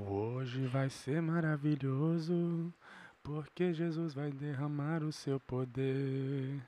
hoje 0.00 0.66
vai 0.66 0.88
ser 0.90 1.20
maravilhoso, 1.22 2.72
porque 3.22 3.72
Jesus 3.72 4.14
vai 4.14 4.30
derramar 4.30 5.02
o 5.02 5.12
seu 5.12 5.38
poder. 5.40 6.60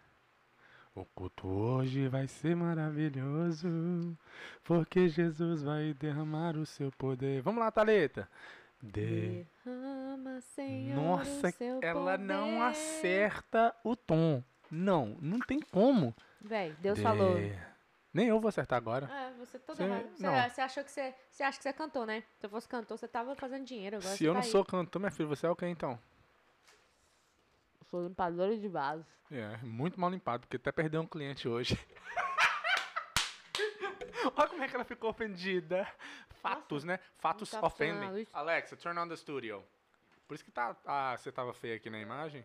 O 0.95 1.05
culto 1.15 1.47
hoje 1.47 2.09
vai 2.09 2.27
ser 2.27 2.57
maravilhoso, 2.57 4.17
porque 4.65 5.09
Jesus 5.09 5.63
vai 5.63 5.95
derramar 5.95 6.57
o 6.57 6.67
seu 6.67 6.91
poder. 6.93 7.41
Vamos 7.43 7.61
lá, 7.61 7.71
Thalita. 7.71 8.29
De... 8.83 9.47
Derrama, 9.65 10.41
Senhor, 10.41 10.97
Nossa, 10.97 11.55
ela 11.83 12.17
não 12.19 12.49
poder. 12.51 12.63
acerta 12.63 13.75
o 13.85 13.95
tom. 13.97 14.43
Não, 14.71 15.17
não 15.21 15.39
tem 15.41 15.61
como. 15.61 16.15
Véi, 16.41 16.75
Deus 16.81 16.97
De- 16.97 17.03
falou. 17.03 17.37
Nem 18.13 18.29
eu 18.29 18.41
vou 18.41 18.49
acertar 18.49 18.77
agora. 18.77 19.07
É, 19.13 19.33
você 19.35 19.59
todo 19.59 19.77
Cê- 19.77 19.85
errado. 19.85 20.09
Você, 20.17 20.23
não. 20.23 20.49
você 20.51 20.61
achou 20.61 20.83
que 20.85 20.91
você. 20.91 21.15
Você 21.31 21.43
acha 21.43 21.59
que 21.59 21.63
você 21.63 21.73
cantou, 21.73 22.07
né? 22.07 22.23
Se 22.39 22.47
eu 22.47 22.51
fosse 22.51 22.69
cantor, 22.69 22.97
você 22.99 23.07
tava 23.07 23.35
fazendo 23.37 23.65
dinheiro. 23.65 23.97
Agora 23.99 24.17
Se 24.17 24.25
eu 24.25 24.33
tá 24.33 24.39
não 24.41 24.45
aí. 24.45 24.51
sou 24.51 24.65
cantor, 24.65 24.99
minha 25.01 25.11
filha, 25.11 25.29
você 25.29 25.47
é 25.47 25.51
o 25.51 25.57
que 25.57 25.67
então? 25.67 25.99
Sou 27.91 28.03
limpadora 28.07 28.57
de 28.57 28.69
vasos. 28.69 29.07
É, 29.31 29.57
muito 29.59 30.01
mal 30.01 30.11
limpado, 30.11 30.41
porque 30.47 30.57
até 30.57 30.73
perdeu 30.73 31.01
um 31.03 31.07
cliente 31.07 31.47
hoje. 31.49 31.79
Olha 34.37 34.49
como 34.49 34.63
é 34.63 34.69
que 34.69 34.75
ela 34.75 34.85
ficou 34.85 35.11
ofendida. 35.11 35.87
Fatos, 36.43 36.85
né? 36.85 36.99
Fatos 37.15 37.51
tá 37.51 37.61
ofendem. 37.65 38.27
Alexa, 38.33 38.77
turn 38.77 38.99
on 38.99 39.09
the 39.09 39.17
studio. 39.17 39.65
Por 40.27 40.35
isso 40.35 40.45
que 40.45 40.51
tá. 40.51 40.77
Ah, 40.85 41.17
você 41.17 41.33
tava 41.33 41.53
feia 41.53 41.77
aqui 41.77 41.89
na 41.91 41.99
imagem? 41.99 42.45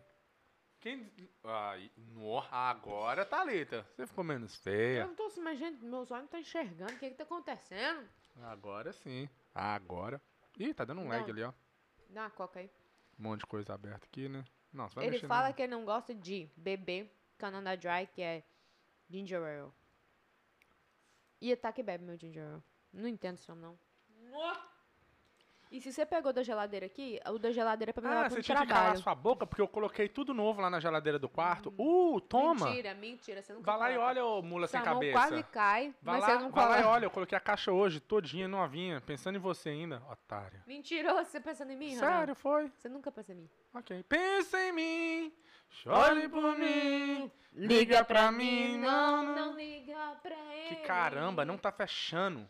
Quem. 0.84 1.10
Ah, 1.46 1.76
no, 1.98 2.40
agora, 2.52 3.26
Thalita. 3.26 3.88
Você 3.96 4.06
ficou 4.06 4.22
menos 4.22 4.54
Eu 4.54 4.62
feia. 4.62 5.08
não 5.08 5.16
tô 5.16 5.30
se 5.30 5.40
imaginando, 5.40 5.78
meus 5.86 6.12
olhos 6.12 6.24
não 6.24 6.26
estão 6.26 6.40
enxergando. 6.42 6.92
O 6.92 7.00
que 7.00 7.10
que 7.10 7.16
tá 7.16 7.24
acontecendo? 7.24 8.06
Agora 8.42 8.92
sim. 8.92 9.30
Agora. 9.56 10.22
Ih, 10.60 10.74
tá 10.74 10.84
dando 10.84 11.00
um 11.00 11.08
lag 11.08 11.22
Não. 11.24 11.30
ali, 11.30 11.44
ó. 11.44 11.54
Dá 12.10 12.24
uma 12.24 12.30
coca 12.32 12.60
aí. 12.60 12.70
Um 13.18 13.24
monte 13.24 13.40
de 13.42 13.46
coisa 13.48 13.74
aberta 13.74 14.06
aqui, 14.06 14.28
né? 14.28 14.44
Não, 14.74 14.90
você 14.90 14.96
vai 14.96 15.06
ele 15.06 15.20
fala 15.20 15.48
no- 15.48 15.54
que 15.54 15.62
ele 15.62 15.72
não 15.72 15.86
gosta 15.86 16.14
de 16.14 16.50
beber 16.58 17.10
Canada 17.38 17.78
Dry, 17.78 18.06
que 18.14 18.22
é 18.22 18.44
ginger 19.10 19.42
ale. 19.42 19.72
E 21.40 21.56
tá 21.56 21.72
que 21.72 21.82
bebe 21.82 22.04
meu 22.04 22.18
ginger 22.20 22.44
ale. 22.46 22.64
Não 22.92 23.08
entendo 23.08 23.38
isso 23.38 23.56
não. 23.56 23.80
E 25.74 25.82
se 25.82 25.92
você 25.92 26.06
pegou 26.06 26.32
da 26.32 26.44
geladeira 26.44 26.86
aqui, 26.86 27.20
o 27.28 27.40
da 27.40 27.52
geladeira 27.52 27.90
é 27.90 27.94
pra 27.94 28.04
me 28.04 28.08
levar 28.10 28.22
Ah, 28.22 28.26
pro 28.26 28.36
você 28.36 28.44
tinha 28.44 28.60
que 28.60 28.68
calar 28.68 28.82
trabalho. 28.84 29.02
sua 29.02 29.16
boca, 29.16 29.48
porque 29.48 29.60
eu 29.60 29.68
coloquei 29.68 30.08
tudo 30.08 30.32
novo 30.32 30.62
lá 30.62 30.70
na 30.70 30.80
geladeira 30.80 31.18
do 31.18 31.28
quarto. 31.28 31.74
Uh, 31.80 32.22
toma! 32.22 32.68
Mentira, 32.68 32.94
mentira. 32.94 33.42
Você 33.42 33.54
nunca 33.54 33.66
Vai 33.72 33.80
lá 33.80 33.92
e 33.92 33.98
olha, 33.98 34.24
ô 34.24 34.44
mula 34.44 34.68
sem 34.68 34.80
mão 34.80 34.94
cabeça. 34.94 35.14
quase 35.18 35.44
cai, 35.46 35.92
Vai 36.00 36.20
mas 36.20 36.22
lá, 36.22 36.28
você 36.38 36.44
não 36.44 36.52
vai 36.52 36.70
lá 36.70 36.80
e 36.80 36.84
olha, 36.84 37.06
eu 37.06 37.10
coloquei 37.10 37.36
a 37.36 37.42
caixa 37.42 37.72
hoje, 37.72 38.00
todinha, 38.00 38.48
novinha, 38.48 39.02
pensando 39.02 39.36
em 39.36 39.40
você 39.40 39.70
ainda, 39.70 40.00
otário. 40.12 40.62
Mentiroso, 40.68 41.26
você 41.26 41.40
pensando 41.40 41.72
em 41.72 41.76
mim? 41.76 41.96
Sério, 41.96 42.36
foi? 42.36 42.72
Você 42.78 42.88
nunca 42.88 43.12
pensa 43.12 43.32
em 43.32 43.36
mim. 43.38 43.50
Ok. 43.74 44.04
Pensa 44.08 44.60
em 44.60 44.72
mim, 44.74 45.34
chore 45.72 46.30
por 46.30 46.56
mim, 46.56 47.32
liga 47.52 48.06
pra 48.06 48.32
mim, 48.32 48.78
não, 48.78 49.24
não. 49.24 49.36
Não 49.36 49.56
liga 49.58 49.98
pra 50.22 50.36
ele. 50.54 50.68
Que 50.76 50.76
caramba, 50.84 51.44
não 51.44 51.58
tá 51.58 51.72
fechando. 51.72 52.48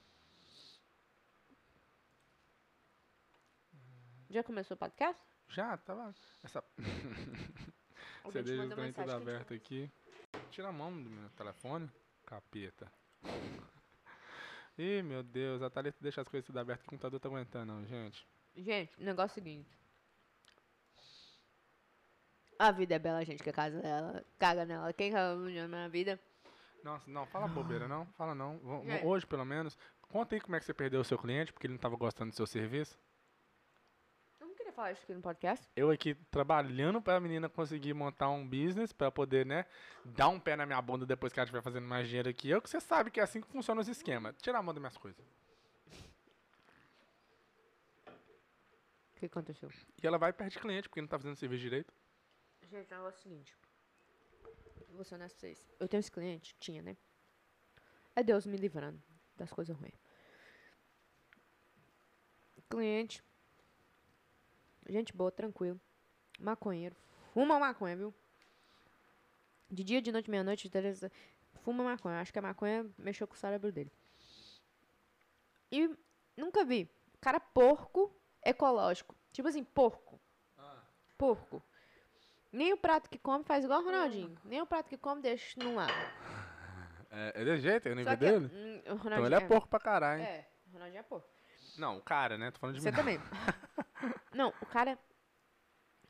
Já 4.34 4.44
começou 4.44 4.74
o 4.74 4.78
podcast? 4.80 5.22
Já, 5.48 5.78
tava. 5.78 6.12
Essa. 6.44 6.64
Deixa 8.34 8.54
o 8.54 8.58
mandou 8.58 8.76
trem 8.76 8.88
mensagem 8.88 8.94
tudo 8.94 9.06
que 9.06 9.12
aberto 9.12 9.54
aqui. 9.54 9.92
Tira 10.50 10.70
a 10.70 10.72
mão 10.72 10.92
do 10.92 11.08
meu 11.08 11.30
telefone, 11.38 11.88
capeta. 12.26 12.92
Ih, 14.76 15.04
meu 15.04 15.22
Deus, 15.22 15.62
a 15.62 15.70
Thalita 15.70 16.00
deixa 16.02 16.22
as 16.22 16.28
coisas 16.28 16.48
tudo 16.48 16.58
abertas, 16.58 16.84
o 16.84 16.90
computador 16.90 17.20
tá 17.20 17.30
aguentando, 17.30 17.74
não, 17.74 17.86
gente. 17.86 18.28
Gente, 18.56 19.00
o 19.00 19.04
negócio 19.04 19.30
é 19.30 19.34
o 19.34 19.44
seguinte. 19.44 19.70
A 22.58 22.72
vida 22.72 22.96
é 22.96 23.00
bela, 23.00 23.24
gente, 23.24 23.44
que 23.44 23.52
a 23.52 23.54
casa 23.54 23.80
dela 23.80 24.26
caga 24.40 24.66
nela. 24.66 24.92
Quem 24.94 25.12
caga 25.12 25.36
na 25.36 25.68
minha 25.68 25.90
vida? 25.90 26.20
Nossa, 26.84 27.08
não, 27.08 27.28
fala 27.28 27.48
bobeira, 27.48 27.88
não. 27.88 28.08
Fala 28.18 28.34
não. 28.34 28.60
É. 28.88 29.06
Hoje, 29.06 29.28
pelo 29.28 29.46
menos. 29.46 29.78
Conta 30.02 30.34
aí 30.34 30.42
como 30.42 30.56
é 30.56 30.60
que 30.60 30.66
você 30.66 30.74
perdeu 30.74 31.02
o 31.02 31.06
seu 31.06 31.20
cliente, 31.20 31.54
porque 31.54 31.68
ele 31.68 31.76
não 31.76 31.80
tava 31.80 31.96
gostando 31.96 32.32
do 32.32 32.36
seu 32.36 32.48
serviço. 32.48 32.98
Falar 34.76 34.92
isso 34.92 35.04
aqui 35.04 35.14
no 35.14 35.22
podcast. 35.22 35.70
Eu 35.76 35.92
aqui 35.92 36.16
trabalhando 36.32 37.00
pra 37.00 37.20
menina 37.20 37.48
conseguir 37.48 37.94
montar 37.94 38.30
um 38.30 38.48
business, 38.48 38.92
pra 38.92 39.12
poder, 39.12 39.46
né, 39.46 39.68
dar 40.04 40.30
um 40.30 40.40
pé 40.40 40.56
na 40.56 40.66
minha 40.66 40.82
bunda 40.82 41.06
depois 41.06 41.32
que 41.32 41.40
ela 41.40 41.46
estiver 41.46 41.62
fazendo 41.62 41.86
mais 41.86 42.08
dinheiro 42.08 42.28
aqui. 42.28 42.50
Eu 42.50 42.60
que 42.60 42.70
você 42.70 42.80
sabe 42.80 43.12
que 43.12 43.20
é 43.20 43.24
assim 43.24 43.40
que 43.40 43.48
funciona 43.48 43.82
os 43.82 43.88
esquemas. 43.88 44.36
Tirar 44.42 44.60
a 44.60 44.64
mão 44.64 44.74
das 44.74 44.82
minhas 44.82 44.98
coisas. 44.98 45.24
O 49.16 49.20
que 49.20 49.28
aconteceu? 49.28 49.70
E 50.02 50.08
ela 50.08 50.18
vai 50.18 50.32
e 50.32 50.34
perde 50.34 50.58
cliente, 50.58 50.90
porque 50.90 51.02
não 51.02 51.08
tá 51.08 51.20
fazendo 51.20 51.36
serviço 51.36 51.62
direito. 51.62 51.94
Gente, 52.64 52.92
o 52.92 52.96
negócio 52.96 53.18
é 53.18 53.20
o 53.20 53.22
seguinte. 53.22 53.56
Eu 54.90 54.96
vou 54.96 55.04
ser 55.04 55.16
honesto 55.16 55.38
pra 55.38 55.48
vocês. 55.48 55.68
Eu 55.80 55.88
tenho 55.88 56.00
esse 56.00 56.12
cliente, 56.12 56.56
tinha, 56.60 56.82
né? 56.82 56.98
É 58.16 58.24
Deus 58.24 58.46
me 58.48 58.58
livrando 58.58 59.02
das 59.38 59.52
coisas 59.52 59.78
ruins. 59.78 60.02
Cliente. 62.70 63.24
Gente 64.90 65.14
boa, 65.16 65.32
tranquilo. 65.32 65.80
Maconheiro. 66.40 66.96
Fuma 67.34 67.60
maconha, 67.60 67.96
viu? 67.96 68.14
De 69.70 69.84
dia, 69.84 70.02
de 70.02 70.12
noite, 70.12 70.30
meia-noite, 70.30 70.70
Teresa. 70.70 71.12
Fuma 71.64 71.84
maconha. 71.84 72.20
Acho 72.20 72.32
que 72.34 72.40
a 72.40 72.42
maconha 72.42 72.86
mexeu 72.98 73.28
com 73.28 73.34
o 73.34 73.38
cérebro 73.38 73.72
dele. 73.72 73.92
E 75.72 75.90
nunca 76.38 76.64
vi. 76.64 76.90
Cara 77.22 77.40
porco 77.40 78.14
ecológico. 78.44 79.16
Tipo 79.32 79.48
assim, 79.48 79.64
porco. 79.64 80.20
Porco. 81.18 81.64
Nem 82.52 82.74
o 82.74 82.78
prato 82.78 83.10
que 83.10 83.18
come 83.18 83.44
faz 83.44 83.64
igual 83.64 83.82
o 83.82 83.86
Ronaldinho. 83.86 84.38
Nem 84.46 84.62
o 84.62 84.66
prato 84.68 84.90
que 84.90 84.98
come 84.98 85.22
deixa 85.22 85.60
no 85.64 85.76
lado. 85.76 85.92
É, 87.16 87.44
é 87.44 87.46
de 87.46 87.58
jeito, 87.60 87.88
é 87.88 87.92
o 87.92 87.96
nível 87.96 88.12
Só 88.12 88.18
que, 88.18 88.26
dele? 88.26 88.46
hum, 88.52 88.92
o 88.92 88.96
Então 88.96 89.24
ele 89.28 89.36
é 89.36 89.40
porco 89.42 89.68
pra 89.68 89.80
caralho. 89.80 90.22
hein? 90.24 90.28
É, 90.28 90.48
o 90.68 90.74
Ronaldinho 90.74 91.00
é 91.00 91.04
porco. 91.04 91.30
Não, 91.78 91.98
o 92.00 92.02
cara, 92.02 92.40
né? 92.40 92.50
Tô 92.50 92.58
falando 92.60 92.76
de 92.76 92.82
Você 92.82 92.90
mim. 92.90 92.98
também. 92.98 93.20
não, 94.34 94.50
o 94.62 94.66
cara 94.66 94.92
é 94.92 94.98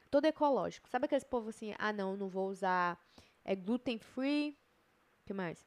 todo 0.10 0.26
ecológico. 0.26 0.88
Sabe 0.90 1.06
aqueles 1.06 1.24
povo 1.24 1.50
assim, 1.50 1.74
ah 1.78 1.92
não, 1.94 2.16
não 2.16 2.30
vou 2.30 2.50
usar 2.50 3.00
é 3.44 3.56
gluten 3.56 3.98
free. 4.00 4.58
que 5.26 5.34
mais? 5.34 5.66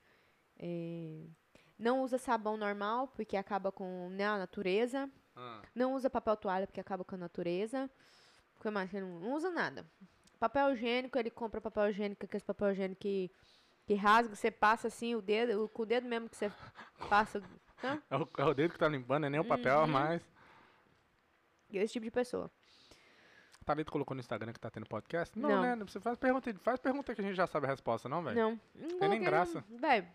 É, 0.58 1.26
não 1.78 2.02
usa 2.02 2.16
sabão 2.18 2.56
normal, 2.56 3.08
porque 3.08 3.36
acaba 3.36 3.70
com 3.70 4.08
né, 4.10 4.24
a 4.26 4.38
natureza. 4.38 5.10
Ah, 5.34 5.60
Não 5.74 5.94
usa 5.94 6.08
papel 6.08 6.36
toalha, 6.36 6.66
porque 6.66 6.80
acaba 6.80 7.04
com 7.04 7.14
a 7.14 7.18
natureza. 7.18 7.90
O 8.58 8.62
que 8.62 8.70
mais? 8.70 8.92
Ele 8.94 9.04
não, 9.04 9.34
usa 9.34 9.50
nada. 9.50 9.84
Papel 10.38 10.72
higiênico, 10.72 11.18
ele 11.18 11.30
compra 11.30 11.60
papel 11.60 11.90
higiênico, 11.90 12.24
aquele 12.24 12.42
papel 12.44 12.72
higiênico 12.72 13.00
que, 13.00 13.30
que 13.86 13.94
rasga, 13.94 14.34
você 14.34 14.50
passa 14.50 14.88
assim 14.88 15.14
o 15.14 15.20
dedo, 15.22 15.64
o- 15.64 15.68
com 15.68 15.82
o 15.82 15.86
dedo 15.86 16.06
mesmo 16.08 16.28
que 16.28 16.36
você 16.36 16.50
passa. 17.08 17.42
É, 18.10 18.16
o, 18.16 18.28
é 18.38 18.44
o 18.44 18.54
dedo 18.54 18.72
que 18.72 18.78
tá 18.78 18.88
limpando, 18.88 19.26
é 19.26 19.30
nem 19.30 19.38
o 19.38 19.44
papel 19.44 19.80
Uhum. 19.82 19.86
mais. 19.86 20.22
Esse 21.72 21.92
tipo 21.94 22.04
de 22.04 22.10
pessoa. 22.10 22.50
A 23.60 23.64
Thalita 23.64 23.90
colocou 23.90 24.14
no 24.14 24.20
Instagram 24.20 24.52
que 24.52 24.60
tá 24.60 24.70
tendo 24.70 24.86
podcast? 24.86 25.36
Não, 25.38 25.48
Não. 25.48 25.62
né? 25.62 25.76
Você 25.84 25.98
faz 26.00 26.16
pergunta, 26.16 26.54
faz 26.62 26.78
pergunta 26.78 27.14
que 27.14 27.20
a 27.20 27.24
gente 27.24 27.34
já 27.36 27.46
sabe 27.46 27.66
a 27.66 27.70
resposta, 27.70 28.08
não, 28.08 28.22
velho? 28.22 28.36
Não. 28.36 28.60
Não 28.74 28.88
nem 28.88 28.98
coloquei, 28.98 29.20
graça. 29.20 29.64
Véi, 29.68 30.08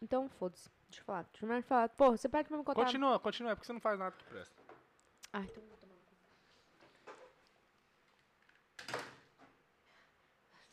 então 0.00 0.28
foda-se. 0.28 0.70
Deixa 0.88 1.00
eu 1.00 1.04
falar. 1.04 1.22
Deixa 1.32 1.44
eu 1.46 1.62
falar. 1.64 1.88
Pô, 1.88 2.10
você 2.12 2.28
pede 2.28 2.48
pra 2.48 2.56
me 2.56 2.62
contar. 2.64 2.84
Continua, 2.84 3.18
continua, 3.18 3.52
é 3.52 3.54
porque 3.56 3.66
você 3.66 3.72
não 3.72 3.80
faz 3.80 3.98
nada 3.98 4.14
que 4.16 4.24
presta. 4.24 4.54
Ah, 5.32 5.40
então 5.40 5.62
eu 5.62 5.68
vou 5.68 5.76
tomar. 5.78 5.94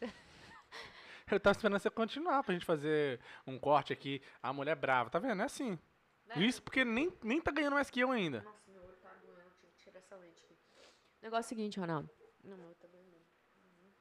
Eu 1.32 1.40
tava 1.40 1.56
esperando 1.56 1.80
você 1.80 1.90
continuar 1.90 2.44
pra 2.44 2.54
gente 2.54 2.66
fazer 2.66 3.20
um 3.48 3.58
corte 3.58 3.94
aqui. 3.94 4.22
A 4.44 4.52
mulher 4.52 4.76
brava, 4.76 5.10
tá 5.10 5.18
vendo? 5.20 5.42
É 5.42 5.46
assim. 5.46 5.80
Isso 6.36 6.62
porque 6.62 6.86
nem, 6.86 7.12
nem 7.24 7.42
tá 7.42 7.52
ganhando 7.52 7.74
mais 7.74 7.90
que 7.90 8.00
eu 8.00 8.12
ainda. 8.12 8.42
Nossa, 8.42 8.72
meu 8.72 8.82
olho 8.84 8.96
tá 8.98 9.10
doendo. 9.26 9.50
Tive 9.60 9.72
que 9.74 9.84
tirar 9.84 10.00
essa 10.00 10.16
lente 10.16 10.44
aqui. 10.44 10.54
O 10.54 11.11
negócio 11.22 11.44
é 11.44 11.46
o 11.46 11.50
seguinte, 11.50 11.80
Ronaldo. 11.80 12.10
Não, 12.44 12.58
olho 12.66 12.76
tá 12.76 12.88
doendo. 12.88 13.16
Uhum. 13.58 13.92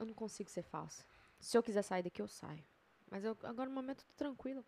Eu 0.00 0.06
não 0.06 0.14
consigo 0.14 0.50
ser 0.50 0.62
falsa. 0.62 1.04
Se 1.38 1.56
eu 1.56 1.62
quiser 1.62 1.82
sair 1.82 2.02
daqui, 2.02 2.22
eu 2.22 2.28
saio. 2.28 2.64
Mas 3.10 3.24
eu, 3.24 3.36
agora 3.42 3.68
no 3.68 3.74
momento 3.74 4.00
eu 4.00 4.06
tô 4.06 4.14
tranquila. 4.14 4.64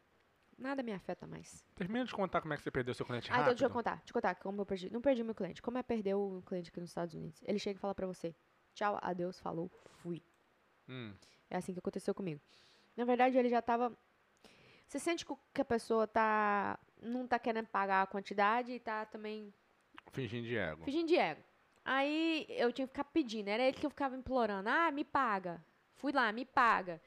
Nada 0.59 0.83
me 0.83 0.93
afeta 0.93 1.27
mais. 1.27 1.65
Termina 1.75 2.05
de 2.05 2.13
contar 2.15 2.41
como 2.41 2.55
é 2.55 2.57
que 2.57 2.63
você 2.63 2.71
perdeu 2.71 2.95
seu 2.95 3.05
cliente 3.05 3.27
Ah, 3.31 3.35
então 3.35 3.39
rápido. 3.45 3.55
deixa 3.57 3.65
eu 3.67 3.71
contar. 3.71 3.97
Deixa 3.97 4.11
eu 4.11 4.15
contar 4.15 4.35
como 4.37 4.61
eu 4.63 4.67
perdi. 4.67 4.91
Não 4.91 5.01
perdi 5.03 5.23
meu 5.23 5.35
cliente. 5.35 5.61
Como 5.61 5.77
é 5.79 5.83
perder 5.83 6.15
o 6.15 6.43
cliente 6.47 6.71
aqui 6.71 6.81
nos 6.81 6.91
Estados 6.91 7.15
Unidos? 7.15 7.41
Ele 7.45 7.59
chega 7.59 7.77
e 7.79 7.81
fala 7.81 7.95
pra 7.95 8.07
você: 8.07 8.35
tchau, 8.75 8.99
adeus, 9.03 9.39
falou, 9.39 9.69
fui. 9.99 10.23
Hum, 10.89 11.15
É 11.51 11.57
assim 11.59 11.73
que 11.73 11.79
aconteceu 11.79 12.15
comigo. 12.15 12.41
Na 12.97 13.05
verdade, 13.05 13.37
ele 13.37 13.49
já 13.51 13.61
tava. 13.61 13.93
Você 14.87 14.99
sente 14.99 15.27
que 15.53 15.61
a 15.61 15.65
pessoa 15.65 16.07
tá. 16.07 16.79
Não 17.07 17.27
tá 17.27 17.39
querendo 17.39 17.67
pagar 17.67 18.03
a 18.03 18.07
quantidade 18.07 18.73
e 18.73 18.81
tá 18.81 19.05
também 19.07 19.53
fingindo 20.13 20.47
de 20.47 20.57
ego. 20.57 20.85
fingindo 20.85 21.09
de 21.09 21.17
ego. 21.17 21.43
Aí 21.85 22.47
eu 22.49 22.73
tinha 22.73 22.87
que 22.87 22.93
ficar 22.93 23.05
pedindo. 23.05 23.49
Era 23.49 23.63
ele 23.63 23.77
que 23.77 23.87
eu 23.87 23.91
ficava 23.91 24.17
implorando. 24.17 24.69
Ah, 24.69 24.91
me 24.91 25.05
paga. 25.05 25.65
Fui 25.95 26.13
lá, 26.13 26.33
me 26.33 26.45
paga. 26.45 27.01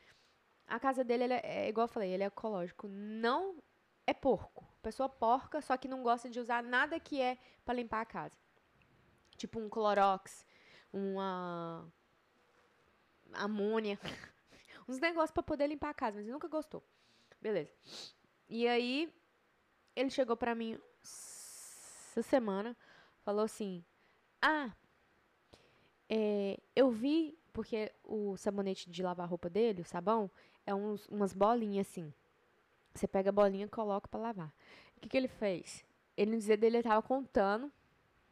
A 0.67 0.79
casa 0.79 1.03
dele, 1.03 1.25
ele 1.25 1.33
é, 1.33 1.41
é 1.43 1.69
igual 1.69 1.85
eu 1.85 1.91
falei, 1.91 2.11
ele 2.11 2.23
é 2.23 2.27
ecológico. 2.27 2.87
Não 2.87 3.57
é 4.07 4.13
porco. 4.13 4.65
pessoa 4.81 5.09
porca, 5.09 5.61
só 5.61 5.75
que 5.77 5.87
não 5.87 6.01
gosta 6.01 6.29
de 6.29 6.39
usar 6.39 6.63
nada 6.63 6.99
que 6.99 7.21
é 7.21 7.37
pra 7.65 7.73
limpar 7.73 8.01
a 8.01 8.05
casa. 8.05 8.35
Tipo 9.37 9.59
um 9.59 9.69
Clorox, 9.69 10.45
uma 10.91 11.87
amônia, 13.33 13.99
uns 14.87 14.99
negócios 14.99 15.31
pra 15.31 15.43
poder 15.43 15.67
limpar 15.67 15.89
a 15.89 15.93
casa, 15.93 16.17
mas 16.17 16.25
ele 16.25 16.33
nunca 16.33 16.47
gostou. 16.47 16.83
Beleza. 17.41 17.71
E 18.49 18.67
aí, 18.67 19.13
ele 19.95 20.09
chegou 20.09 20.35
pra 20.37 20.55
mim 20.55 20.79
essa 21.03 22.21
semana, 22.21 22.75
falou 23.23 23.43
assim: 23.43 23.83
Ah, 24.41 24.73
é, 26.09 26.59
eu 26.75 26.89
vi, 26.89 27.37
porque 27.53 27.91
o 28.03 28.35
sabonete 28.37 28.89
de 28.89 29.03
lavar 29.03 29.27
roupa 29.27 29.49
dele, 29.49 29.81
o 29.81 29.85
sabão, 29.85 30.29
é 30.65 30.73
uns, 30.73 31.07
umas 31.07 31.33
bolinhas 31.33 31.87
assim. 31.87 32.13
Você 32.93 33.07
pega 33.07 33.29
a 33.29 33.33
bolinha 33.33 33.65
e 33.65 33.69
coloca 33.69 34.07
pra 34.07 34.19
lavar. 34.19 34.53
O 34.97 35.01
que, 35.01 35.09
que 35.09 35.17
ele 35.17 35.27
fez? 35.27 35.85
Ele 36.17 36.31
no 36.31 36.37
dizer 36.37 36.57
dele, 36.57 36.77
ele 36.77 36.83
tava 36.83 37.01
contando, 37.01 37.71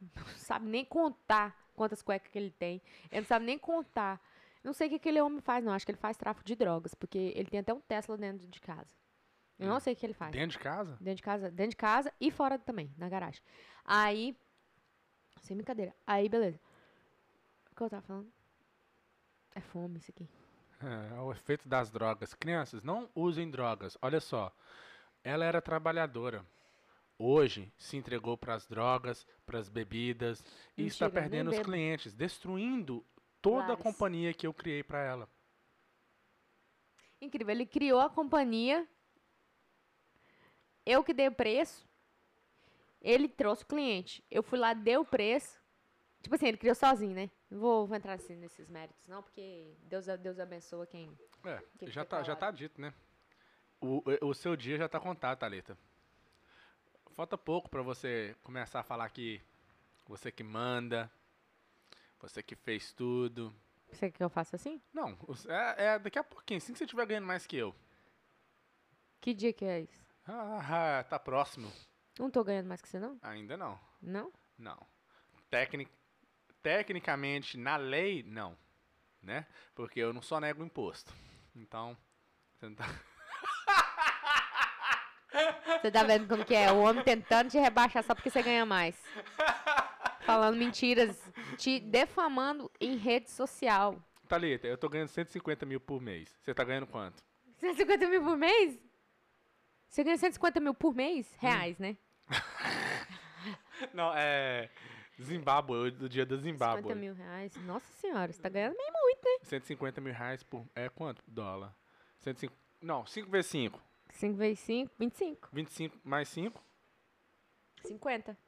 não 0.00 0.26
sabe 0.36 0.66
nem 0.66 0.84
contar 0.84 1.56
quantas 1.74 2.02
cuecas 2.02 2.30
que 2.30 2.38
ele 2.38 2.50
tem, 2.50 2.82
ele 3.10 3.20
não 3.20 3.28
sabe 3.28 3.44
nem 3.44 3.58
contar. 3.58 4.20
Não 4.62 4.72
sei 4.72 4.88
o 4.88 4.90
que 4.90 4.96
aquele 4.96 5.20
homem 5.20 5.40
faz, 5.40 5.64
não. 5.64 5.72
Acho 5.72 5.86
que 5.86 5.92
ele 5.92 5.98
faz 5.98 6.16
tráfico 6.16 6.44
de 6.44 6.56
drogas, 6.56 6.92
porque 6.94 7.32
ele 7.36 7.48
tem 7.48 7.60
até 7.60 7.72
um 7.72 7.80
Tesla 7.80 8.16
dentro 8.18 8.46
de 8.48 8.60
casa. 8.60 8.92
Eu 9.58 9.68
não 9.68 9.76
Hum. 9.76 9.80
sei 9.80 9.92
o 9.92 9.96
que 9.96 10.06
ele 10.06 10.14
faz. 10.14 10.32
Dentro 10.32 10.56
de 10.56 10.62
casa? 10.62 10.96
Dentro 11.00 11.16
de 11.16 11.22
casa, 11.22 11.50
dentro 11.50 11.70
de 11.70 11.76
casa 11.76 12.12
e 12.20 12.30
fora 12.30 12.58
também, 12.58 12.92
na 12.96 13.08
garagem. 13.08 13.42
Aí, 13.84 14.36
sem 15.42 15.56
brincadeira. 15.56 15.94
Aí, 16.06 16.28
beleza. 16.28 16.60
O 17.72 17.74
que 17.74 17.82
eu 17.82 17.90
tava 17.90 18.02
falando? 18.02 18.32
É 19.54 19.60
fome 19.60 19.98
isso 19.98 20.10
aqui. 20.10 20.28
É, 20.80 21.16
é 21.16 21.20
o 21.20 21.32
efeito 21.32 21.68
das 21.68 21.90
drogas. 21.90 22.34
Crianças, 22.34 22.82
não 22.84 23.10
usem 23.14 23.50
drogas. 23.50 23.96
Olha 24.00 24.20
só, 24.20 24.52
ela 25.24 25.44
era 25.44 25.60
trabalhadora. 25.60 26.44
Hoje 27.18 27.72
se 27.76 27.96
entregou 27.96 28.36
para 28.38 28.54
as 28.54 28.66
drogas, 28.66 29.26
para 29.44 29.58
as 29.58 29.68
bebidas 29.68 30.44
e 30.76 30.86
está 30.86 31.06
Mentira, 31.06 31.08
nem 31.08 31.20
perdendo 31.30 31.50
os 31.50 31.58
clientes, 31.58 32.14
destruindo 32.14 33.04
toda 33.42 33.72
a 33.72 33.76
Vários. 33.76 33.82
companhia 33.82 34.32
que 34.34 34.46
eu 34.46 34.54
criei 34.54 34.82
para 34.84 35.00
ela. 35.02 35.28
Incrível. 37.20 37.52
Ele 37.52 37.66
criou 37.66 38.00
a 38.00 38.10
companhia. 38.10 38.86
Eu 40.88 41.04
que 41.04 41.12
dei 41.12 41.28
o 41.28 41.32
preço. 41.32 41.86
Ele 43.02 43.28
trouxe 43.28 43.62
o 43.62 43.66
cliente. 43.66 44.24
Eu 44.30 44.42
fui 44.42 44.58
lá, 44.58 44.72
dei 44.72 44.96
o 44.96 45.04
preço. 45.04 45.60
Tipo 46.22 46.34
assim, 46.34 46.48
ele 46.48 46.56
criou 46.56 46.74
sozinho, 46.74 47.14
né? 47.14 47.30
Não 47.50 47.60
vou, 47.60 47.86
vou 47.86 47.94
entrar 47.94 48.14
assim 48.14 48.34
nesses 48.34 48.68
méritos, 48.70 49.06
não, 49.06 49.22
porque 49.22 49.76
Deus, 49.82 50.06
Deus 50.18 50.38
abençoa 50.38 50.86
quem. 50.86 51.16
É, 51.44 51.62
Que 51.78 51.90
já 51.90 52.06
tá, 52.06 52.22
já 52.22 52.34
tá 52.34 52.50
dito, 52.50 52.80
né? 52.80 52.94
O, 53.80 54.02
o 54.22 54.34
seu 54.34 54.56
dia 54.56 54.78
já 54.78 54.88
tá 54.88 54.98
contado, 54.98 55.38
Thalita. 55.38 55.78
Falta 57.12 57.36
pouco 57.36 57.68
para 57.68 57.82
você 57.82 58.34
começar 58.42 58.80
a 58.80 58.82
falar 58.82 59.10
que 59.10 59.40
você 60.06 60.32
que 60.32 60.42
manda, 60.42 61.10
você 62.18 62.42
que 62.42 62.56
fez 62.56 62.92
tudo. 62.92 63.54
Você 63.90 64.10
quer 64.10 64.16
que 64.18 64.24
eu 64.24 64.30
faça 64.30 64.56
assim? 64.56 64.80
Não, 64.92 65.16
é, 65.48 65.84
é 65.84 65.98
daqui 65.98 66.18
a 66.18 66.24
pouquinho, 66.24 66.58
assim 66.58 66.72
que 66.72 66.78
você 66.78 66.84
estiver 66.84 67.06
ganhando 67.06 67.26
mais 67.26 67.46
que 67.46 67.56
eu. 67.56 67.74
Que 69.20 69.34
dia 69.34 69.52
que 69.52 69.64
é 69.66 69.80
isso? 69.80 70.07
Ah, 70.28 71.04
tá 71.08 71.18
próximo. 71.18 71.72
Não 72.18 72.30
tô 72.30 72.44
ganhando 72.44 72.66
mais 72.66 72.82
que 72.82 72.88
você, 72.88 72.98
não? 72.98 73.18
Ainda 73.22 73.56
não. 73.56 73.80
Não? 74.02 74.30
Não. 74.58 74.78
Tecnic, 75.50 75.90
tecnicamente, 76.62 77.56
na 77.56 77.76
lei, 77.76 78.22
não. 78.22 78.56
Né? 79.22 79.46
Porque 79.74 79.98
eu 79.98 80.12
não 80.12 80.20
só 80.20 80.38
nego 80.38 80.62
imposto. 80.62 81.14
Então, 81.56 81.96
você 82.54 82.68
não 82.68 82.74
tá... 82.74 82.84
Você 85.80 85.90
tá 85.90 86.02
vendo 86.02 86.26
como 86.26 86.44
que 86.44 86.54
é? 86.54 86.72
O 86.72 86.80
homem 86.80 87.04
tentando 87.04 87.50
te 87.50 87.58
rebaixar 87.58 88.02
só 88.02 88.14
porque 88.14 88.30
você 88.30 88.42
ganha 88.42 88.66
mais. 88.66 88.96
Falando 90.22 90.56
mentiras, 90.56 91.16
te 91.56 91.78
defamando 91.78 92.70
em 92.80 92.96
rede 92.96 93.30
social. 93.30 94.02
Thalita, 94.26 94.66
eu 94.66 94.76
tô 94.76 94.88
ganhando 94.88 95.08
150 95.08 95.64
mil 95.64 95.78
por 95.80 96.00
mês. 96.00 96.36
Você 96.42 96.52
tá 96.52 96.64
ganhando 96.64 96.86
quanto? 96.86 97.22
150 97.60 98.08
mil 98.08 98.22
por 98.22 98.36
mês? 98.36 98.87
Você 99.88 100.04
ganha 100.04 100.16
150 100.18 100.60
mil 100.60 100.74
por 100.74 100.94
mês? 100.94 101.26
Reais, 101.38 101.78
né? 101.78 101.96
Não, 103.94 104.12
é. 104.14 104.70
Zimbábue, 105.20 105.74
o 105.76 105.90
do 105.90 106.08
dia 106.08 106.24
da 106.24 106.36
50 106.36 106.42
Zimbábue. 106.52 106.94
mil 106.94 107.14
reais. 107.14 107.56
Nossa 107.64 107.90
senhora, 107.94 108.32
você 108.32 108.40
tá 108.40 108.48
ganhando 108.48 108.76
bem 108.76 108.90
muito, 108.92 109.24
né? 109.24 109.38
150 109.42 110.00
mil 110.00 110.12
reais 110.12 110.42
por. 110.42 110.64
É 110.74 110.88
quanto? 110.88 111.22
Dólar. 111.26 111.74
105, 112.20 112.54
não, 112.80 113.04
5 113.06 113.28
vezes 113.30 113.50
5. 113.50 113.80
5 114.10 114.36
vezes 114.36 114.60
5, 114.60 114.92
25. 114.98 115.48
25 115.52 115.98
mais 116.04 116.28
5. 116.28 116.62
50. 117.84 118.38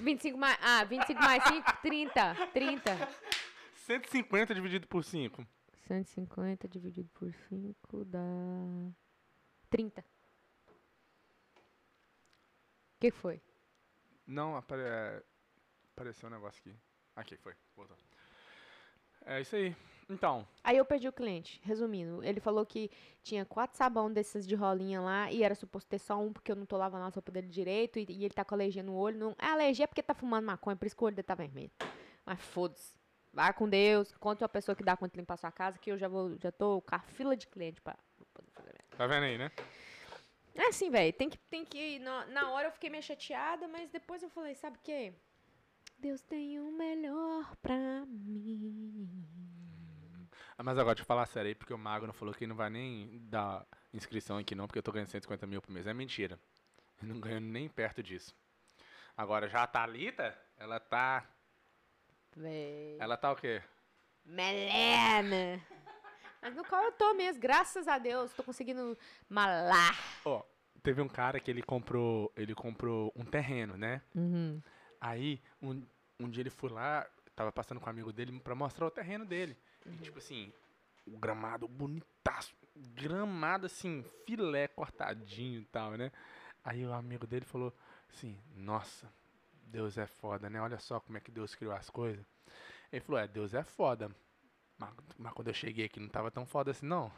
25 0.00 0.38
mais. 0.38 0.58
Ah, 0.62 0.84
25 0.84 1.20
mais 1.20 1.44
5, 1.44 1.82
30. 1.82 2.34
30. 2.52 3.08
150 3.74 4.54
dividido 4.54 4.86
por 4.88 5.04
5. 5.04 5.46
150 5.86 6.68
dividido 6.68 7.08
por 7.12 7.32
5 7.48 8.04
dá. 8.06 8.20
30. 9.68 10.04
Que 13.04 13.10
foi? 13.10 13.38
Não, 14.26 14.56
apare... 14.56 14.80
é, 14.80 15.22
apareceu 15.92 16.26
um 16.26 16.32
negócio 16.32 16.58
aqui. 16.58 16.74
Aqui, 17.14 17.36
foi. 17.36 17.52
Voltou. 17.76 17.98
É 19.26 19.42
isso 19.42 19.54
aí. 19.56 19.76
Então, 20.08 20.48
Aí 20.62 20.78
eu 20.78 20.86
perdi 20.86 21.06
o 21.06 21.12
cliente. 21.12 21.60
Resumindo, 21.62 22.24
ele 22.24 22.40
falou 22.40 22.64
que 22.64 22.90
tinha 23.22 23.44
quatro 23.44 23.76
sabão 23.76 24.10
desses 24.10 24.46
de 24.46 24.54
rolinha 24.54 25.02
lá 25.02 25.30
e 25.30 25.42
era 25.42 25.54
suposto 25.54 25.86
ter 25.86 25.98
só 25.98 26.18
um 26.18 26.32
porque 26.32 26.50
eu 26.50 26.56
não 26.56 26.64
tô 26.64 26.78
lavando 26.78 27.04
a 27.04 27.10
sopa 27.10 27.30
dele 27.30 27.48
direito 27.48 27.98
e, 27.98 28.06
e 28.08 28.24
ele 28.24 28.32
tá 28.32 28.42
com 28.42 28.54
alergia 28.54 28.82
no 28.82 28.94
olho. 28.94 29.18
Não, 29.18 29.36
é 29.38 29.48
alergia 29.48 29.86
porque 29.86 30.02
tá 30.02 30.14
fumando 30.14 30.46
maconha, 30.46 30.74
por 30.74 30.86
isso 30.86 30.96
que 30.96 31.02
o 31.02 31.06
olho 31.06 31.14
dele 31.14 31.26
tá 31.26 31.34
vermelho. 31.34 31.72
Mas 32.24 32.40
foda-se. 32.40 32.96
Vai 33.34 33.52
com 33.52 33.68
Deus, 33.68 34.16
conta 34.16 34.44
uma 34.44 34.48
pessoa 34.48 34.74
que 34.74 34.82
dá 34.82 34.96
conta 34.96 35.12
de 35.12 35.20
limpar 35.20 35.36
sua 35.36 35.52
casa 35.52 35.78
que 35.78 35.92
eu 35.92 35.98
já 35.98 36.08
vou, 36.08 36.38
já 36.38 36.50
tô 36.50 36.80
com 36.80 36.94
a 36.94 37.00
fila 37.00 37.36
de 37.36 37.46
cliente 37.48 37.82
pra 37.82 37.98
fazer 38.54 38.72
merda. 38.72 38.96
tá 38.96 39.06
vendo 39.06 39.24
aí, 39.24 39.36
né? 39.36 39.50
É 40.54 40.68
assim, 40.68 40.90
velho, 40.90 41.12
tem 41.12 41.28
que, 41.28 41.38
tem 41.38 41.64
que, 41.64 41.98
na, 41.98 42.26
na 42.26 42.50
hora 42.50 42.68
eu 42.68 42.72
fiquei 42.72 42.88
meio 42.88 43.02
chateada, 43.02 43.66
mas 43.68 43.90
depois 43.90 44.22
eu 44.22 44.30
falei, 44.30 44.54
sabe 44.54 44.76
o 44.78 44.80
quê? 44.82 45.12
Deus 45.98 46.22
tem 46.22 46.60
o 46.60 46.70
melhor 46.72 47.56
pra 47.56 48.04
mim. 48.06 49.08
Ah, 50.56 50.62
Mas 50.62 50.78
agora, 50.78 50.94
deixa 50.94 51.02
eu 51.02 51.06
falar 51.06 51.26
sério 51.26 51.48
aí, 51.48 51.54
porque 51.54 51.74
o 51.74 51.78
Magno 51.78 52.12
falou 52.12 52.34
que 52.34 52.46
não 52.46 52.54
vai 52.56 52.70
nem 52.70 53.18
dar 53.28 53.66
inscrição 53.92 54.38
aqui 54.38 54.54
não, 54.54 54.66
porque 54.66 54.78
eu 54.78 54.82
tô 54.82 54.92
ganhando 54.92 55.08
150 55.08 55.46
mil 55.46 55.60
por 55.60 55.72
mês. 55.72 55.86
É 55.86 55.94
mentira. 55.94 56.38
Eu 57.02 57.08
não 57.08 57.20
ganho 57.20 57.40
nem 57.40 57.68
perto 57.68 58.02
disso. 58.02 58.34
Agora, 59.16 59.48
já 59.48 59.62
a 59.62 59.66
Thalita, 59.66 60.36
ela 60.56 60.78
tá... 60.80 61.26
Véi. 62.36 62.96
Ela 62.98 63.16
tá 63.16 63.32
o 63.32 63.36
quê? 63.36 63.62
Melena. 64.24 65.60
Mas 66.44 66.54
no 66.54 66.62
qual 66.62 66.84
eu 66.84 66.92
tô 66.92 67.14
mesmo, 67.14 67.40
graças 67.40 67.88
a 67.88 67.96
Deus, 67.96 68.30
tô 68.34 68.42
conseguindo 68.42 68.98
malar. 69.30 69.98
Ó, 70.26 70.42
teve 70.82 71.00
um 71.00 71.08
cara 71.08 71.40
que 71.40 71.50
ele 71.50 71.62
comprou, 71.62 72.30
ele 72.36 72.54
comprou 72.54 73.10
um 73.16 73.24
terreno, 73.24 73.78
né? 73.78 74.02
Uhum. 74.14 74.60
Aí, 75.00 75.40
um, 75.62 75.82
um 76.20 76.28
dia 76.28 76.42
ele 76.42 76.50
foi 76.50 76.68
lá, 76.68 77.08
tava 77.34 77.50
passando 77.50 77.80
com 77.80 77.86
um 77.86 77.90
amigo 77.90 78.12
dele 78.12 78.38
pra 78.40 78.54
mostrar 78.54 78.84
o 78.84 78.90
terreno 78.90 79.24
dele. 79.24 79.56
E, 79.86 79.96
tipo 79.96 80.18
assim, 80.18 80.52
o 81.06 81.16
gramado 81.16 81.66
bonitaço. 81.66 82.54
Gramado, 82.76 83.64
assim, 83.64 84.04
filé 84.26 84.68
cortadinho 84.68 85.62
e 85.62 85.64
tal, 85.64 85.92
né? 85.92 86.12
Aí 86.62 86.84
o 86.84 86.92
amigo 86.92 87.26
dele 87.26 87.46
falou 87.46 87.74
assim, 88.12 88.38
nossa, 88.54 89.10
Deus 89.62 89.96
é 89.96 90.06
foda, 90.06 90.50
né? 90.50 90.60
Olha 90.60 90.78
só 90.78 91.00
como 91.00 91.16
é 91.16 91.22
que 91.22 91.30
Deus 91.30 91.54
criou 91.54 91.72
as 91.72 91.88
coisas. 91.88 92.22
Ele 92.92 93.00
falou, 93.00 93.18
é, 93.18 93.26
Deus 93.26 93.54
é 93.54 93.64
foda. 93.64 94.14
Mas, 94.96 95.16
mas 95.18 95.32
quando 95.32 95.48
eu 95.48 95.54
cheguei 95.54 95.86
aqui 95.86 96.00
não 96.00 96.08
tava 96.08 96.30
tão 96.30 96.44
foda 96.46 96.70
assim, 96.70 96.86
não. 96.86 97.10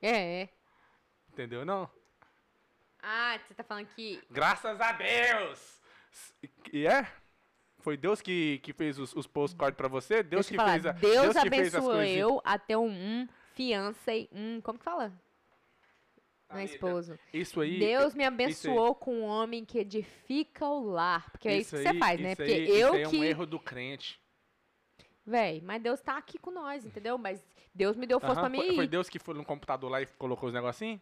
É, 0.00 0.42
é. 0.42 0.48
Entendeu, 1.32 1.64
não? 1.64 1.88
Ah, 3.02 3.38
você 3.46 3.54
tá 3.54 3.64
falando 3.64 3.86
que. 3.86 4.22
Graças 4.30 4.80
a 4.80 4.92
Deus! 4.92 5.80
E 6.72 6.86
é? 6.86 7.06
Foi 7.78 7.96
Deus 7.96 8.20
que, 8.20 8.58
que 8.58 8.72
fez 8.72 8.98
os, 8.98 9.14
os 9.14 9.26
postcards 9.26 9.76
pra 9.76 9.88
você? 9.88 10.22
Deus 10.22 10.48
que 10.48 10.54
falar, 10.54 10.72
fez 10.72 10.86
a, 10.86 10.92
Deus, 10.92 11.36
que 11.36 11.48
fez 11.50 11.74
as 11.74 11.82
abençoou 11.82 12.02
eu 12.02 12.40
a 12.44 12.58
ter 12.58 12.76
um, 12.76 12.90
um 12.90 13.28
fiancé, 13.54 14.28
um. 14.32 14.60
Como 14.60 14.78
que 14.78 14.84
fala? 14.84 15.08
Meu 15.08 16.58
Thalita, 16.58 16.74
esposo. 16.74 17.18
Isso 17.32 17.60
aí. 17.60 17.78
Deus 17.78 18.14
me 18.14 18.24
abençoou 18.24 18.94
com 18.94 19.20
um 19.20 19.24
homem 19.24 19.64
que 19.64 19.78
edifica 19.78 20.66
o 20.66 20.82
lar. 20.90 21.30
Porque 21.30 21.48
é 21.48 21.58
isso 21.58 21.76
que 21.76 21.82
você 21.82 21.88
aí- 21.88 21.98
faz, 21.98 22.20
né? 22.20 22.34
Porque 22.34 22.52
aí- 22.52 22.68
eu 22.68 22.88
isso 22.88 22.94
aí 22.94 23.02
é 23.02 23.08
um 23.08 23.10
que. 23.10 23.24
erro 23.24 23.46
do 23.46 23.58
crente. 23.58 24.19
Véi, 25.26 25.60
mas 25.64 25.82
Deus 25.82 26.00
tá 26.00 26.16
aqui 26.16 26.38
com 26.38 26.50
nós, 26.50 26.84
entendeu? 26.84 27.16
Mas 27.18 27.44
Deus 27.74 27.96
me 27.96 28.06
deu 28.06 28.18
força 28.18 28.40
Aham, 28.40 28.50
pra 28.50 28.58
mim 28.58 28.66
foi, 28.66 28.76
foi. 28.76 28.88
Deus 28.88 29.08
que 29.08 29.18
foi 29.18 29.34
no 29.34 29.44
computador 29.44 29.90
lá 29.90 30.00
e 30.02 30.06
colocou 30.06 30.48
os 30.48 30.54
negocinhos 30.54 31.00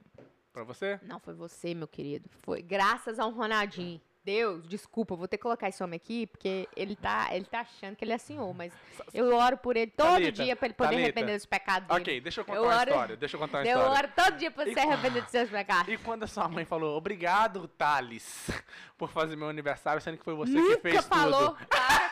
pra 0.52 0.64
você? 0.64 0.98
Não 1.02 1.18
foi 1.20 1.34
você, 1.34 1.74
meu 1.74 1.88
querido. 1.88 2.28
Foi 2.42 2.60
graças 2.62 3.18
ao 3.18 3.30
Ronaldinho. 3.30 4.00
Deus, 4.24 4.68
desculpa, 4.68 5.14
eu 5.14 5.16
vou 5.16 5.26
ter 5.26 5.38
que 5.38 5.42
colocar 5.42 5.70
esse 5.70 5.82
homem 5.82 5.96
aqui, 5.96 6.26
porque 6.26 6.68
ele 6.76 6.94
tá, 6.94 7.28
ele 7.34 7.46
tá 7.46 7.60
achando 7.60 7.96
que 7.96 8.04
ele 8.04 8.12
é 8.12 8.18
senhor, 8.18 8.52
mas 8.52 8.74
eu 9.14 9.34
oro 9.34 9.56
por 9.56 9.74
ele 9.74 9.90
todo 9.90 10.06
Thalita, 10.06 10.42
dia 10.44 10.54
pra 10.54 10.66
ele 10.66 10.74
poder 10.74 10.90
Thalita. 10.90 11.04
arrepender 11.06 11.36
dos 11.36 11.46
pecados 11.46 11.88
dele. 11.88 12.00
Ok, 12.02 12.20
deixa 12.20 12.40
eu 12.42 12.44
contar 12.44 12.58
Eu 12.58 12.64
uma 12.64 12.76
oro- 12.78 12.90
história. 12.90 13.16
Deixa 13.16 13.36
eu 13.36 13.40
contar 13.40 13.58
uma 13.58 13.64
Eu 13.66 13.78
história. 13.78 13.98
oro 13.98 14.12
todo 14.14 14.36
dia 14.36 14.50
pra 14.50 14.64
você 14.66 14.74
qu- 14.74 14.80
arrepender 14.80 15.22
dos 15.22 15.30
seus 15.30 15.48
pecados. 15.48 15.90
E 15.94 15.96
quando 15.96 16.24
a 16.24 16.26
sua 16.26 16.46
mãe 16.46 16.66
falou, 16.66 16.94
obrigado, 16.98 17.66
Thales, 17.68 18.50
por 18.98 19.08
fazer 19.08 19.34
meu 19.34 19.48
aniversário, 19.48 20.02
sendo 20.02 20.18
que 20.18 20.24
foi 20.24 20.34
você 20.34 20.52
Nunca 20.52 20.76
que 20.76 20.82
fez 20.82 21.06
falou. 21.06 21.52
tudo. 21.54 21.66
Com 21.66 21.74
isso. 21.76 22.07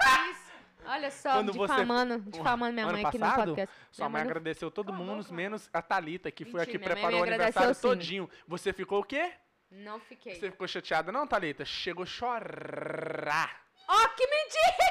Olha 0.89 1.11
só, 1.11 1.33
Quando 1.33 1.53
você- 1.53 1.73
difamando, 1.75 2.21
difamando 2.31 2.73
minha 2.73 2.85
Ano 2.87 2.93
mãe 2.93 3.05
aqui 3.05 3.19
no 3.19 3.25
passado, 3.27 3.45
podcast. 3.49 3.75
Sua 3.91 4.09
mãe 4.09 4.23
agradeceu 4.23 4.71
todo 4.71 4.93
mundo, 4.93 5.23
boca. 5.23 5.35
menos 5.35 5.69
a 5.73 5.83
Thalita, 5.83 6.31
que 6.31 6.45
foi 6.45 6.61
Mentira, 6.61 6.79
minha 6.79 6.89
mãe 6.89 6.95
preparou 6.97 7.21
o 7.21 7.23
me 7.23 7.29
aniversário 7.29 7.75
sim. 7.75 7.81
todinho. 7.83 8.31
Você 8.47 8.73
ficou 8.73 9.01
o 9.01 9.05
quê? 9.05 9.33
Não 9.71 9.99
fiquei. 10.01 10.35
Você 10.37 10.51
ficou 10.51 10.67
chateada 10.69 11.11
não, 11.11 11.27
Thalita? 11.27 11.65
Chegou 11.65 12.05
a 12.05 12.07
chorar. 12.07 13.63
Ó, 13.89 14.09
que 14.09 14.27
mentira! 14.27 14.87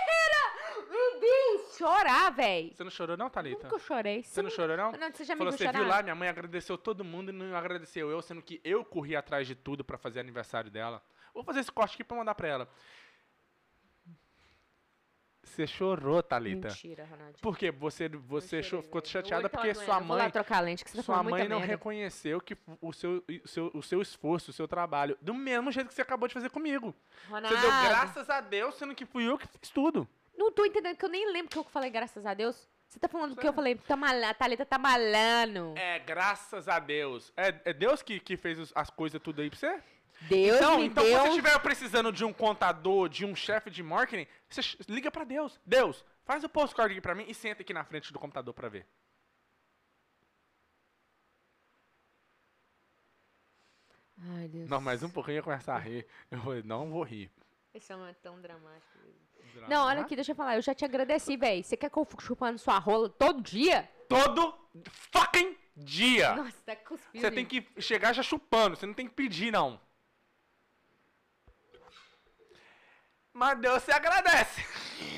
Meu 0.90 1.20
Deus, 1.20 1.78
chorar, 1.78 2.32
véi. 2.32 2.72
Você 2.74 2.84
não 2.84 2.92
chorou 2.92 3.18
não, 3.18 3.30
Thalita? 3.30 3.64
Nunca 3.68 3.80
chorei. 3.80 4.24
Você 4.24 4.42
não 4.42 4.50
chorou 4.50 4.78
não? 4.78 4.92
Não, 4.94 5.12
você 5.12 5.24
já 5.26 5.34
me 5.36 5.40
Falou, 5.40 5.52
viu 5.52 5.58
você 5.58 5.66
chorar? 5.66 5.80
viu 5.80 5.88
lá, 5.88 6.02
minha 6.04 6.16
mãe 6.16 6.30
agradeceu 6.30 6.78
todo 6.78 7.04
mundo 7.04 7.30
e 7.30 7.34
não 7.34 7.56
agradeceu 7.56 8.10
eu, 8.10 8.22
sendo 8.22 8.42
que 8.42 8.62
eu 8.64 8.86
corri 8.86 9.16
atrás 9.16 9.48
de 9.48 9.56
tudo 9.56 9.84
pra 9.84 9.98
fazer 9.98 10.20
aniversário 10.20 10.70
dela. 10.72 11.02
Vou 11.34 11.44
fazer 11.44 11.60
esse 11.62 11.72
corte 11.72 11.96
aqui 11.96 12.04
pra 12.04 12.16
mandar 12.18 12.36
pra 12.36 12.48
ela. 12.48 12.70
Você 15.46 15.66
chorou, 15.68 16.22
Thalita. 16.24 16.68
Mentira, 16.70 17.06
Ronaldinho. 17.06 17.40
Por 17.42 17.58
quê? 17.58 17.72
Você, 17.72 18.10
você 18.10 18.58
Mentira, 18.58 18.64
cho- 18.78 18.82
ficou 18.84 19.02
chateada 19.06 19.48
porque 19.50 19.74
sua 19.74 19.84
Eu 20.00 20.04
Vou 20.04 20.18
lá 20.18 20.24
mãe, 20.24 20.32
trocar 20.32 20.60
lente, 20.60 20.84
que 20.84 20.90
você 20.90 20.98
tá 20.98 21.04
sua 21.04 21.24
mãe 21.24 21.48
não 21.48 21.60
merda. 21.60 21.66
reconheceu 21.74 22.42
que 22.42 22.58
o 22.82 22.92
seu, 22.92 23.24
o, 23.44 23.48
seu, 23.48 23.72
o 23.74 23.82
seu 23.84 24.02
esforço, 24.02 24.50
o 24.52 24.54
seu 24.54 24.68
trabalho, 24.68 25.18
do 25.22 25.34
mesmo 25.34 25.72
jeito 25.72 25.88
que 25.88 25.94
você 25.94 26.02
acabou 26.02 26.28
de 26.28 26.34
fazer 26.34 26.50
comigo. 26.50 26.94
Ronaldo, 27.30 27.56
Você 27.56 27.62
deu 27.62 27.70
graças 27.70 28.30
a 28.30 28.42
Deus, 28.42 28.76
sendo 28.76 28.96
que 28.96 29.06
fui 29.06 29.24
eu 29.30 29.38
que 29.38 29.48
fiz 29.48 29.70
tudo. 29.70 30.08
não 30.38 30.52
tô 30.52 30.66
entendendo, 30.66 30.98
que 30.98 31.06
eu 31.06 31.10
nem 31.10 31.32
lembro 31.32 31.50
que 31.52 31.58
eu 31.58 31.64
falei 31.64 31.90
graças 31.90 32.26
a 32.26 32.34
Deus. 32.34 32.68
Você 32.88 33.00
tá 33.00 33.08
falando 33.08 33.36
que 33.36 33.48
eu 33.48 33.54
falei, 33.54 33.76
tá 33.76 33.96
malando, 33.96 34.26
a 34.28 34.34
Thalita 34.34 34.66
tá 34.66 34.78
malando. 34.78 35.74
É, 35.76 36.00
graças 36.00 36.68
a 36.68 36.80
Deus. 36.80 37.32
É, 37.36 37.54
é 37.66 37.74
Deus 37.74 38.02
que, 38.02 38.20
que 38.20 38.36
fez 38.38 38.72
as 38.76 38.90
coisas 38.90 39.22
tudo 39.22 39.42
aí 39.42 39.50
pra 39.50 39.58
você? 39.60 39.80
Deus 40.22 40.58
então, 40.58 40.80
me 40.80 40.86
então 40.86 41.04
deu... 41.04 41.14
quando 41.14 41.24
você 41.24 41.30
estiver 41.30 41.60
precisando 41.60 42.12
de 42.12 42.26
um 42.26 42.34
contador, 42.34 43.10
de 43.10 43.26
um 43.26 43.36
chefe 43.36 43.70
de 43.70 43.84
marketing, 43.84 44.28
você 44.50 44.62
liga 44.88 45.12
pra 45.12 45.24
Deus. 45.24 45.60
Deus, 45.66 46.04
faz 46.24 46.44
o 46.44 46.50
postcard 46.50 46.92
aqui 46.92 47.02
pra 47.02 47.14
mim 47.14 47.26
e 47.28 47.34
senta 47.34 47.62
aqui 47.62 47.74
na 47.74 47.84
frente 47.84 48.12
do 48.12 48.20
computador 48.20 48.54
pra 48.54 48.70
ver. 48.70 48.88
Ai, 54.18 54.48
Deus. 54.48 54.70
Não, 54.70 54.82
mais 54.82 55.04
um 55.04 55.10
pouquinho 55.10 55.34
eu 55.34 55.38
ia 55.38 55.44
começar 55.44 55.76
a 55.76 55.80
rir. 55.80 56.08
Eu 56.32 56.40
falei, 56.40 56.64
não 56.64 56.90
vou 56.90 57.04
rir. 57.04 57.32
Esse 57.74 57.94
homem 57.94 58.10
é 58.10 58.14
tão 58.14 58.42
dramático. 58.42 58.98
Não, 59.68 59.86
olha 59.86 60.02
aqui, 60.02 60.16
deixa 60.16 60.32
eu 60.32 60.36
falar. 60.36 60.56
Eu 60.56 60.62
já 60.62 60.74
te 60.74 60.86
agradeci, 60.86 61.38
véi. 61.38 61.64
Você 61.64 61.78
quer 61.78 61.90
que 61.90 61.98
eu 61.98 62.06
fique 62.06 62.24
chupando 62.24 62.58
sua 62.58 62.80
rola 62.80 63.10
todo 63.10 63.42
dia? 63.42 63.90
Todo 64.08 64.58
fucking 65.12 65.58
dia. 65.76 66.36
Nossa, 66.36 66.62
tá 66.66 66.76
cuspindo. 66.76 67.22
Você 67.22 67.32
tem 67.32 67.46
que 67.46 67.68
chegar 67.82 68.14
já 68.14 68.24
chupando, 68.24 68.76
você 68.76 68.86
não 68.86 68.94
tem 68.94 69.08
que 69.08 69.14
pedir, 69.14 69.52
não. 69.52 69.80
Mas 73.36 73.60
Deus 73.60 73.84
se 73.84 73.92
agradece. 73.92 74.64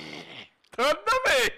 Toda 0.75 1.11
vez. 1.27 1.51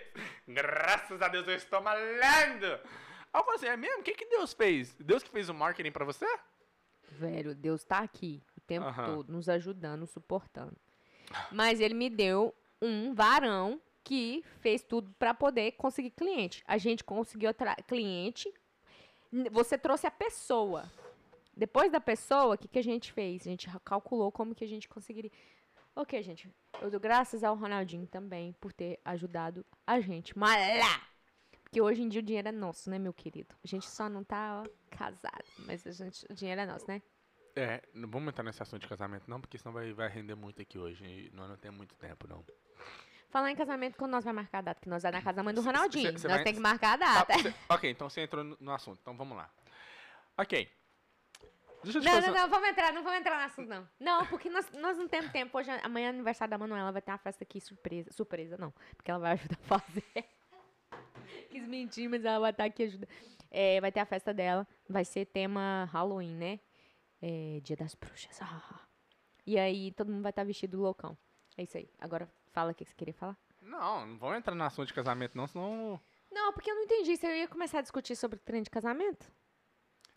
Graças 0.45 1.21
a 1.21 1.29
Deus 1.29 1.47
eu 1.47 1.55
estou 1.55 1.81
malando. 1.81 2.65
Aí 2.65 3.39
eu 3.39 3.43
falei 3.45 3.55
assim, 3.55 3.67
é 3.67 3.77
mesmo? 3.77 4.01
O 4.01 4.03
que, 4.03 4.13
que 4.13 4.25
Deus 4.25 4.51
fez? 4.51 4.93
Deus 4.95 5.23
que 5.23 5.29
fez 5.29 5.47
o 5.47 5.53
marketing 5.53 5.91
pra 5.91 6.03
você? 6.03 6.25
Velho, 7.11 7.55
Deus 7.55 7.85
tá 7.85 7.99
aqui 7.99 8.43
o 8.57 8.61
tempo 8.61 8.85
todo, 9.05 9.31
nos 9.31 9.47
ajudando, 9.47 10.01
nos 10.01 10.09
suportando. 10.09 10.75
Mas 11.49 11.79
ele 11.79 11.93
me 11.93 12.09
deu 12.09 12.53
um 12.81 13.13
varão 13.13 13.81
que 14.03 14.43
fez 14.59 14.83
tudo 14.83 15.15
pra 15.17 15.33
poder 15.33 15.71
conseguir 15.73 16.11
cliente. 16.11 16.61
A 16.67 16.77
gente 16.77 17.05
conseguiu 17.05 17.51
cliente. 17.87 18.53
Você 19.49 19.77
trouxe 19.77 20.05
a 20.05 20.11
pessoa. 20.11 20.91
Depois 21.55 21.89
da 21.89 22.01
pessoa, 22.01 22.55
o 22.55 22.57
que, 22.57 22.67
que 22.67 22.79
a 22.79 22.83
gente 22.83 23.13
fez? 23.13 23.43
A 23.43 23.49
gente 23.49 23.69
calculou 23.85 24.29
como 24.29 24.53
que 24.53 24.65
a 24.65 24.67
gente 24.67 24.89
conseguiria. 24.89 25.31
Ok, 25.95 26.21
gente. 26.23 26.49
Eu 26.81 26.89
dou 26.89 26.99
graças 26.99 27.43
ao 27.43 27.55
Ronaldinho 27.55 28.07
também 28.07 28.53
por 28.53 28.71
ter 28.71 28.99
ajudado 29.03 29.65
a 29.85 29.99
gente. 29.99 30.37
Mas 30.37 30.79
lá! 30.79 31.01
Porque 31.63 31.81
hoje 31.81 32.01
em 32.01 32.09
dia 32.09 32.19
o 32.19 32.23
dinheiro 32.23 32.47
é 32.47 32.51
nosso, 32.51 32.89
né, 32.89 32.97
meu 32.97 33.13
querido? 33.13 33.53
A 33.63 33.67
gente 33.67 33.87
só 33.87 34.09
não 34.09 34.23
tá 34.23 34.63
ó, 34.65 34.69
casado, 34.95 35.43
mas 35.67 35.85
a 35.85 35.91
gente, 35.91 36.25
o 36.29 36.33
dinheiro 36.33 36.61
é 36.61 36.65
nosso, 36.65 36.87
né? 36.87 37.01
É, 37.55 37.81
não 37.93 38.09
vamos 38.09 38.29
entrar 38.29 38.43
nesse 38.43 38.61
assunto 38.63 38.81
de 38.81 38.87
casamento 38.87 39.29
não, 39.29 39.39
porque 39.41 39.57
senão 39.57 39.73
vai, 39.73 39.91
vai 39.93 40.07
render 40.07 40.33
muito 40.35 40.61
aqui 40.61 40.79
hoje 40.79 41.03
e 41.05 41.29
nós 41.35 41.49
não 41.49 41.57
temos 41.57 41.77
muito 41.77 41.93
tempo, 41.95 42.27
não. 42.27 42.43
Falar 43.29 43.51
em 43.51 43.55
casamento, 43.55 43.97
quando 43.97 44.11
nós 44.11 44.23
vamos 44.23 44.41
marcar 44.41 44.59
a 44.59 44.61
data? 44.61 44.81
Que 44.81 44.89
nós 44.89 45.03
vamos 45.03 45.17
na 45.17 45.21
casa 45.23 45.35
da 45.35 45.43
mãe 45.43 45.53
do 45.53 45.61
Cê- 45.61 45.67
Ronaldinho. 45.67 46.11
cê- 46.13 46.17
cê 46.19 46.27
nós 46.27 46.37
vai- 46.37 46.43
temos 46.43 46.57
que 46.57 46.63
marcar 46.63 46.93
a 46.93 46.97
Tá, 46.97 47.23
data. 47.25 47.37
você- 47.37 47.53
ok, 47.69 47.91
então 47.91 48.09
você 48.09 48.21
entrou 48.21 48.43
no, 48.43 48.57
no 48.59 48.71
assunto, 48.71 48.97
então 49.01 49.15
vamos 49.15 49.37
lá. 49.37 49.51
Ok. 50.37 50.71
Deixa 51.83 51.97
eu 51.97 52.01
te 52.01 52.05
Não, 52.05 52.13
fazer... 52.13 52.27
não, 52.27 52.33
não, 52.33 52.49
vamos 52.49 52.69
entrar, 52.69 52.93
não 52.93 53.03
vamos 53.03 53.19
entrar 53.19 53.37
no 53.37 53.45
assunto, 53.45 53.69
não. 53.69 53.89
Não, 53.99 54.25
porque 54.25 54.49
nós, 54.49 54.69
nós 54.73 54.97
não 54.97 55.07
temos 55.07 55.31
tempo. 55.31 55.57
Hoje, 55.57 55.69
amanhã 55.83 56.07
é 56.07 56.09
aniversário 56.09 56.49
da 56.49 56.57
Manuela, 56.57 56.91
vai 56.91 57.01
ter 57.01 57.11
uma 57.11 57.17
festa 57.17 57.43
aqui 57.43 57.61
surpresa. 57.61 58.11
Surpresa, 58.11 58.57
não. 58.57 58.73
Porque 58.95 59.09
ela 59.09 59.19
vai 59.19 59.33
ajudar 59.33 59.57
a 59.61 59.79
fazer. 59.79 60.03
Quis 61.49 61.67
mentir, 61.67 62.09
mas 62.09 62.25
ela 62.25 62.39
vai 62.39 62.51
estar 62.51 62.65
aqui 62.65 62.83
ajudando. 62.83 63.09
É, 63.49 63.79
vai 63.81 63.91
ter 63.91 63.99
a 63.99 64.05
festa 64.05 64.33
dela. 64.33 64.67
Vai 64.87 65.05
ser 65.05 65.25
tema 65.25 65.89
Halloween, 65.91 66.35
né? 66.35 66.59
É, 67.21 67.59
Dia 67.63 67.75
das 67.75 67.95
Bruxas. 67.95 68.41
Ah. 68.41 68.81
E 69.45 69.57
aí, 69.57 69.91
todo 69.93 70.11
mundo 70.11 70.21
vai 70.21 70.31
estar 70.31 70.43
vestido 70.43 70.79
loucão. 70.79 71.17
É 71.57 71.63
isso 71.63 71.77
aí. 71.77 71.89
Agora, 71.99 72.29
fala 72.51 72.71
o 72.71 72.75
que 72.75 72.85
você 72.85 72.93
queria 72.93 73.13
falar. 73.13 73.37
Não, 73.61 74.05
não 74.05 74.17
vamos 74.17 74.37
entrar 74.37 74.55
no 74.55 74.63
assunto 74.63 74.87
de 74.87 74.93
casamento 74.93 75.37
não, 75.37 75.47
senão... 75.47 75.99
Não, 76.31 76.53
porque 76.53 76.69
eu 76.69 76.75
não 76.75 76.83
entendi. 76.83 77.17
Você 77.17 77.39
ia 77.39 77.47
começar 77.47 77.79
a 77.79 77.81
discutir 77.81 78.15
sobre 78.15 78.37
trem 78.39 78.61
de 78.61 78.69
casamento? 78.69 79.31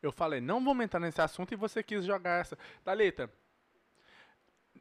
Eu 0.02 0.10
falei, 0.12 0.40
não 0.40 0.62
vamos 0.64 0.84
entrar 0.84 0.98
nesse 1.00 1.20
assunto 1.20 1.52
e 1.52 1.56
você 1.56 1.82
quis 1.82 2.04
jogar 2.04 2.40
essa. 2.40 2.58
Thalita, 2.84 3.30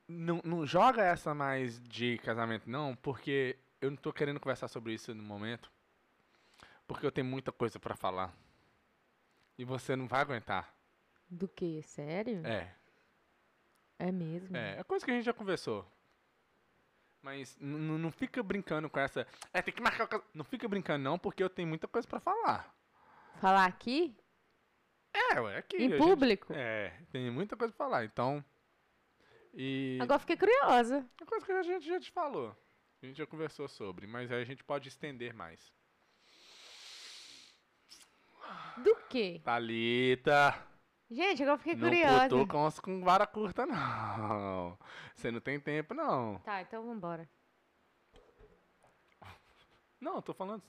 não, 0.07 0.41
não 0.43 0.65
joga 0.65 1.03
essa 1.03 1.33
mais 1.33 1.79
de 1.81 2.17
casamento, 2.19 2.69
não, 2.69 2.95
porque 2.95 3.57
eu 3.79 3.91
não 3.91 3.97
tô 3.97 4.11
querendo 4.11 4.39
conversar 4.39 4.67
sobre 4.67 4.93
isso 4.93 5.13
no 5.13 5.23
momento. 5.23 5.71
Porque 6.87 7.05
eu 7.05 7.11
tenho 7.11 7.27
muita 7.27 7.51
coisa 7.51 7.79
pra 7.79 7.95
falar. 7.95 8.33
E 9.57 9.63
você 9.63 9.95
não 9.95 10.07
vai 10.07 10.21
aguentar. 10.21 10.73
Do 11.29 11.47
que? 11.47 11.81
Sério? 11.83 12.45
É, 12.45 12.73
É 13.99 14.11
mesmo? 14.11 14.57
é. 14.57 14.79
É 14.79 14.83
coisa 14.83 15.05
que 15.05 15.11
a 15.11 15.13
gente 15.13 15.23
já 15.25 15.33
conversou. 15.33 15.87
Mas 17.21 17.55
não 17.61 18.11
fica 18.11 18.41
brincando 18.41 18.89
com 18.89 18.99
essa. 18.99 19.27
É, 19.53 19.61
tem 19.61 19.71
que 19.73 19.81
marcar 19.81 20.05
o 20.05 20.07
cas- 20.07 20.23
Não 20.33 20.43
fica 20.43 20.67
brincando, 20.67 21.03
não, 21.03 21.19
porque 21.19 21.43
eu 21.43 21.49
tenho 21.49 21.67
muita 21.67 21.87
coisa 21.87 22.07
pra 22.07 22.19
falar. 22.19 22.75
Falar 23.39 23.65
aqui? 23.65 24.15
É, 25.13 25.39
ué, 25.39 25.57
aqui. 25.57 25.77
em 25.77 25.89
gente- 25.89 25.97
público? 25.97 26.53
É, 26.53 26.89
tem 27.11 27.29
muita 27.31 27.55
coisa 27.57 27.73
pra 27.73 27.85
falar, 27.85 28.05
então. 28.05 28.43
E. 29.53 29.97
Agora 30.01 30.19
fiquei 30.19 30.37
curiosa. 30.37 31.05
É 31.21 31.25
coisa 31.25 31.45
que 31.45 31.51
a 31.51 31.63
gente 31.63 31.85
já 31.85 31.99
te 31.99 32.11
falou. 32.11 32.55
A 33.01 33.05
gente 33.05 33.17
já 33.17 33.25
conversou 33.25 33.67
sobre, 33.67 34.07
mas 34.07 34.31
aí 34.31 34.41
a 34.41 34.45
gente 34.45 34.63
pode 34.63 34.87
estender 34.87 35.33
mais. 35.33 35.73
Do 38.77 38.95
quê? 39.09 39.41
Thalita, 39.43 40.53
Gente, 41.09 41.43
agora 41.43 41.57
fiquei 41.57 41.75
não 41.75 41.89
curiosa. 41.89 42.29
cutuca 42.29 42.57
uns 42.57 42.79
com 42.79 43.03
vara 43.03 43.27
curta, 43.27 43.65
não. 43.65 44.77
Você 45.13 45.29
não 45.29 45.41
tem 45.41 45.59
tempo, 45.59 45.93
não. 45.93 46.39
Tá, 46.39 46.61
então 46.61 46.85
vambora. 46.85 47.29
Não, 49.99 50.21
tô 50.21 50.33
falando. 50.33 50.63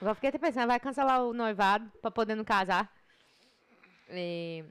Agora 0.00 0.14
fiquei 0.14 0.30
até 0.30 0.38
pensando, 0.38 0.66
vai 0.68 0.80
cancelar 0.80 1.22
o 1.22 1.34
noivado 1.34 1.90
pra 2.00 2.10
poder 2.10 2.34
não 2.34 2.44
casar. 2.44 2.90
É, 4.12 4.64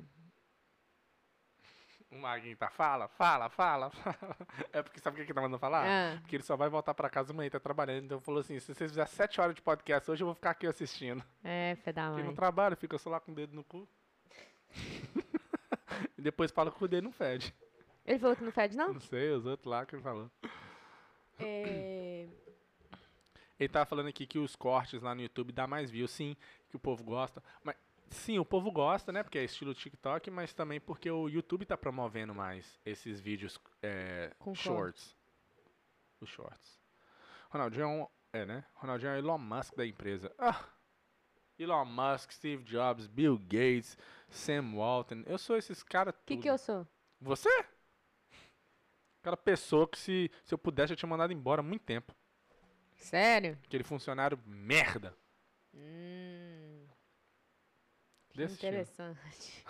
O 2.11 2.15
Maguinho 2.17 2.57
tá, 2.57 2.69
fala, 2.69 3.07
fala, 3.07 3.49
fala, 3.49 3.89
fala. 3.91 4.37
É 4.73 4.81
porque 4.83 4.99
sabe 4.99 5.15
o 5.17 5.19
que 5.21 5.27
que 5.27 5.33
tá 5.33 5.41
mandando 5.41 5.59
falar? 5.59 5.85
ah, 5.87 6.17
Porque 6.21 6.35
ele 6.35 6.43
só 6.43 6.55
vai 6.57 6.67
voltar 6.69 6.93
pra 6.93 7.09
casa 7.09 7.31
amanhã, 7.31 7.49
tá 7.49 7.59
trabalhando. 7.59 8.05
Então 8.05 8.19
falou 8.19 8.41
assim: 8.41 8.59
se 8.59 8.73
vocês 8.73 8.91
fizerem 8.91 9.07
sete 9.11 9.39
horas 9.39 9.55
de 9.55 9.61
podcast 9.61 10.09
hoje, 10.09 10.23
eu 10.23 10.27
vou 10.27 10.35
ficar 10.35 10.51
aqui 10.51 10.65
assistindo. 10.67 11.23
é, 11.43 11.75
fé 11.83 11.93
da 11.93 12.07
Porque 12.07 12.19
não 12.21 12.27
mãe. 12.27 12.35
trabalha, 12.35 12.75
fica 12.75 12.97
só 12.97 13.09
lá 13.09 13.19
com 13.19 13.31
o 13.31 13.35
dedo 13.35 13.55
no 13.55 13.63
cu. 13.63 13.87
e 16.17 16.21
depois 16.21 16.51
fala 16.51 16.71
que 16.71 16.83
o 16.83 16.87
dedo 16.87 17.03
não 17.05 17.11
fede. 17.11 17.53
Ele 18.05 18.17
falou 18.19 18.35
que 18.35 18.43
não 18.43 18.51
fede, 18.51 18.75
não? 18.75 18.93
Não 18.93 18.99
sei, 19.01 19.29
os 19.31 19.45
outros 19.45 19.69
lá 19.69 19.85
que 19.85 19.95
ele 19.95 20.01
falou. 20.01 20.31
É... 21.39 22.27
Ele 23.59 23.69
tava 23.69 23.85
falando 23.85 24.07
aqui 24.07 24.25
que 24.25 24.39
os 24.39 24.55
cortes 24.55 25.01
lá 25.01 25.13
no 25.13 25.21
YouTube 25.21 25.51
dá 25.51 25.67
mais 25.67 25.91
views, 25.91 26.09
sim, 26.11 26.35
que 26.69 26.75
o 26.75 26.79
povo 26.79 27.03
gosta. 27.03 27.43
Mas 27.63 27.75
sim, 28.11 28.39
o 28.39 28.45
povo 28.45 28.71
gosta, 28.71 29.11
né? 29.11 29.23
Porque 29.23 29.37
é 29.37 29.43
estilo 29.43 29.73
TikTok, 29.73 30.29
mas 30.31 30.53
também 30.53 30.79
porque 30.79 31.09
o 31.09 31.27
YouTube 31.27 31.65
tá 31.65 31.77
promovendo 31.77 32.33
mais 32.33 32.79
esses 32.85 33.19
vídeos 33.19 33.59
é, 33.81 34.33
shorts. 34.53 35.15
Os 36.19 36.29
shorts. 36.29 36.79
Ronaldinho 37.49 37.83
é 37.83 37.87
um. 37.87 38.07
É, 38.31 38.45
né? 38.45 38.65
Ronaldinho 38.75 39.11
é 39.11 39.15
o 39.15 39.19
Elon 39.19 39.37
Musk 39.37 39.75
da 39.75 39.85
empresa. 39.85 40.33
Ah! 40.37 40.63
Elon 41.57 41.85
Musk, 41.85 42.31
Steve 42.31 42.63
Jobs, 42.63 43.07
Bill 43.07 43.37
Gates, 43.37 43.97
Sam 44.29 44.75
Walton. 44.75 45.23
Eu 45.25 45.37
sou 45.37 45.57
esses 45.57 45.83
caras 45.83 46.13
O 46.13 46.17
que 46.25 46.35
tudo. 46.35 46.43
que 46.43 46.49
eu 46.49 46.57
sou? 46.57 46.87
Você? 47.19 47.49
Aquela 49.21 49.35
pessoa 49.35 49.87
que 49.87 49.97
se, 49.97 50.31
se 50.45 50.53
eu 50.53 50.57
pudesse 50.57 50.93
eu 50.93 50.97
tinha 50.97 51.09
mandado 51.09 51.33
embora 51.33 51.59
há 51.59 51.63
muito 51.63 51.83
tempo. 51.83 52.15
Sério? 52.95 53.57
Aquele 53.65 53.83
funcionário 53.83 54.39
merda. 54.45 55.15
Hum, 55.73 56.58
Desse 58.47 58.55
tipo. 58.55 58.67
interessante. 58.67 59.65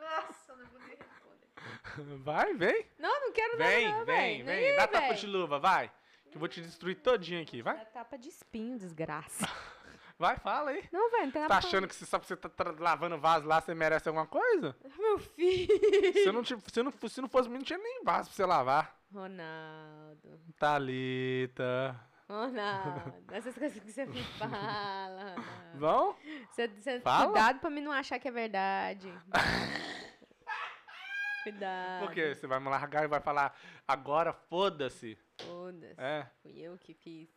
Nossa, 0.00 0.56
não 0.56 0.66
vou 0.66 0.80
nem 0.80 0.96
responder. 0.96 2.18
Vai, 2.22 2.54
vem. 2.54 2.86
Não, 2.98 3.20
não 3.20 3.32
quero 3.32 3.58
Vem, 3.58 3.84
nada, 3.86 3.98
não, 3.98 4.04
vem, 4.06 4.44
vem. 4.44 4.72
Ih, 4.72 4.76
Dá 4.76 4.86
tapa 4.88 5.14
de 5.14 5.26
luva, 5.26 5.58
vai. 5.58 5.90
Que 6.30 6.36
eu 6.36 6.40
vou 6.40 6.48
te 6.48 6.60
destruir 6.60 6.96
todinho 6.96 7.42
aqui, 7.42 7.62
vai. 7.62 7.76
Dá 7.76 7.84
tapa 7.86 8.18
de 8.18 8.28
espinho, 8.28 8.78
desgraça. 8.78 9.46
Vai, 10.20 10.36
fala 10.36 10.70
aí. 10.70 10.82
Não, 10.90 11.08
velho, 11.12 11.26
não 11.26 11.30
tem 11.30 11.42
nada 11.42 11.54
Tá 11.54 11.58
achando 11.58 11.86
que 11.86 11.94
você, 11.94 12.04
só 12.04 12.18
porque 12.18 12.34
você 12.34 12.36
tá 12.36 12.48
tra- 12.48 12.74
lavando 12.76 13.16
vaso 13.20 13.46
lá, 13.46 13.60
você 13.60 13.72
merece 13.72 14.08
alguma 14.08 14.26
coisa? 14.26 14.76
Meu 14.98 15.16
filho. 15.20 16.12
Se 16.12 16.32
não, 16.32 16.42
tiv- 16.42 16.58
se 16.72 16.82
não, 16.82 16.92
se 17.08 17.20
não 17.20 17.28
fosse 17.28 17.48
mim, 17.48 17.58
não 17.58 17.64
tinha 17.64 17.78
nem 17.78 18.02
vaso 18.02 18.28
pra 18.28 18.34
você 18.34 18.44
lavar. 18.44 18.98
Ronaldo. 19.14 20.40
Thalita. 20.58 21.94
Ronaldo. 22.28 23.14
Essas 23.32 23.56
coisas 23.56 23.82
que 23.82 23.90
você 23.90 24.04
me 24.04 24.22
fala. 24.38 25.30
Ronaldo. 25.30 25.78
Vão? 25.78 26.16
Você, 26.50 26.68
você, 26.68 27.00
Fala. 27.00 27.26
cuidado 27.26 27.60
pra 27.60 27.70
mim 27.70 27.80
não 27.80 27.92
achar 27.92 28.18
que 28.18 28.28
é 28.28 28.30
verdade. 28.30 29.10
cuidado. 31.42 32.04
Por 32.04 32.12
quê? 32.12 32.34
Você 32.34 32.46
vai 32.46 32.60
me 32.60 32.68
largar 32.68 33.04
e 33.04 33.08
vai 33.08 33.20
falar, 33.20 33.56
agora 33.86 34.32
foda-se. 34.32 35.16
Foda-se. 35.40 35.94
É. 35.96 36.26
Fui 36.42 36.58
eu 36.58 36.76
que 36.76 36.92
fiz. 36.92 37.28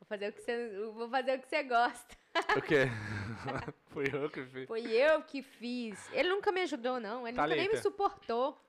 Vou 0.00 0.06
fazer 0.08 0.28
o 0.28 0.32
que 0.32 0.40
você, 0.40 0.78
vou 0.94 1.08
fazer 1.08 1.38
o 1.38 1.40
que 1.40 1.48
você 1.48 1.62
gosta. 1.62 2.16
O 2.56 2.62
quê? 2.62 2.84
Fui 3.88 4.04
eu 4.12 4.28
que 4.28 4.44
fiz. 4.44 4.66
Foi 4.66 4.86
eu 4.90 5.22
que 5.22 5.42
fiz. 5.42 6.10
Ele 6.12 6.28
nunca 6.28 6.50
me 6.50 6.62
ajudou, 6.62 6.98
não. 6.98 7.26
Ele 7.26 7.36
nunca 7.36 7.54
nem 7.54 7.68
me 7.68 7.76
suportou. 7.76 8.60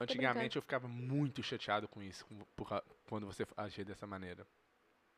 Antigamente 0.00 0.56
eu 0.56 0.62
ficava 0.62 0.88
muito 0.88 1.42
chateado 1.42 1.86
com 1.86 2.02
isso, 2.02 2.26
por 2.56 2.82
quando 3.12 3.26
você 3.26 3.46
agia 3.58 3.84
dessa 3.84 4.06
maneira. 4.06 4.46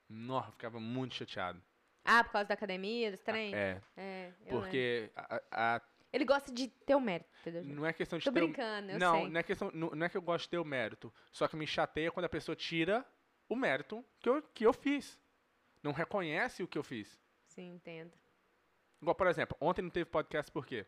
Nossa, 0.08 0.48
eu 0.48 0.52
ficava 0.52 0.80
muito 0.80 1.14
chateado. 1.14 1.62
Ah, 2.04 2.24
por 2.24 2.32
causa 2.32 2.48
da 2.48 2.54
academia, 2.54 3.12
dos 3.12 3.22
treinos? 3.22 3.54
É, 3.56 3.80
É, 3.96 4.32
porque 4.50 5.12
a- 5.14 5.42
a- 5.76 5.82
Ele 6.12 6.24
gosta 6.24 6.52
de 6.52 6.66
ter 6.66 6.96
o 6.96 7.00
mérito, 7.00 7.30
entendeu? 7.40 7.62
não 7.64 7.86
é 7.86 7.92
questão 7.92 8.18
de 8.18 8.24
Tô 8.24 8.32
ter 8.32 8.42
o- 8.42 8.46
brincando, 8.46 8.90
eu 8.90 8.98
não, 8.98 9.14
sei. 9.20 9.28
não 9.30 9.38
é 9.38 9.42
questão, 9.44 9.70
não, 9.72 9.90
não 9.90 10.04
é 10.06 10.08
que 10.08 10.16
eu 10.16 10.22
gosto 10.22 10.44
de 10.46 10.50
ter 10.50 10.58
o 10.58 10.64
mérito, 10.64 11.14
só 11.30 11.46
que 11.46 11.54
me 11.54 11.68
chateia 11.68 12.10
quando 12.10 12.26
a 12.26 12.28
pessoa 12.28 12.56
tira 12.56 13.06
o 13.48 13.54
mérito 13.54 14.04
que 14.18 14.28
eu, 14.28 14.42
que 14.42 14.66
eu 14.66 14.72
fiz. 14.72 15.16
Não 15.80 15.92
reconhece 15.92 16.64
o 16.64 16.68
que 16.68 16.76
eu 16.76 16.82
fiz. 16.82 17.16
Sim, 17.46 17.74
entendo. 17.76 18.12
Igual, 19.00 19.14
por 19.14 19.28
exemplo, 19.28 19.56
ontem 19.60 19.82
não 19.82 19.90
teve 19.90 20.06
podcast 20.10 20.50
por 20.50 20.66
quê? 20.66 20.84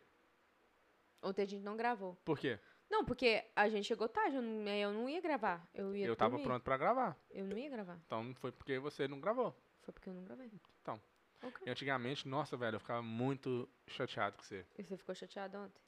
Ontem 1.23 1.43
a 1.43 1.45
gente 1.45 1.63
não 1.63 1.77
gravou. 1.77 2.15
Por 2.25 2.37
quê? 2.37 2.59
Não, 2.89 3.03
porque 3.03 3.45
a 3.55 3.67
gente 3.69 3.85
chegou 3.85 4.07
tarde, 4.07 4.37
eu 4.37 4.41
não, 4.41 4.67
eu 4.69 4.91
não 4.93 5.09
ia 5.09 5.21
gravar. 5.21 5.67
Eu 5.73 5.95
ia 5.95 6.05
eu 6.05 6.15
tava 6.15 6.31
dormir. 6.31 6.45
pronto 6.45 6.63
pra 6.63 6.77
gravar. 6.77 7.17
Eu 7.29 7.45
não 7.45 7.57
ia 7.57 7.69
gravar. 7.69 7.99
Então 8.05 8.23
não 8.23 8.35
foi 8.35 8.51
porque 8.51 8.79
você 8.79 9.07
não 9.07 9.19
gravou. 9.19 9.53
Foi 9.81 9.93
porque 9.93 10.09
eu 10.09 10.13
não 10.13 10.23
gravei. 10.23 10.51
Então. 10.81 10.99
Ok. 11.43 11.67
E 11.67 11.69
antigamente, 11.69 12.27
nossa, 12.27 12.57
velho, 12.57 12.75
eu 12.75 12.79
ficava 12.79 13.01
muito 13.01 13.69
chateado 13.87 14.37
com 14.37 14.43
você. 14.43 14.65
E 14.77 14.83
você 14.83 14.97
ficou 14.97 15.13
chateado 15.13 15.57
ontem? 15.57 15.81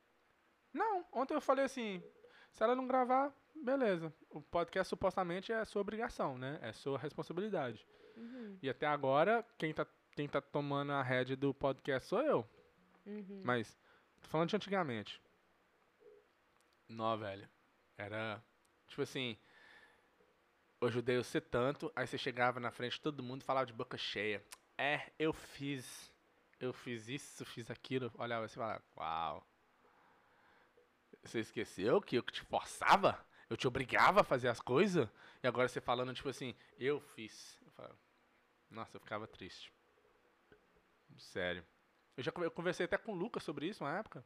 Não, 0.73 1.05
ontem 1.11 1.33
eu 1.33 1.41
falei 1.41 1.65
assim, 1.65 2.03
se 2.51 2.63
ela 2.63 2.75
não 2.75 2.85
gravar, 2.85 3.33
beleza. 3.55 4.13
O 4.29 4.41
podcast 4.41 4.89
supostamente 4.89 5.51
é 5.51 5.65
sua 5.65 5.81
obrigação, 5.81 6.37
né? 6.37 6.59
É 6.61 6.71
sua 6.71 6.99
responsabilidade. 6.99 7.87
Uhum. 8.15 8.57
E 8.61 8.69
até 8.69 8.85
agora, 8.85 9.43
quem 9.57 9.73
tá, 9.73 9.87
quem 10.15 10.27
tá 10.27 10.41
tomando 10.41 10.91
a 10.91 11.01
rédea 11.01 11.35
do 11.35 11.53
podcast 11.53 12.07
sou 12.07 12.21
eu. 12.21 12.47
Uhum. 13.05 13.41
Mas, 13.43 13.77
tô 14.21 14.27
falando 14.27 14.49
de 14.49 14.55
antigamente. 14.55 15.21
Não, 16.89 17.17
velho. 17.17 17.47
Era, 17.95 18.43
tipo 18.87 19.01
assim, 19.03 19.37
eu 20.81 20.87
ajudei 20.87 21.17
você 21.17 21.39
tanto, 21.39 21.91
aí 21.95 22.07
você 22.07 22.17
chegava 22.17 22.59
na 22.59 22.71
frente 22.71 22.93
de 22.93 23.01
todo 23.01 23.23
mundo 23.23 23.41
e 23.41 23.45
falava 23.45 23.65
de 23.65 23.73
boca 23.73 23.97
cheia. 23.97 24.43
É, 24.77 25.11
eu 25.19 25.31
fiz. 25.31 26.11
Eu 26.59 26.73
fiz 26.73 27.07
isso, 27.07 27.45
fiz 27.45 27.69
aquilo. 27.69 28.11
Olhava 28.17 28.45
assim 28.45 28.53
e 28.53 28.63
falava, 28.63 28.83
uau. 28.97 29.47
Você 31.23 31.39
esqueceu 31.39 32.01
que 32.01 32.15
eu 32.15 32.21
te 32.23 32.41
forçava? 32.41 33.23
Eu 33.49 33.57
te 33.57 33.67
obrigava 33.67 34.21
a 34.21 34.23
fazer 34.23 34.47
as 34.47 34.59
coisas? 34.59 35.07
E 35.43 35.47
agora 35.47 35.67
você 35.67 35.81
falando, 35.81 36.13
tipo 36.13 36.29
assim, 36.29 36.55
eu 36.77 36.99
fiz. 36.99 37.57
Eu 37.65 37.71
falava, 37.71 37.99
nossa, 38.69 38.97
eu 38.97 39.01
ficava 39.01 39.27
triste. 39.27 39.71
Sério. 41.17 41.65
Eu 42.15 42.23
já 42.23 42.31
eu 42.37 42.51
conversei 42.51 42.85
até 42.85 42.97
com 42.97 43.13
o 43.13 43.15
Lucas 43.15 43.43
sobre 43.43 43.67
isso 43.67 43.83
uma 43.83 43.97
época. 43.97 44.23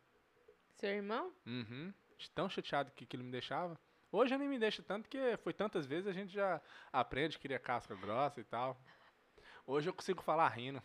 Seu 0.76 0.90
irmão? 0.90 1.34
Uhum. 1.46 1.94
Tão 2.30 2.50
chateado 2.50 2.92
que, 2.92 3.08
ele 3.16 3.24
me 3.24 3.32
deixava. 3.32 3.80
Hoje 4.12 4.38
nem 4.38 4.48
me 4.48 4.60
deixa 4.60 4.84
tanto, 4.84 5.04
porque 5.04 5.38
foi 5.38 5.54
tantas 5.54 5.86
vezes 5.86 6.08
a 6.08 6.14
gente 6.14 6.32
já 6.32 6.62
aprende, 6.92 7.40
cria 7.40 7.58
casca 7.58 7.96
grossa 7.96 8.40
e 8.40 8.44
tal. 8.44 8.80
Hoje 9.66 9.90
eu 9.90 9.94
consigo 9.94 10.22
falar 10.22 10.48
rindo. 10.50 10.82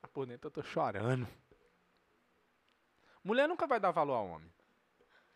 Mas 0.00 0.10
por 0.10 0.26
dentro 0.26 0.46
eu 0.48 0.50
tô 0.50 0.62
chorando. 0.62 1.28
Mulher 3.22 3.48
nunca 3.48 3.66
vai 3.66 3.80
dar 3.80 3.90
valor 3.90 4.14
ao 4.14 4.26
homem. 4.26 4.52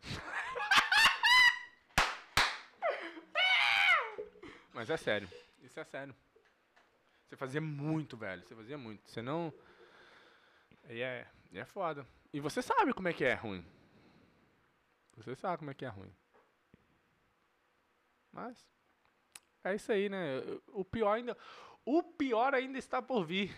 Mas 4.72 4.88
é 4.90 4.96
sério. 4.96 5.29
Isso 5.61 5.81
é 5.81 5.85
sério. 5.85 6.14
Você 7.29 7.37
fazia 7.37 7.61
muito, 7.61 8.16
velho. 8.16 8.42
Você 8.42 8.55
fazia 8.55 8.79
muito. 8.79 9.11
Você 9.11 9.20
não. 9.20 9.53
E 10.88 11.03
é, 11.03 11.27
e 11.51 11.59
é 11.59 11.64
foda. 11.64 12.07
E 12.33 12.40
você 12.40 12.62
sabe 12.62 12.94
como 12.94 13.09
é 13.09 13.12
que 13.12 13.24
é 13.24 13.35
ruim. 13.35 13.64
Você 15.18 15.35
sabe 15.37 15.59
como 15.59 15.70
é 15.70 15.74
que 15.74 15.85
é 15.85 15.88
ruim. 15.88 16.12
Mas. 18.33 18.64
É 19.64 19.74
isso 19.74 19.90
aí, 19.92 20.09
né? 20.09 20.40
O 20.68 20.85
pior 20.85 21.12
ainda. 21.14 21.37
O 21.85 22.02
pior 22.02 22.54
ainda 22.54 22.78
está 22.78 23.02
por 23.02 23.24
vir. 23.24 23.54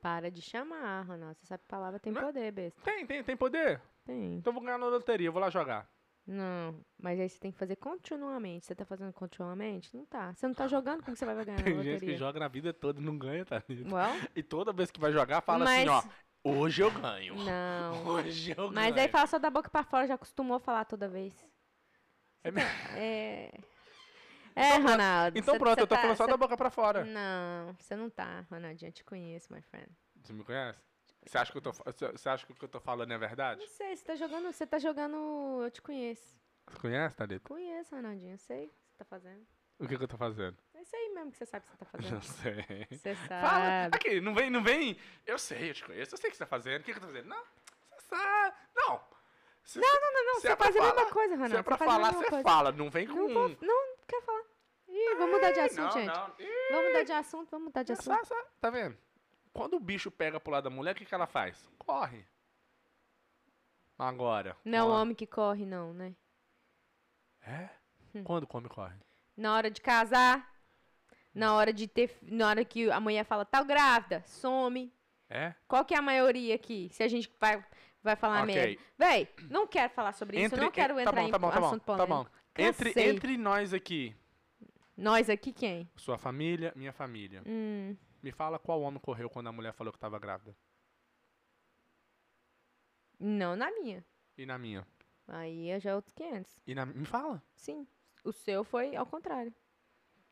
Para 0.00 0.30
de 0.30 0.42
chamar, 0.42 1.02
Ronaldo. 1.02 1.38
Você 1.38 1.46
sabe 1.46 1.62
que 1.62 1.68
palavra 1.68 1.98
tem 2.00 2.12
Não 2.12 2.20
é- 2.22 2.24
poder, 2.24 2.52
besta. 2.52 2.80
Tem, 2.82 3.06
tem, 3.06 3.22
tem 3.22 3.36
poder? 3.36 3.80
Tem. 4.04 4.34
Então 4.36 4.50
eu 4.50 4.54
vou 4.54 4.62
ganhar 4.62 4.78
na 4.78 4.86
loteria, 4.86 5.28
eu 5.28 5.32
vou 5.32 5.40
lá 5.40 5.48
jogar. 5.50 5.88
Não, 6.24 6.84
mas 7.00 7.18
aí 7.18 7.28
você 7.28 7.38
tem 7.38 7.50
que 7.50 7.58
fazer 7.58 7.74
continuamente. 7.76 8.64
Você 8.66 8.74
tá 8.74 8.84
fazendo 8.84 9.12
continuamente? 9.12 9.96
Não 9.96 10.04
tá. 10.06 10.32
Você 10.34 10.46
não 10.46 10.54
tá 10.54 10.68
jogando, 10.68 11.02
como 11.02 11.16
você 11.16 11.24
vai 11.24 11.34
ganhar 11.44 11.58
na 11.58 11.64
Tem 11.64 11.74
loteria? 11.74 11.98
gente 11.98 12.10
que 12.12 12.16
joga 12.16 12.38
na 12.38 12.48
vida 12.48 12.72
toda 12.72 13.00
e 13.00 13.04
não 13.04 13.18
ganha, 13.18 13.44
tá? 13.44 13.62
Well, 13.68 14.28
E 14.36 14.42
toda 14.42 14.72
vez 14.72 14.90
que 14.90 15.00
vai 15.00 15.12
jogar, 15.12 15.40
fala 15.40 15.64
Mas- 15.64 15.88
assim, 15.88 16.08
ó. 16.08 16.12
Hoje 16.44 16.82
eu 16.82 16.90
ganho. 16.90 17.34
não. 17.36 18.04
Hoje 18.06 18.50
eu 18.50 18.56
ganho. 18.56 18.72
Mas 18.72 18.96
aí 18.96 19.08
fala 19.08 19.26
só 19.26 19.38
da 19.38 19.50
boca 19.50 19.70
pra 19.70 19.84
fora, 19.84 20.06
já 20.06 20.14
acostumou 20.14 20.56
a 20.56 20.60
falar 20.60 20.84
toda 20.84 21.08
vez. 21.08 21.34
É 22.44 22.50
tá- 22.50 22.60
É. 22.96 23.52
É, 24.54 24.76
Ronaldo. 24.76 25.38
Então 25.38 25.54
cê- 25.54 25.58
pronto, 25.58 25.76
cê 25.76 25.82
eu 25.82 25.86
tô 25.86 25.94
tá- 25.94 26.00
falando 26.02 26.16
só 26.16 26.24
cê- 26.24 26.30
da 26.30 26.36
boca 26.36 26.56
pra 26.56 26.68
fora. 26.70 27.04
Não, 27.04 27.72
você 27.78 27.96
não 27.96 28.10
tá, 28.10 28.44
Ronaldinho. 28.50 28.88
Eu 28.88 28.92
te 28.92 29.04
conheço, 29.04 29.52
my 29.52 29.62
friend. 29.62 29.88
Você 30.22 30.32
me 30.32 30.44
conhece? 30.44 30.80
Você 31.24 31.38
acha 31.38 31.52
que 31.52 31.58
eu 31.58 31.62
tô, 31.62 31.72
você 31.72 32.28
acha 32.28 32.44
que 32.44 32.52
o 32.52 32.54
que 32.56 32.64
eu 32.64 32.68
tô 32.68 32.80
falando 32.80 33.12
é 33.12 33.16
verdade? 33.18 33.60
Não 33.60 33.68
sei, 33.68 33.96
você 33.96 34.04
tá 34.04 34.16
jogando. 34.16 34.52
Você 34.52 34.66
tá 34.66 34.78
jogando. 34.78 35.16
Eu 35.62 35.70
te 35.70 35.80
conheço. 35.80 36.36
Você 36.68 36.78
conhece, 36.80 37.16
Thalita? 37.16 37.48
Conheço, 37.48 37.94
Ronaldinho. 37.94 38.34
Eu 38.34 38.38
sei 38.38 38.66
o 38.66 38.68
que 38.68 38.74
você 38.90 38.96
tá 38.98 39.04
fazendo. 39.04 39.46
O 39.78 39.86
que, 39.88 39.96
que 39.96 40.04
eu 40.04 40.08
tô 40.08 40.16
fazendo? 40.18 40.56
É 40.82 40.84
isso 40.84 40.96
aí 40.96 41.08
mesmo 41.14 41.30
que 41.30 41.38
você 41.38 41.46
sabe 41.46 41.64
que 41.64 41.70
você 41.70 41.76
tá 41.76 41.84
fazendo. 41.92 42.14
Não 42.14 42.22
sei. 42.22 42.86
Você 42.90 43.14
Fala. 43.14 43.38
sabe. 43.38 43.96
Aqui, 43.96 44.20
não 44.20 44.34
vem, 44.34 44.50
não 44.50 44.62
vem. 44.64 44.98
Eu 45.24 45.38
sei, 45.38 45.70
eu 45.70 45.74
te 45.74 45.84
conheço, 45.84 46.14
eu 46.14 46.18
sei 46.18 46.28
o 46.28 46.30
que 46.32 46.36
você 46.36 46.44
tá 46.44 46.48
fazendo. 46.48 46.80
O 46.80 46.84
que, 46.84 46.92
que 46.92 46.98
eu 46.98 47.02
tô 47.02 47.06
fazendo? 47.06 47.28
Não, 47.28 47.42
você 47.90 48.00
sabe. 48.08 48.56
Não. 48.74 49.00
Se- 49.62 49.78
Não, 49.78 50.00
não, 50.00 50.24
não. 50.26 50.34
se 50.36 50.40
Você 50.40 50.48
é 50.52 50.56
faz 50.56 50.76
a 50.76 50.80
mesma 50.80 50.94
falar- 50.96 51.10
coisa, 51.12 51.28
Se 51.34 51.40
Ronaldo. 51.40 51.56
é 51.56 51.62
pra 51.62 51.76
falar, 51.78 52.12
você 52.12 52.42
fala. 52.42 52.72
Não 52.72 52.90
vem 52.90 53.06
com. 53.06 53.14
Não, 53.14 53.28
vou, 53.28 53.48
não, 53.48 53.56
não 53.60 53.96
quero 54.08 54.22
falar. 54.22 54.42
Ih, 54.88 55.14
vamos 55.16 55.34
mudar 55.36 55.52
de 55.52 55.60
assunto, 55.60 55.80
não, 55.82 55.90
gente. 55.92 56.06
Não, 56.06 56.34
Ih, 56.40 56.68
Vamos 56.72 56.86
mudar 56.88 57.02
de 57.04 57.12
assunto, 57.12 57.50
vamos 57.50 57.64
mudar 57.66 57.82
de 57.84 57.92
é 57.92 57.94
assunto. 57.94 58.26
só- 58.26 58.44
tá 58.60 58.70
vendo? 58.70 58.98
Quando 59.52 59.74
o 59.76 59.80
bicho 59.80 60.10
pega 60.10 60.40
pro 60.40 60.52
lado 60.52 60.64
da 60.64 60.70
mulher, 60.70 60.92
o 60.92 60.94
que, 60.96 61.04
que 61.06 61.14
ela 61.14 61.26
faz? 61.28 61.70
Corre. 61.78 62.26
Agora. 63.98 64.56
Não 64.64 64.78
é 64.78 64.82
o 64.82 64.88
homem 64.88 65.14
que 65.14 65.26
corre, 65.26 65.64
não, 65.64 65.94
né? 65.94 66.14
É? 67.46 67.68
Hum. 68.14 68.24
Quando 68.24 68.46
come, 68.46 68.68
corre. 68.68 68.96
Na 69.36 69.54
hora 69.54 69.70
de 69.70 69.80
casar, 69.80 70.51
na 71.34 71.54
hora 71.54 71.72
de 71.72 71.86
ter. 71.86 72.16
Na 72.22 72.48
hora 72.48 72.64
que 72.64 72.90
a 72.90 73.00
mulher 73.00 73.24
fala, 73.24 73.44
tá 73.44 73.62
grávida, 73.62 74.22
some. 74.26 74.92
É? 75.28 75.54
Qual 75.66 75.84
que 75.84 75.94
é 75.94 75.98
a 75.98 76.02
maioria 76.02 76.54
aqui? 76.54 76.88
Se 76.92 77.02
a 77.02 77.08
gente 77.08 77.30
vai, 77.40 77.64
vai 78.02 78.14
falar 78.16 78.42
Ok. 78.42 78.54
merda. 78.54 78.82
Véi, 78.98 79.28
não 79.50 79.66
quero 79.66 79.92
falar 79.94 80.12
sobre 80.12 80.42
isso. 80.42 80.54
eu 80.54 80.60
não 80.60 80.70
quero 80.70 80.94
tá 80.94 81.00
entrar 81.02 81.12
bom, 81.22 81.28
em 81.28 81.30
tá 81.30 81.38
bom, 81.38 81.50
tá 81.50 81.60
bom, 81.60 81.66
assunto 81.66 81.84
tá 81.84 82.06
bom. 82.06 82.26
Entre, 82.58 82.92
entre 83.00 83.36
nós 83.38 83.72
aqui, 83.72 84.14
Nós 84.94 85.30
aqui 85.30 85.52
quem? 85.54 85.88
sua 85.96 86.18
família, 86.18 86.70
minha 86.76 86.92
família, 86.92 87.42
Hum, 87.46 87.96
me 88.22 88.30
fala 88.30 88.58
qual 88.58 88.82
homem 88.82 89.00
correu 89.00 89.30
quando 89.30 89.46
a 89.46 89.52
mulher 89.52 89.72
falou 89.72 89.90
que 89.90 89.98
tava 89.98 90.18
grávida. 90.18 90.54
não 93.18 93.56
na 93.56 93.70
minha. 93.70 94.04
E 94.36 94.44
na 94.44 94.58
minha? 94.58 94.86
Aí 95.28 95.68
é 95.70 95.78
já 95.80 95.94
outros 95.94 96.12
500. 96.14 96.60
E 96.66 96.74
na 96.74 96.84
Me 96.84 97.04
fala. 97.06 97.42
Sim. 97.54 97.86
O 98.24 98.32
seu 98.32 98.64
foi 98.64 98.94
ao 98.96 99.06
contrário. 99.06 99.54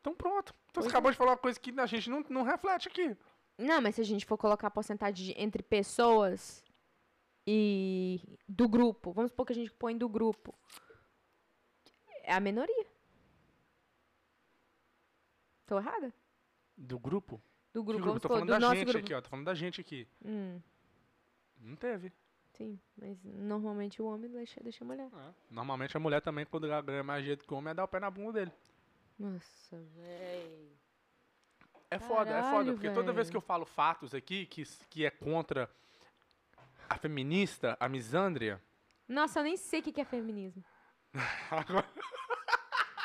Então 0.01 0.13
pronto. 0.15 0.53
Então 0.69 0.81
você 0.83 0.89
é. 0.89 0.91
acabou 0.91 1.11
de 1.11 1.17
falar 1.17 1.31
uma 1.31 1.37
coisa 1.37 1.59
que 1.59 1.71
a 1.79 1.85
gente 1.85 2.09
não, 2.09 2.21
não 2.29 2.43
reflete 2.43 2.87
aqui. 2.87 3.15
Não, 3.57 3.79
mas 3.81 3.95
se 3.95 4.01
a 4.01 4.03
gente 4.03 4.25
for 4.25 4.37
colocar 4.37 4.67
a 4.67 4.71
porcentagem 4.71 5.27
de- 5.33 5.39
entre 5.41 5.61
pessoas 5.63 6.63
e 7.47 8.19
que. 8.25 8.39
Do 8.47 8.67
grupo. 8.67 9.11
Vamos 9.13 9.31
supor 9.31 9.45
que 9.45 9.53
a 9.53 9.55
gente 9.55 9.71
põe 9.71 9.95
do 9.97 10.09
grupo. 10.09 10.53
É 12.23 12.33
a 12.33 12.39
minoria. 12.39 12.85
Tô 15.65 15.77
errada? 15.77 16.13
Do 16.77 16.99
grupo? 16.99 17.41
Do 17.73 17.81
Que 17.81 17.85
grupo, 17.87 18.03
grupo? 18.03 18.05
vamos 18.07 18.21
Tô 18.21 18.27
falando 18.27 18.45
do 18.47 18.59
da 18.59 18.75
gente 18.75 18.83
grupo. 18.85 18.99
aqui, 18.99 19.13
ó. 19.13 19.21
Tô 19.21 19.29
falando 19.29 19.45
da 19.45 19.53
gente 19.53 19.81
aqui. 19.81 20.07
Hum, 20.25 20.59
Não 21.59 21.75
teve. 21.75 22.11
sim, 22.53 22.79
mas 22.97 23.17
normalmente 23.23 24.01
o 24.01 24.05
homem 24.05 24.29
deixa, 24.29 24.59
deixa 24.61 24.83
a 24.83 24.87
mulher. 24.87 25.07
É. 25.13 25.33
Normalmente 25.49 25.95
a 25.95 25.99
mulher 25.99 26.21
também, 26.21 26.45
quando 26.45 26.67
ela 26.67 26.81
ganha 26.81 27.03
mais 27.03 27.23
jeito 27.23 27.45
que 27.45 27.53
o 27.53 27.57
homem, 27.57 27.71
é 27.71 27.73
dar 27.73 27.83
o 27.85 27.87
pé 27.87 27.99
na 27.99 28.09
bunda 28.11 28.33
dele. 28.33 28.51
Nossa, 29.19 29.77
véi. 29.95 30.71
É 31.89 31.99
foda, 31.99 32.31
é 32.31 32.41
foda. 32.41 32.49
Caralho, 32.49 32.73
Porque 32.73 32.89
toda 32.91 33.11
vez 33.11 33.27
velho. 33.27 33.31
que 33.31 33.37
eu 33.37 33.41
falo 33.41 33.65
fatos 33.65 34.13
aqui, 34.13 34.45
que, 34.45 34.63
que 34.89 35.05
é 35.05 35.09
contra 35.11 35.69
a 36.89 36.97
feminista, 36.97 37.75
a 37.79 37.87
misândria. 37.89 38.61
Nossa, 39.07 39.39
eu 39.39 39.43
nem 39.43 39.57
sei 39.57 39.81
o 39.81 39.83
que 39.83 39.99
é 40.01 40.05
feminismo. 40.05 40.63
Agora, 41.51 41.87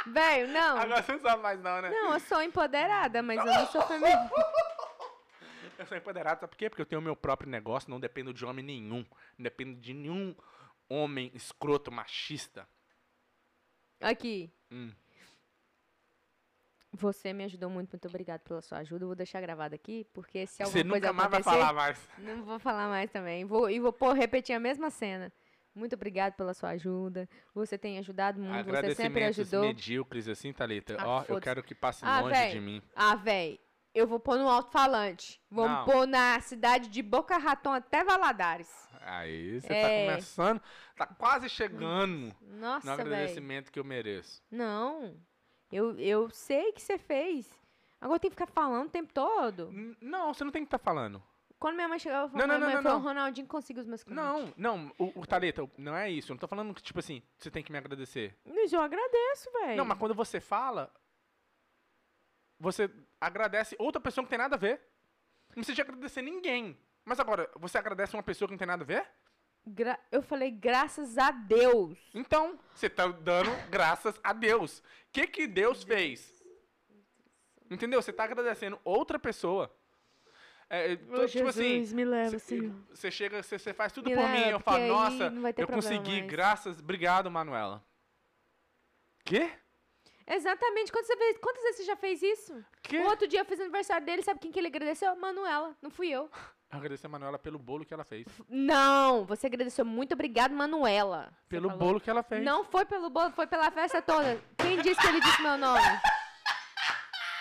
Velho, 0.07 0.53
não. 0.53 0.79
agora 0.79 1.03
você 1.03 1.13
não 1.13 1.21
sabe 1.21 1.43
mais, 1.43 1.61
não, 1.61 1.83
né? 1.83 1.91
Não, 1.91 2.13
eu 2.13 2.21
sou 2.21 2.41
empoderada, 2.41 3.23
mas 3.23 3.41
eu 3.41 3.47
não 3.53 3.67
sou 3.67 3.83
feminista. 3.83 4.31
Eu 5.79 5.85
sou 5.85 5.95
empoderado, 5.99 6.41
sabe 6.41 6.51
por 6.53 6.57
quê? 6.57 6.71
Porque 6.71 6.81
eu 6.81 6.87
tenho 6.87 7.01
o 7.03 7.05
meu 7.05 7.15
próprio 7.15 7.51
negócio, 7.51 7.91
não 7.91 8.01
dependo 8.01 8.33
de 8.33 8.47
homem 8.47 8.65
nenhum. 8.65 9.05
Não 9.37 9.43
dependo 9.43 9.79
de 9.79 9.93
nenhum 9.93 10.35
homem 10.89 11.31
escroto, 11.35 11.93
machista. 11.93 12.67
Aqui. 14.01 14.51
Hum. 14.71 14.91
Você 16.99 17.33
me 17.33 17.45
ajudou 17.45 17.69
muito, 17.69 17.91
muito 17.93 18.09
obrigado 18.09 18.41
pela 18.41 18.63
sua 18.63 18.79
ajuda. 18.79 19.05
Eu 19.05 19.09
vou 19.09 19.17
deixar 19.17 19.41
gravado 19.41 19.75
aqui, 19.75 20.07
porque 20.15 20.47
se 20.47 20.57
Você 20.57 20.63
alguma 20.79 20.93
coisa 20.95 21.07
nunca 21.07 21.13
mais 21.13 21.31
vai 21.31 21.41
acontecer, 21.41 21.61
falar 21.61 21.73
mais. 21.75 22.09
não 22.19 22.45
vou 22.45 22.59
falar 22.59 22.89
mais 22.89 23.11
também. 23.11 23.45
Vou, 23.45 23.69
e 23.71 23.79
vou 23.79 23.93
pôr, 23.93 24.15
repetir 24.15 24.55
a 24.57 24.61
mesma 24.61 24.91
cena. 24.91 25.33
Muito 25.75 25.95
obrigado 25.95 26.33
pela 26.35 26.55
sua 26.55 26.71
ajuda. 26.71 27.29
Você 27.55 27.77
tem 27.77 27.99
ajudado 27.99 28.41
muito, 28.41 28.71
você 28.71 28.95
sempre 28.95 29.25
ajudou. 29.25 29.61
medíocres, 29.63 30.27
assim, 30.27 30.51
Thalita. 30.53 30.97
Ah, 30.99 31.07
Ó, 31.07 31.21
eu 31.21 31.25
foda-se. 31.27 31.45
quero 31.45 31.63
que 31.63 31.75
passe 31.75 32.03
Ah, 32.05 32.21
longe 32.21 32.33
véi. 32.35 32.53
de 32.53 32.61
mim. 32.61 32.83
Ah, 32.95 33.15
véi, 33.15 33.61
eu 33.95 34.07
vou 34.07 34.19
pôr 34.19 34.39
no 34.39 34.49
alto-falante. 34.49 35.39
Vamos 35.51 35.77
Não. 35.79 35.85
pôr 35.85 36.07
na 36.07 36.41
cidade 36.41 36.89
de 36.89 37.03
Boca 37.03 37.37
Raton 37.37 37.73
até 37.73 38.03
Valadares. 38.03 38.71
Aí 39.03 39.61
você 39.61 39.73
É. 39.73 39.83
tá 40.07 40.11
começando, 40.13 40.63
tá 40.97 41.07
quase 41.07 41.49
chegando 41.51 42.35
no 42.41 42.59
Nossa, 42.59 42.97
velho. 42.97 43.03
agradecimento 43.15 43.71
que 43.71 43.79
eu 43.79 43.85
mereço. 43.85 44.43
Não. 44.51 45.15
Eu, 45.71 45.99
eu 45.99 46.31
sei 46.31 46.73
que 46.73 46.81
você 46.83 46.97
fez. 46.99 47.49
Agora 48.01 48.21
tem 48.21 48.31
que 48.31 48.37
ficar 48.37 48.47
falando 48.47 48.87
o 48.87 48.91
tempo 48.91 49.13
todo. 49.13 49.73
N- 49.73 49.97
Não, 50.01 50.33
você 50.33 50.45
não 50.45 50.53
tem 50.53 50.63
que 50.63 50.67
estar 50.69 50.79
falando. 50.79 51.23
Quando 51.59 51.75
minha 51.75 51.89
mãe 51.89 51.99
chegava, 51.99 52.25
eu 52.27 52.29
Não, 52.29 52.31
falava, 52.41 52.53
não, 52.53 52.59
não, 52.61 52.67
mãe, 52.75 52.83
não, 52.85 52.91
não. 52.93 52.99
o 52.99 53.03
Ronaldinho 53.03 53.47
que 53.47 53.51
conseguiu 53.51 53.81
os 53.81 53.87
meus 53.89 54.05
convites. 54.05 54.25
Não, 54.25 54.53
não, 54.57 54.93
o, 54.99 55.21
o 55.21 55.27
Thalita, 55.27 55.69
não 55.79 55.97
é 55.97 56.11
isso. 56.11 56.31
Eu 56.31 56.35
não 56.35 56.39
tô 56.39 56.47
falando 56.47 56.75
que, 56.75 56.83
tipo 56.83 56.99
assim, 56.99 57.23
você 57.39 57.51
tem 57.51 57.63
que 57.63 57.73
me 57.73 57.79
agradecer. 57.79 58.37
Mas 58.45 58.73
eu 58.73 58.81
agradeço, 58.81 59.51
velho. 59.53 59.77
Não, 59.77 59.85
mas 59.85 59.99
quando 59.99 60.15
você 60.15 60.39
fala, 60.39 60.93
você 62.59 62.91
agradece 63.21 63.75
outra 63.79 64.01
pessoa 64.01 64.23
que 64.23 64.27
não 64.27 64.31
tem 64.31 64.39
nada 64.39 64.55
a 64.57 64.59
ver. 64.59 64.81
Não 65.49 65.55
precisa 65.63 65.75
de 65.75 65.81
agradecer 65.83 66.23
ninguém. 66.23 66.77
Mas 67.05 67.21
agora, 67.21 67.51
você 67.57 67.79
agradece 67.79 68.15
uma 68.15 68.23
pessoa 68.23 68.47
que 68.49 68.53
não 68.53 68.59
tem 68.59 68.67
nada 68.67 68.83
a 68.83 68.87
ver? 68.87 69.09
Gra- 69.67 69.99
eu 70.13 70.23
falei, 70.23 70.51
graças 70.51 71.19
a 71.19 71.31
Deus. 71.33 71.99
Então, 72.15 72.59
você 72.75 72.89
tá 72.89 73.09
dando 73.09 73.51
graças 73.71 74.15
a 74.23 74.33
Deus. 74.33 74.79
O 74.79 74.83
que 75.13 75.27
que 75.27 75.47
Deus 75.47 75.83
fez? 75.83 76.43
Entendeu? 77.71 78.01
Você 78.01 78.13
tá 78.13 78.25
agradecendo 78.25 78.79
outra 78.85 79.19
pessoa. 79.19 79.75
É, 80.71 80.97
tô- 80.97 81.27
tipo 81.27 81.49
assim, 81.49 81.85
me 81.95 82.05
leva, 82.05 82.39
Cê- 82.41 82.73
Você 82.93 83.11
chega, 83.11 83.43
você 83.43 83.73
faz 83.73 83.93
tudo 83.93 84.09
Me 84.09 84.17
por 84.17 84.23
leva, 84.23 84.33
mim, 84.47 84.51
eu 84.51 84.61
falo, 84.61 84.87
nossa, 84.89 85.33
eu 85.57 85.67
consegui, 85.69 86.19
mais." 86.19 86.27
graças, 86.31 86.79
obrigado, 86.81 87.31
Manuela. 87.31 87.85
Quê? 89.25 89.51
Exatamente. 90.27 90.91
Quantas 90.91 91.17
vezes, 91.17 91.39
quantas 91.39 91.63
vezes 91.63 91.77
você 91.79 91.85
já 91.85 91.97
fez 91.97 92.21
isso? 92.23 92.53
O 92.95 93.09
outro 93.09 93.29
dia 93.29 93.41
eu 93.41 93.45
fiz 93.45 93.61
aniversário 93.61 94.05
dele, 94.05 94.23
sabe 94.23 94.41
quem 94.41 94.51
que 94.51 94.59
ele 94.59 94.67
agradeceu? 94.69 95.15
Manuela, 95.17 95.77
não 95.81 95.91
fui 95.91 96.09
eu. 96.09 96.29
Agradecer 96.71 97.07
a 97.07 97.11
Manuela 97.11 97.39
pelo 97.39 97.59
bolo 97.59 97.85
que 97.85 97.95
ela 97.95 98.05
fez. 98.05 98.27
Não, 98.49 99.25
você 99.25 99.47
agradeceu. 99.47 99.85
Muito 99.85 100.13
obrigado, 100.15 100.53
Manuela. 100.53 101.33
Pelo 101.49 101.69
falou. 101.69 101.85
bolo 101.85 102.01
que 102.01 102.11
ela 102.11 102.23
fez. 102.23 102.43
Não 102.45 102.65
foi 102.65 102.85
pelo 102.85 103.09
bolo, 103.09 103.31
foi 103.33 103.47
pela 103.47 103.71
festa 103.71 104.03
toda. 104.03 104.41
Quem 104.59 104.81
disse 104.83 105.01
que 105.01 105.07
ele 105.07 105.21
disse 105.21 105.43
meu 105.43 105.57
nome? 105.57 105.81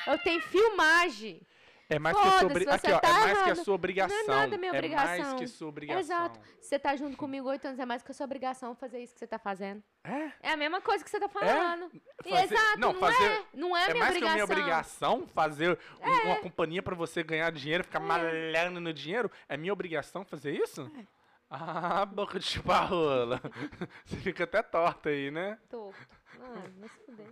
Eu 0.08 0.18
tenho 0.20 0.42
filmagem. 0.42 1.42
É 1.88 2.00
mais 2.00 2.16
que 2.18 2.22
a 2.22 2.24
sua 2.24 2.32
Foda-se, 2.40 2.52
obri- 2.52 2.66
você 2.66 2.72
Aqui, 2.72 2.92
ó, 2.94 3.00
tá 3.00 3.08
é 3.10 3.12
mais 3.14 3.42
que 3.44 3.50
a 3.52 3.56
sua 3.56 3.76
obrigação. 3.76 4.18
Não 4.28 4.34
é 4.34 4.38
nada 4.38 4.58
minha 4.58 4.70
É 4.70 4.74
mais 4.74 4.86
obrigação. 4.86 5.38
que 5.38 5.48
sua 5.48 5.68
obrigação. 5.70 6.00
Exato. 6.00 6.40
Você 6.60 6.80
tá 6.80 6.96
junto 6.96 7.16
comigo 7.16 7.48
oito 7.48 7.66
anos, 7.68 7.80
é 7.80 7.86
mais 7.86 8.02
que 8.02 8.10
a 8.10 8.14
sua 8.14 8.24
obrigação 8.26 8.74
fazer 8.76 9.00
isso 9.04 9.14
que 9.14 9.20
você 9.20 9.28
tá 9.28 9.38
fazendo. 9.38 9.84
É? 10.04 10.32
É 10.42 10.52
a 10.52 10.58
mesma 10.58 10.82
coisa 10.82 11.04
que 11.04 11.10
você 11.12 11.20
tá 11.20 11.30
falando. 11.30 11.92
E 12.26 12.30
Fazer- 12.30 12.54
Exato, 12.56 12.80
não, 12.80 12.94
não, 12.94 13.00
fazer- 13.00 13.24
é. 13.24 13.46
Não 13.54 13.78
é, 13.78 13.84
É 13.84 13.94
minha 13.94 14.04
mais 14.04 14.18
que 14.18 14.24
a 14.24 14.28
obrigação. 14.28 14.32
É. 14.32 14.34
minha 14.34 14.44
obrigação 14.46 15.28
fazer 15.28 15.80
um- 16.02 16.28
uma 16.28 16.36
companhia 16.38 16.82
pra 16.82 16.96
você 16.96 17.22
ganhar 17.22 17.52
dinheiro, 17.52 17.84
ficar 17.84 18.00
malhando 18.00 18.80
no 18.80 18.92
dinheiro? 18.92 19.30
É 19.48 19.56
minha 19.56 19.72
obrigação 19.74 20.26
fazer 20.26 20.52
isso? 20.54 20.90
É. 21.00 21.06
Ah, 21.52 22.04
boca 22.08 22.40
de 22.40 22.46
chupa-rola. 22.46 23.40
Você 24.04 24.16
fica 24.18 24.44
até 24.46 24.64
torta 24.64 25.10
aí, 25.10 25.30
né? 25.30 25.60
Tô. 25.70 25.94
Ah, 26.42 26.64
vai 26.80 26.90
se 26.90 27.00
fuder. 27.06 27.28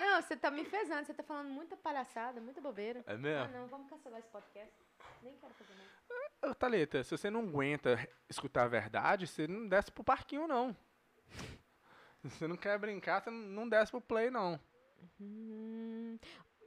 Não, 0.00 0.20
você 0.22 0.34
tá 0.36 0.50
me 0.50 0.64
fezando, 0.64 1.04
você 1.06 1.12
tá 1.14 1.22
falando 1.22 1.50
muita 1.50 1.76
palhaçada, 1.76 2.40
muita 2.40 2.60
bobeira. 2.60 3.04
É 3.06 3.12
Ah, 3.14 3.18
mesmo? 3.18 3.52
não, 3.52 3.66
vamos 3.68 3.88
cancelar 3.88 4.18
esse 4.18 4.28
podcast. 4.30 4.72
Nem 5.22 5.36
quero 5.36 5.52
fazer 5.54 5.74
mais. 5.74 6.56
Thalita, 6.56 7.04
se 7.04 7.10
você 7.16 7.28
não 7.30 7.40
aguenta 7.42 7.98
escutar 8.28 8.64
a 8.64 8.68
verdade, 8.68 9.26
você 9.26 9.46
não 9.46 9.68
desce 9.68 9.92
pro 9.92 10.02
parquinho, 10.02 10.48
não. 10.48 10.74
Se 11.28 11.28
você 12.40 12.48
não 12.48 12.56
quer 12.56 12.78
brincar, 12.78 13.22
você 13.22 13.30
não- 13.30 13.38
não 13.38 13.68
desce 13.68 13.90
pro 13.92 14.00
play, 14.00 14.30
não. 14.30 14.58
Hum, 15.20 16.18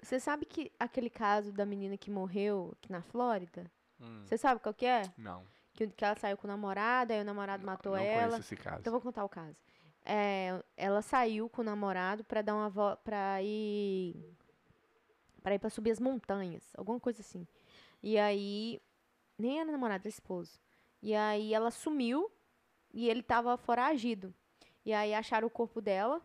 você 0.01 0.19
sabe 0.19 0.45
que 0.45 0.71
aquele 0.79 1.09
caso 1.09 1.51
da 1.51 1.65
menina 1.65 1.97
que 1.97 2.11
morreu 2.11 2.73
aqui 2.77 2.91
na 2.91 3.01
Flórida? 3.01 3.69
Hum, 3.99 4.23
Você 4.25 4.37
sabe 4.37 4.59
qual 4.61 4.73
que 4.73 4.85
é? 4.85 5.01
não. 5.17 5.45
Que, 5.75 5.87
que 5.87 6.05
ela 6.05 6.15
saiu 6.17 6.37
com 6.37 6.45
o 6.45 6.51
namorado, 6.51 7.13
aí 7.13 7.21
o 7.21 7.25
namorado 7.25 7.65
matou 7.65 7.93
não 7.97 8.03
ela. 8.03 8.27
conheço 8.33 8.41
esse 8.41 8.55
caso. 8.55 8.81
Então 8.81 8.93
eu 8.93 8.99
vou 8.99 9.01
contar 9.01 9.25
o 9.25 9.29
caso. 9.29 9.57
É, 10.05 10.61
ela 10.75 11.01
saiu 11.01 11.49
com 11.49 11.61
o 11.61 11.65
namorado 11.65 12.23
pra 12.23 12.41
dar 12.41 12.55
uma 12.55 12.69
volta, 12.69 13.01
pra 13.03 13.41
ir 13.41 14.15
para 15.41 15.55
ir 15.55 15.59
para 15.59 15.69
subir 15.69 15.91
as 15.91 15.99
montanhas, 15.99 16.73
alguma 16.77 16.99
coisa 16.99 17.21
assim. 17.21 17.45
E 18.01 18.17
aí 18.17 18.81
nem 19.37 19.59
era 19.59 19.71
namorado, 19.71 20.01
era 20.01 20.09
esposo. 20.09 20.59
E 21.01 21.13
aí 21.13 21.53
ela 21.53 21.69
sumiu 21.69 22.31
e 22.93 23.09
ele 23.09 23.21
tava 23.21 23.57
foragido. 23.57 24.33
E 24.85 24.93
aí 24.93 25.13
acharam 25.13 25.47
o 25.47 25.51
corpo 25.51 25.81
dela, 25.81 26.21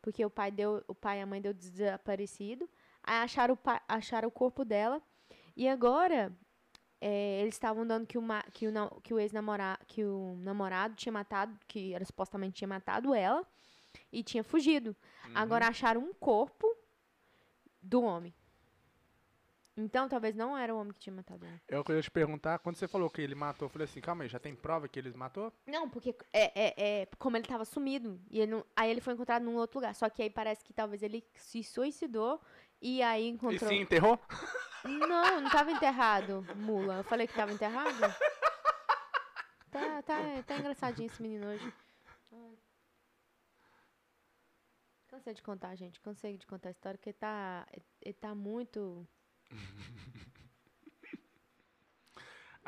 porque 0.00 0.24
o 0.24 0.30
pai 0.30 0.50
deu, 0.50 0.82
o 0.88 0.94
pai 0.94 1.18
e 1.18 1.22
a 1.22 1.26
mãe 1.26 1.40
deu 1.40 1.52
desaparecido. 1.52 2.68
Aí 3.02 3.16
acharam 3.16 3.54
o, 3.54 3.58
acharam 3.88 4.28
o 4.28 4.32
corpo 4.32 4.64
dela. 4.64 5.02
E 5.56 5.68
agora 5.68 6.32
é, 7.00 7.40
eles 7.40 7.54
estavam 7.54 7.86
dando 7.86 8.06
que 8.06 8.18
que 8.52 8.68
o, 8.68 9.00
que 9.02 9.14
o 9.14 9.18
ex-namorado, 9.18 9.84
que 9.86 10.04
o 10.04 10.36
namorado 10.40 10.94
tinha 10.94 11.12
matado, 11.12 11.58
que 11.66 11.94
era 11.94 12.04
supostamente 12.04 12.56
tinha 12.56 12.68
matado 12.68 13.14
ela 13.14 13.46
e 14.12 14.22
tinha 14.22 14.42
fugido. 14.42 14.96
Uhum. 15.26 15.32
Agora 15.34 15.68
acharam 15.68 16.00
um 16.00 16.12
corpo 16.14 16.66
do 17.82 18.02
homem. 18.02 18.34
Então 19.78 20.08
talvez 20.08 20.34
não 20.34 20.56
era 20.56 20.74
o 20.74 20.78
homem 20.78 20.92
que 20.94 21.00
tinha 21.00 21.14
matado 21.14 21.44
ela. 21.44 21.60
Eu 21.68 21.84
queria 21.84 22.00
te 22.00 22.10
perguntar, 22.10 22.58
quando 22.60 22.76
você 22.76 22.88
falou 22.88 23.10
que 23.10 23.20
ele 23.20 23.34
matou, 23.34 23.66
eu 23.66 23.70
falei 23.70 23.84
assim, 23.84 24.00
calma 24.00 24.24
aí, 24.24 24.28
já 24.28 24.38
tem 24.38 24.54
prova 24.54 24.88
que 24.88 24.98
ele 24.98 25.12
matou? 25.14 25.52
Não, 25.66 25.88
porque 25.90 26.16
é, 26.32 26.50
é, 26.54 27.02
é 27.02 27.08
como 27.18 27.36
ele 27.36 27.46
tava 27.46 27.66
sumido. 27.66 28.18
E 28.30 28.40
ele 28.40 28.52
não, 28.52 28.64
aí 28.74 28.90
ele 28.90 29.02
foi 29.02 29.12
encontrado 29.12 29.42
num 29.42 29.56
outro 29.56 29.78
lugar. 29.78 29.94
Só 29.94 30.08
que 30.08 30.22
aí 30.22 30.30
parece 30.30 30.64
que 30.64 30.72
talvez 30.72 31.02
ele 31.02 31.22
se 31.34 31.62
suicidou 31.62 32.40
e 32.80 33.02
aí 33.02 33.24
E 33.24 33.28
encontrou. 33.28 33.68
se 33.68 33.74
enterrou? 33.74 34.18
Não, 34.84 35.40
não 35.40 35.50
tava 35.50 35.70
enterrado, 35.72 36.46
mula. 36.56 36.98
Eu 36.98 37.04
falei 37.04 37.26
que 37.26 37.34
tava 37.34 37.52
enterrado? 37.52 37.98
Tá, 39.70 40.02
tá, 40.02 40.42
tá 40.46 40.56
engraçadinho 40.58 41.06
esse 41.06 41.20
menino 41.20 41.46
hoje. 41.48 41.72
Cansei 45.08 45.34
de 45.34 45.42
contar, 45.42 45.74
gente. 45.76 46.00
Cansei 46.00 46.36
de 46.36 46.46
contar 46.46 46.68
a 46.68 46.72
história, 46.72 46.98
porque 46.98 47.12
tá, 47.12 47.66
ele 48.02 48.14
tá 48.14 48.34
muito. 48.34 49.06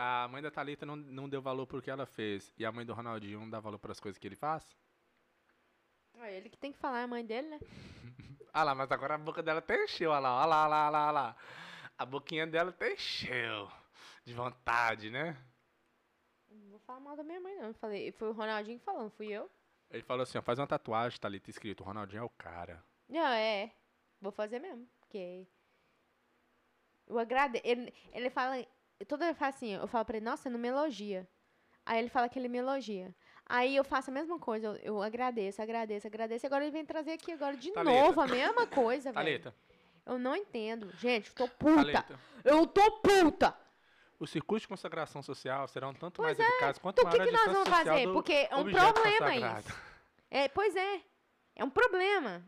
A 0.01 0.29
mãe 0.29 0.41
da 0.41 0.49
Thalita 0.49 0.87
não, 0.87 0.95
não 0.95 1.29
deu 1.29 1.43
valor 1.43 1.67
pro 1.67 1.83
que 1.83 1.91
ela 1.91 2.07
fez. 2.07 2.55
E 2.57 2.65
a 2.65 2.71
mãe 2.71 2.87
do 2.87 2.95
Ronaldinho 2.95 3.41
não 3.41 3.51
dá 3.51 3.59
valor 3.59 3.81
pras 3.81 3.99
coisas 3.99 4.17
que 4.17 4.29
ele 4.29 4.37
faz? 4.37 4.65
É 6.21 6.37
ele 6.37 6.49
que 6.49 6.57
tem 6.57 6.71
que 6.71 6.79
falar, 6.79 7.01
é 7.01 7.03
a 7.03 7.09
mãe 7.09 7.27
dele, 7.27 7.49
né? 7.49 7.59
Ah 8.59 8.65
lá, 8.65 8.75
mas 8.75 8.91
agora 8.91 9.15
a 9.15 9.19
boca 9.19 9.41
dela 9.41 9.61
até 9.61 9.85
encheu, 9.85 10.11
olha 10.11 10.19
lá, 10.19 10.41
olha 10.41 10.47
lá, 10.47 10.65
olha 10.65 10.69
lá, 10.69 10.87
olha 10.89 10.91
lá, 10.91 11.27
olha. 11.27 11.37
A 11.97 12.05
boquinha 12.05 12.45
dela 12.45 12.71
até 12.71 12.93
encheu. 12.93 13.71
De 14.25 14.35
vontade, 14.35 15.11
né? 15.11 15.37
Não 16.51 16.71
vou 16.71 16.81
falar 16.81 16.99
mal 16.99 17.15
da 17.15 17.23
minha 17.23 17.41
mãe, 17.41 17.55
não. 17.55 17.73
Falei, 17.75 18.11
foi 18.11 18.31
o 18.31 18.33
Ronaldinho 18.33 18.81
que 18.81 18.85
falou, 18.85 19.03
não 19.05 19.11
fui 19.11 19.29
eu. 19.29 19.49
Ele 19.89 20.03
falou 20.03 20.25
assim, 20.25 20.39
ó, 20.39 20.43
faz 20.43 20.59
uma 20.59 20.67
tatuagem, 20.67 21.21
Thalita, 21.21 21.49
escrito, 21.49 21.85
Ronaldinho 21.85 22.23
é 22.23 22.25
o 22.25 22.31
cara. 22.31 22.85
Não, 23.09 23.29
é. 23.29 23.71
Vou 24.21 24.33
fazer 24.33 24.59
mesmo. 24.59 24.89
Porque. 24.99 25.47
Eu 27.07 27.17
agradeço. 27.17 27.65
Ele, 27.65 27.95
ele 28.11 28.29
fala. 28.29 28.57
Toda 29.07 29.27
vez 29.27 29.39
fala 29.39 29.51
assim, 29.51 29.75
eu 29.75 29.87
falo 29.87 30.05
pra 30.05 30.17
ele, 30.17 30.27
nossa, 30.27 30.51
não 30.51 30.59
me 30.59 30.67
elogia. 30.67 31.29
Aí 31.87 32.01
ele 32.01 32.09
fala 32.09 32.29
que 32.29 32.41
ele 32.41 32.49
me 32.49 32.59
elogia. 32.59 33.15
Aí 33.49 33.75
eu 33.75 33.83
faço 33.85 34.11
a 34.11 34.13
mesma 34.13 34.39
coisa, 34.39 34.67
eu, 34.67 34.77
eu 34.77 35.03
agradeço, 35.03 35.63
agradeço, 35.63 36.07
agradeço. 36.07 36.47
Agora 36.47 36.65
ele 36.65 36.71
vem 36.71 36.85
trazer 36.85 37.13
aqui 37.13 37.33
agora 37.33 37.57
de 37.57 37.71
Thalita. 37.73 37.91
novo 37.91 38.21
a 38.21 38.27
mesma 38.27 38.67
coisa, 38.67 39.11
velho. 39.11 39.25
Thalita, 39.25 39.55
Eu 40.05 40.19
não 40.19 40.37
entendo. 40.37 40.91
Gente, 40.99 41.31
eu 41.31 41.35
tô 41.35 41.49
puta. 41.49 41.77
Thalita. 41.77 42.21
Eu 42.45 42.67
tô 42.67 42.91
puta. 43.01 43.57
Os 44.21 44.31
circuitos 44.31 44.63
de 44.63 44.69
consagração 44.69 45.23
social 45.23 45.67
serão 45.69 45.95
tanto 45.95 46.17
Pois 46.17 46.37
mais 46.37 46.51
eficazes 46.51 46.79
quanto 46.79 46.99
Então 46.99 47.11
o 47.11 47.15
que, 47.15 47.25
que 47.25 47.31
nós 47.31 47.53
vamos 47.53 47.69
fazer? 47.69 48.13
Porque 48.13 48.49
é 48.51 48.57
um 48.57 48.65
problema 48.65 48.93
consagrado. 48.93 49.61
isso. 49.61 49.79
É, 50.31 50.49
pois 50.49 50.77
é. 50.77 51.01
É 51.57 51.65
um 51.65 51.71
problema. 51.71 52.45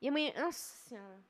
E 0.00 0.08
amanhã. 0.08 0.32
Nossa 0.36 0.76
senhora. 0.88 1.24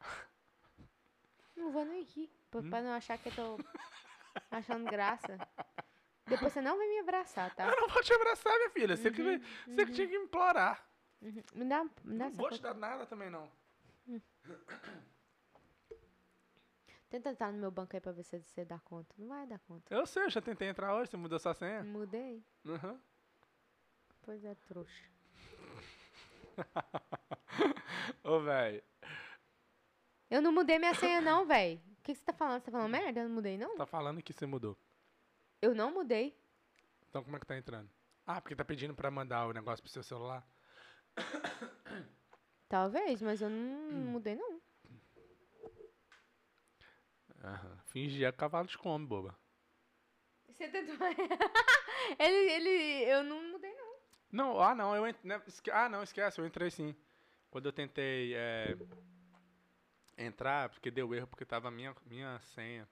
Não 1.56 1.70
vou 1.72 1.84
nem 1.84 2.02
rir. 2.02 2.41
Pra, 2.52 2.60
Hum? 2.60 2.68
pra 2.70 2.82
não 2.82 2.92
achar 2.92 3.16
que 3.18 3.30
eu 3.30 3.34
tô 3.34 3.58
achando 4.50 4.84
graça. 4.84 5.38
Depois 6.26 6.52
você 6.52 6.60
não 6.60 6.76
vai 6.76 6.86
me 6.86 6.98
abraçar, 7.00 7.52
tá? 7.54 7.66
Eu 7.66 7.80
não 7.80 7.88
vou 7.88 8.02
te 8.02 8.12
abraçar, 8.12 8.54
minha 8.58 8.70
filha. 8.70 8.94
Você, 8.96 9.10
que, 9.10 9.22
Uhum, 9.22 9.38
você 9.74 9.86
que 9.86 9.92
tinha 9.92 10.06
que 10.06 10.18
me 10.18 10.24
implorar. 10.26 10.86
Uhum. 11.22 11.42
Me 11.54 11.64
dá, 11.64 11.84
me 12.04 12.18
dá 12.18 12.24
Não 12.26 12.30
vou 12.32 12.46
te 12.46 12.60
coisa. 12.60 12.62
dar 12.62 12.74
nada 12.74 13.06
também, 13.06 13.30
não. 13.30 13.50
Tenta 17.08 17.30
entrar 17.30 17.52
no 17.52 17.58
meu 17.58 17.70
banco 17.70 17.94
aí 17.96 18.00
pra 18.00 18.12
ver 18.12 18.22
se 18.22 18.38
você 18.38 18.64
dá 18.64 18.78
conta. 18.80 19.14
Não 19.18 19.28
vai 19.28 19.46
dar 19.46 19.58
conta. 19.60 19.92
Eu 19.94 20.06
sei, 20.06 20.24
eu 20.24 20.30
já 20.30 20.40
tentei 20.40 20.68
entrar 20.68 20.94
hoje. 20.94 21.10
Você 21.10 21.16
mudou 21.16 21.38
sua 21.38 21.54
senha? 21.54 21.82
Mudei. 21.82 22.42
Uhum. 22.64 23.00
Pois 24.22 24.44
é, 24.44 24.54
trouxa. 24.54 25.04
Ô, 28.24 28.40
velho. 28.40 28.82
Eu 30.30 30.40
não 30.42 30.52
mudei 30.52 30.78
minha 30.78 30.94
senha, 30.94 31.20
não, 31.20 31.44
velho. 31.46 31.80
O 32.02 32.04
que, 32.04 32.12
que 32.14 32.18
você 32.18 32.24
tá 32.24 32.32
falando? 32.32 32.58
Você 32.60 32.64
tá 32.66 32.72
falando 32.72 32.90
merda? 32.90 33.20
Eu 33.20 33.28
não 33.28 33.34
mudei, 33.36 33.56
não? 33.56 33.76
Tá 33.76 33.86
falando 33.86 34.20
que 34.20 34.32
você 34.32 34.44
mudou. 34.44 34.76
Eu 35.60 35.72
não 35.72 35.92
mudei. 35.94 36.36
Então 37.08 37.22
como 37.22 37.36
é 37.36 37.38
que 37.40 37.46
tá 37.46 37.56
entrando? 37.56 37.88
Ah, 38.26 38.40
porque 38.40 38.56
tá 38.56 38.64
pedindo 38.64 38.92
pra 38.92 39.08
mandar 39.08 39.46
o 39.46 39.52
negócio 39.52 39.80
pro 39.82 39.92
seu 39.92 40.02
celular. 40.02 40.44
Talvez, 42.68 43.22
mas 43.22 43.40
eu 43.40 43.48
não 43.48 43.58
Hum. 43.90 44.10
mudei, 44.12 44.34
não. 44.34 44.60
Aham. 47.44 47.78
Fingia 47.86 48.32
cavalo 48.32 48.66
de 48.66 48.76
come, 48.78 49.06
boba. 49.06 49.36
Você 50.48 50.68
tentou. 50.68 50.96
ele, 52.18 52.50
ele. 52.52 53.04
Eu 53.10 53.22
não 53.24 53.42
mudei, 53.50 53.72
não. 53.74 53.92
Não, 54.32 54.60
ah 54.60 54.74
não, 54.74 54.96
eu 54.96 55.06
ent... 55.06 55.16
né, 55.22 55.40
esque- 55.46 55.70
Ah, 55.70 55.88
não, 55.88 56.02
esquece, 56.02 56.40
eu 56.40 56.46
entrei 56.46 56.70
sim. 56.70 56.96
Quando 57.50 57.66
eu 57.66 57.72
tentei 57.72 58.34
é, 58.34 58.76
entrar, 60.16 60.68
porque 60.68 60.90
deu 60.90 61.14
erro, 61.14 61.26
porque 61.26 61.44
tava 61.44 61.68
a 61.68 61.70
minha, 61.70 61.94
minha 62.06 62.38
senha. 62.54 62.88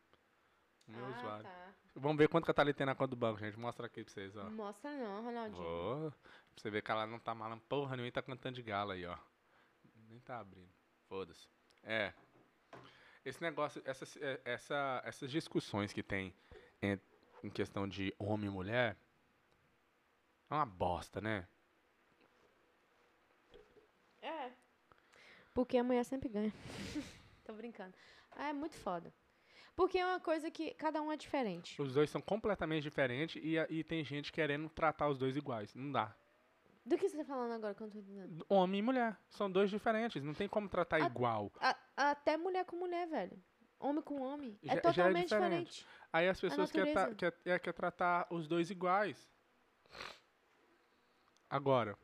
O 0.89 0.93
meu 0.93 1.07
usuário. 1.07 1.45
tá. 1.45 1.73
Vamos 1.95 2.19
ver 2.19 2.29
quanto 2.29 2.45
que 2.45 2.51
a 2.51 2.55
Thalita 2.55 2.79
tem 2.79 2.87
na 2.87 2.95
conta 2.95 3.09
do 3.11 3.17
banco, 3.17 3.39
gente. 3.39 3.59
Mostra 3.59 3.87
aqui 3.87 4.05
pra 4.05 4.13
vocês, 4.13 4.37
ó. 4.37 4.49
Mostra, 4.51 4.93
não, 4.93 5.25
Ronaldinho. 5.25 5.63
Ó, 5.63 6.11
pra 6.11 6.19
você 6.57 6.71
ver 6.71 6.83
que 6.83 6.91
ela 6.91 7.07
não 7.07 7.19
tá 7.19 7.35
malando 7.35 7.63
porra 7.69 7.97
nenhuma 7.97 8.09
e 8.09 8.13
tá 8.13 8.23
cantando 8.23 8.55
de 8.57 8.63
gala 8.63 8.95
aí, 8.95 9.05
ó. 9.05 9.17
Nem 10.09 10.21
tá 10.21 10.39
abrindo. 10.39 10.71
Foda-se. 11.09 11.49
É. 11.83 12.13
Esse 13.25 13.43
negócio, 13.43 13.83
essas, 13.85 14.17
é, 14.17 14.41
essa, 14.45 15.03
essas 15.05 15.31
discussões 15.31 15.93
que 15.93 16.03
tem 16.03 16.35
em, 16.81 16.99
em 17.43 17.51
questão 17.51 17.89
de 17.89 18.15
homem 18.19 18.49
e 18.49 18.53
mulher 18.53 18.97
é 20.49 20.55
uma 20.55 20.67
bosta, 20.67 21.21
né? 21.21 21.47
É. 24.23 24.53
Porque 25.55 25.77
a 25.79 25.85
mulher 25.85 26.05
sempre 26.05 26.29
ganha. 26.29 26.53
Tô 27.45 27.53
brincando. 27.55 27.93
Ah, 28.33 28.49
é 28.49 28.53
muito 28.53 28.77
foda. 28.77 29.13
Porque 29.75 29.99
é 29.99 30.05
uma 30.07 30.21
coisa 30.21 30.51
que 30.51 30.75
cada 30.75 31.01
um 31.03 31.11
é 31.11 31.17
diferente. 31.17 31.81
Os 31.81 31.95
dois 31.95 32.11
são 32.11 32.21
completamente 32.21 32.83
diferentes 32.83 33.41
e, 33.43 33.57
e 33.71 33.83
tem 33.85 34.05
gente 34.05 34.33
querendo 34.33 34.69
tratar 34.69 35.09
os 35.09 35.19
dois 35.19 35.37
iguais. 35.37 35.75
Não 35.75 35.91
dá. 35.91 36.15
Do 36.85 36.97
que 36.99 37.09
você 37.09 37.17
tá 37.19 37.25
falando 37.25 37.53
agora 37.53 37.75
que 37.75 37.83
eu 37.83 37.87
não 37.87 37.93
tô 37.93 37.99
entendendo? 37.99 38.45
Homem 38.49 38.81
e 38.81 38.83
mulher. 38.83 39.17
São 39.29 39.51
dois 39.51 39.71
diferentes. 39.71 40.23
Não 40.23 40.35
tem 40.35 40.49
como 40.49 40.69
tratar 40.69 40.97
A- 40.97 41.07
igual. 41.07 41.51
A- 41.61 41.77
até 41.97 42.37
mulher 42.37 42.65
com 42.65 42.77
mulher, 42.77 43.07
velho. 43.07 43.39
Homem 43.79 44.03
com 44.03 44.21
homem. 44.21 44.59
Já- 44.63 44.69
já 44.69 44.75
é 44.75 44.77
é 44.77 44.81
totalmente 44.81 45.29
diferente. 45.29 45.71
diferente. 45.71 45.87
Aí 46.13 46.29
as 46.29 46.41
pessoas 46.41 46.71
querem 46.71 46.95
natureza. 46.95 47.17
quer, 47.43 47.51
é, 47.53 47.59
quer 47.59 47.73
tratar 47.73 48.27
os 48.31 48.47
dois 48.47 48.71
iguais. 48.71 49.31
Agora, 51.49 51.97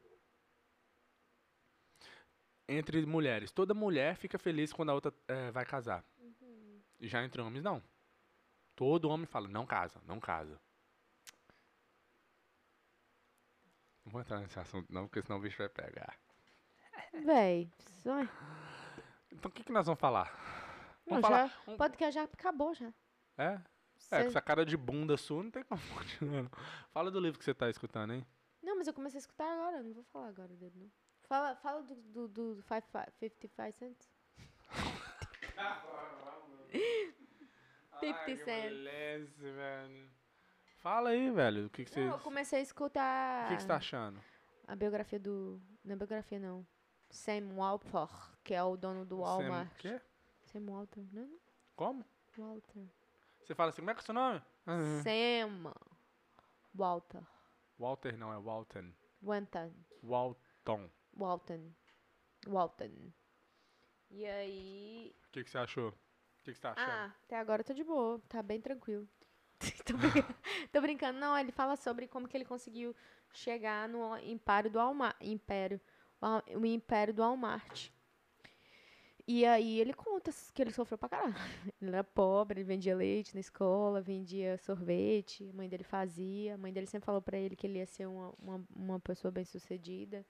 entre 2.69 3.05
mulheres, 3.07 3.51
toda 3.51 3.75
mulher 3.75 4.17
fica 4.17 4.39
feliz 4.39 4.73
quando 4.73 4.91
a 4.91 4.95
outra 4.95 5.13
eh, 5.29 5.51
vai 5.51 5.65
casar. 5.65 6.05
Uhum. 6.19 6.81
E 7.01 7.09
já 7.09 7.25
entre 7.25 7.41
homens, 7.41 7.63
não. 7.63 7.83
Todo 8.75 9.09
homem 9.09 9.27
fala, 9.27 9.49
não 9.49 9.65
casa, 9.65 10.01
não 10.07 10.21
casa. 10.21 10.61
Não 14.05 14.13
vou 14.13 14.21
entrar 14.21 14.39
nesse 14.39 14.59
assunto 14.59 14.93
não, 14.93 15.09
porque 15.09 15.23
senão 15.23 15.39
o 15.39 15.43
bicho 15.43 15.59
vai 15.59 15.69
pegar. 15.69 16.17
Véi. 17.25 17.71
Só... 18.03 18.23
Então 19.33 19.51
o 19.51 19.53
que, 19.53 19.65
que 19.65 19.73
nós 19.73 19.87
vamos 19.87 20.01
falar? 20.01 20.33
Não, 21.07 21.21
Vamos 21.21 21.29
falar. 21.29 21.49
já, 21.49 21.73
o 21.73 21.77
podcast 21.77 22.15
já 22.15 22.23
acabou 22.25 22.75
já. 22.75 22.93
É? 23.39 23.61
É, 24.11 24.23
com 24.23 24.29
essa 24.29 24.41
cara 24.41 24.65
de 24.65 24.77
bunda 24.77 25.17
sua, 25.17 25.43
não 25.43 25.51
tem 25.51 25.63
como 25.65 25.81
continuar. 25.95 26.43
não. 26.43 26.51
Fala 26.93 27.11
do 27.11 27.19
livro 27.21 27.39
que 27.39 27.45
você 27.45 27.55
tá 27.55 27.69
escutando, 27.69 28.13
hein? 28.13 28.27
Não, 28.63 28.77
mas 28.77 28.87
eu 28.87 28.95
comecei 28.95 29.19
a 29.19 29.21
escutar 29.21 29.51
agora, 29.53 29.83
não 29.83 29.93
vou 29.93 30.05
falar 30.05 30.29
agora 30.29 30.55
dele, 30.57 30.75
não. 30.77 30.91
Fala, 31.29 31.57
fala 31.57 31.83
do, 31.83 31.95
do, 31.95 32.29
do 32.29 32.63
five, 32.63 32.85
five, 32.93 33.13
55 33.19 33.73
cents. 33.73 34.11
50 38.01 38.45
Cent. 38.45 38.69
Beleza, 38.71 39.53
velho. 39.53 40.11
Fala 40.79 41.11
aí, 41.11 41.31
velho. 41.31 41.67
O 41.67 41.71
que, 41.71 41.85
que 41.85 41.91
você. 41.91 42.05
Não, 42.05 42.13
eu 42.13 42.19
comecei 42.19 42.61
a 42.61 42.63
escutar 42.63 43.47
O 43.47 43.49
que, 43.49 43.57
que 43.57 43.63
você 43.63 43.69
tá 43.69 43.77
achando? 43.77 44.21
a 44.69 44.75
biografia 44.75 45.19
do... 45.19 45.61
Não 45.85 45.95
é 45.95 45.97
biografia, 45.97 46.39
não. 46.39 46.67
Sam 47.09 47.55
Walter, 47.55 48.09
que 48.43 48.53
é 48.53 48.63
o 48.63 48.77
dono 48.77 49.05
do 49.05 49.19
Walmart. 49.19 49.69
Você, 49.69 49.79
quê? 49.79 50.01
Sam 50.45 50.67
Walter, 50.67 51.05
né? 51.13 51.29
Como? 51.77 52.05
Walter. 52.37 52.85
Você 53.43 53.55
fala 53.55 53.71
assim, 53.71 53.81
como 53.81 53.91
é 53.91 53.95
que 53.95 54.01
é 54.01 54.03
o 54.03 54.05
seu 54.05 54.15
nome? 54.15 54.43
Uhum. 54.67 55.03
Sam 55.03 55.73
Walter. 56.75 57.23
Walter 57.79 58.17
não, 58.17 58.33
é 58.33 58.39
Walton. 58.39 58.93
Walton. 59.23 59.73
Walton. 60.03 60.91
Walton. 61.17 61.73
Walton. 62.47 63.13
E 64.11 64.27
aí... 64.27 65.15
O 65.29 65.33
que, 65.33 65.45
que 65.45 65.51
você 65.51 65.59
achou? 65.59 65.89
O 65.89 65.93
que, 66.45 66.53
que 66.53 66.55
você 66.55 66.61
tá 66.61 66.73
achando? 66.73 66.91
Ah, 66.91 67.15
até 67.25 67.37
agora 67.37 67.61
eu 67.63 67.65
tô 67.65 67.73
de 67.73 67.83
boa, 67.83 68.21
tá 68.29 68.43
bem 68.43 68.61
tranquilo. 68.61 69.09
tô, 69.85 69.97
brincando, 69.97 70.35
tô 70.73 70.81
brincando. 70.81 71.19
Não, 71.19 71.37
ele 71.37 71.51
fala 71.53 71.77
sobre 71.77 72.07
como 72.07 72.29
que 72.29 72.37
ele 72.37 72.45
conseguiu 72.45 72.95
chegar 73.33 73.89
no 73.89 74.17
império 74.19 74.71
do 74.71 74.79
Walmart. 74.79 75.17
Império. 75.21 75.81
O 76.57 76.67
império 76.67 77.15
do 77.15 77.23
Walmart. 77.23 77.91
E 79.29 79.45
aí 79.45 79.81
ele 79.81 79.93
conta 79.93 80.31
que 80.55 80.63
ele 80.63 80.71
sofreu 80.71 80.97
pra 80.97 81.09
caralho. 81.09 81.35
Ele 81.83 81.91
era 81.91 82.05
pobre, 82.05 82.61
ele 82.61 82.67
vendia 82.67 82.95
leite 82.95 83.35
na 83.35 83.41
escola, 83.41 84.01
vendia 84.01 84.57
sorvete, 84.59 85.51
a 85.51 85.53
mãe 85.53 85.69
dele 85.69 85.83
fazia. 85.83 86.55
A 86.55 86.59
mãe 86.59 86.73
dele 86.73 86.87
sempre 86.87 87.07
falou 87.07 87.21
pra 87.21 87.37
ele 87.37 87.57
que 87.57 87.67
ele 87.67 87.79
ia 87.79 87.87
ser 87.87 88.07
uma, 88.07 88.33
uma, 88.39 88.67
uma 88.75 89.01
pessoa 89.01 89.33
bem 89.33 89.45
sucedida. 89.45 90.25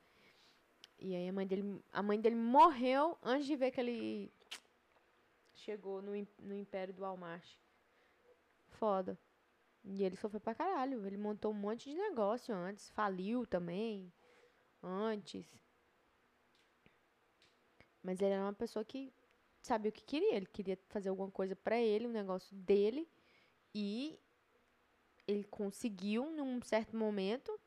E 0.99 1.15
aí 1.15 1.29
a 1.29 1.33
mãe 1.33 1.47
dele, 1.47 1.83
a 1.93 2.03
mãe 2.03 2.21
dele 2.21 2.37
morreu 2.37 3.19
antes 3.23 3.47
de 3.47 3.57
ver 3.57 3.71
que 3.71 3.81
ele 3.81 4.33
chegou 5.55 6.01
no, 6.01 6.13
no 6.39 6.57
império 6.57 6.95
do 6.95 7.03
Walmart. 7.03 7.47
Foda. 8.71 9.19
E 9.85 10.03
ele 10.03 10.17
sofreu 10.17 10.41
pra 10.41 10.55
caralho. 10.55 11.07
Ele 11.07 11.17
montou 11.17 11.53
um 11.53 11.55
monte 11.55 11.91
de 11.91 11.97
negócio 11.97 12.55
antes. 12.55 12.89
Faliu 12.91 13.47
também. 13.47 14.13
Antes. 14.83 15.47
Mas 18.03 18.21
ele 18.21 18.35
era 18.35 18.43
uma 18.43 18.53
pessoa 18.53 18.85
que 18.85 19.13
sabia 19.63 19.91
o 19.91 19.93
que 19.93 20.05
queria. 20.05 20.37
Ele 20.37 20.47
queria 20.47 20.79
fazer 20.89 21.09
alguma 21.09 21.31
coisa 21.31 21.55
pra 21.55 21.79
ele, 21.79 22.07
um 22.07 22.13
negócio 22.13 22.55
dele. 22.57 23.09
E 23.75 24.19
ele 25.27 25.45
conseguiu 25.45 26.31
num 26.31 26.61
certo 26.63 26.97
momento. 26.97 27.59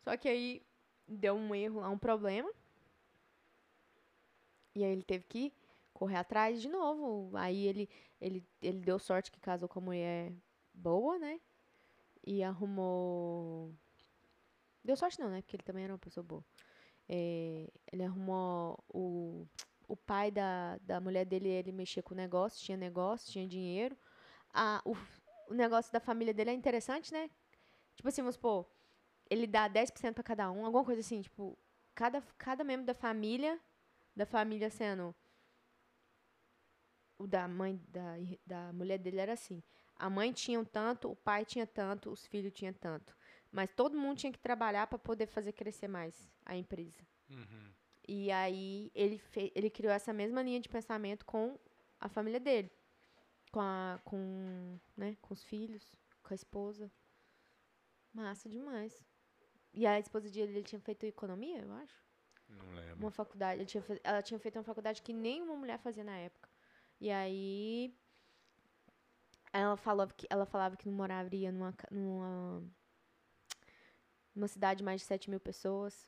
Só 0.00 0.16
que 0.16 0.28
aí 0.28 0.62
deu 1.06 1.34
um 1.34 1.54
erro 1.54 1.80
lá, 1.80 1.90
um 1.90 1.98
problema. 1.98 2.50
E 4.74 4.84
aí 4.84 4.92
ele 4.92 5.02
teve 5.02 5.24
que 5.24 5.52
correr 5.92 6.16
atrás 6.16 6.60
de 6.60 6.68
novo. 6.68 7.34
Aí 7.36 7.66
ele, 7.66 7.88
ele, 8.20 8.46
ele 8.60 8.80
deu 8.80 8.98
sorte 8.98 9.30
que 9.30 9.40
casou 9.40 9.68
com 9.68 9.80
uma 9.80 9.86
mulher 9.86 10.32
boa, 10.72 11.18
né? 11.18 11.40
E 12.24 12.42
arrumou. 12.42 13.72
Deu 14.84 14.96
sorte 14.96 15.18
não, 15.18 15.30
né? 15.30 15.40
Porque 15.42 15.56
ele 15.56 15.62
também 15.62 15.84
era 15.84 15.92
uma 15.92 15.98
pessoa 15.98 16.24
boa. 16.24 16.44
É, 17.08 17.70
ele 17.90 18.02
arrumou 18.02 18.82
o, 18.88 19.46
o 19.88 19.96
pai 19.96 20.30
da, 20.30 20.76
da 20.78 21.00
mulher 21.00 21.24
dele, 21.24 21.48
ele 21.48 21.72
mexia 21.72 22.02
com 22.02 22.14
o 22.14 22.16
negócio, 22.16 22.64
tinha 22.64 22.76
negócio, 22.76 23.32
tinha 23.32 23.46
dinheiro. 23.46 23.96
A, 24.52 24.82
o, 24.84 24.94
o 25.48 25.54
negócio 25.54 25.92
da 25.92 26.00
família 26.00 26.34
dele 26.34 26.50
é 26.50 26.54
interessante, 26.54 27.12
né? 27.12 27.30
Tipo 27.94 28.08
assim, 28.08 28.20
vamos 28.20 28.34
supor, 28.34 28.66
ele 29.30 29.46
dá 29.46 29.68
10% 29.68 30.14
pra 30.14 30.22
cada 30.24 30.50
um, 30.50 30.64
alguma 30.64 30.84
coisa 30.84 31.00
assim, 31.00 31.20
tipo, 31.22 31.58
cada, 31.94 32.20
cada 32.38 32.62
membro 32.64 32.86
da 32.86 32.94
família, 32.94 33.60
da 34.14 34.26
família 34.26 34.70
sendo 34.70 35.14
o 37.18 37.26
da 37.26 37.48
mãe 37.48 37.80
da, 37.88 38.14
da 38.44 38.72
mulher 38.72 38.98
dele 38.98 39.18
era 39.20 39.32
assim. 39.32 39.62
A 39.96 40.10
mãe 40.10 40.32
tinha 40.32 40.60
um 40.60 40.64
tanto, 40.64 41.10
o 41.10 41.16
pai 41.16 41.44
tinha 41.44 41.66
tanto, 41.66 42.10
os 42.10 42.26
filhos 42.26 42.52
tinham 42.52 42.72
tanto. 42.74 43.16
Mas 43.50 43.70
todo 43.74 43.96
mundo 43.96 44.18
tinha 44.18 44.32
que 44.32 44.38
trabalhar 44.38 44.86
para 44.86 44.98
poder 44.98 45.26
fazer 45.26 45.52
crescer 45.52 45.88
mais 45.88 46.30
a 46.44 46.54
empresa. 46.54 47.00
Uhum. 47.30 47.72
E 48.06 48.30
aí 48.30 48.90
ele, 48.94 49.18
fe- 49.18 49.50
ele 49.54 49.70
criou 49.70 49.92
essa 49.92 50.12
mesma 50.12 50.42
linha 50.42 50.60
de 50.60 50.68
pensamento 50.68 51.24
com 51.24 51.58
a 51.98 52.08
família 52.08 52.38
dele. 52.38 52.70
Com, 53.50 53.60
a, 53.60 53.98
com, 54.04 54.78
né, 54.94 55.16
com 55.22 55.32
os 55.32 55.42
filhos, 55.42 55.90
com 56.22 56.34
a 56.34 56.36
esposa. 56.36 56.92
Massa 58.12 58.48
demais. 58.48 59.02
E 59.76 59.86
a 59.86 60.00
esposa 60.00 60.30
dele 60.30 60.52
ele 60.52 60.62
tinha 60.62 60.80
feito 60.80 61.04
economia, 61.04 61.60
eu 61.60 61.70
acho. 61.74 61.94
Não 62.48 62.74
lembro. 62.74 62.96
Uma 62.96 63.10
faculdade. 63.10 63.66
tinha 63.66 63.84
ela 64.02 64.22
tinha 64.22 64.40
feito 64.40 64.56
uma 64.56 64.64
faculdade 64.64 65.02
que 65.02 65.12
nenhuma 65.12 65.54
mulher 65.54 65.78
fazia 65.78 66.02
na 66.02 66.16
época. 66.16 66.48
E 66.98 67.10
aí. 67.10 67.94
Ela 69.52 69.76
falava 69.76 70.12
que, 70.14 70.26
ela 70.30 70.46
falava 70.46 70.76
que 70.76 70.88
não 70.88 70.94
moraria 70.94 71.52
numa, 71.52 71.74
numa, 71.90 72.62
numa 74.34 74.48
cidade 74.48 74.78
de 74.78 74.84
mais 74.84 75.02
de 75.02 75.06
7 75.06 75.28
mil 75.28 75.40
pessoas. 75.40 76.06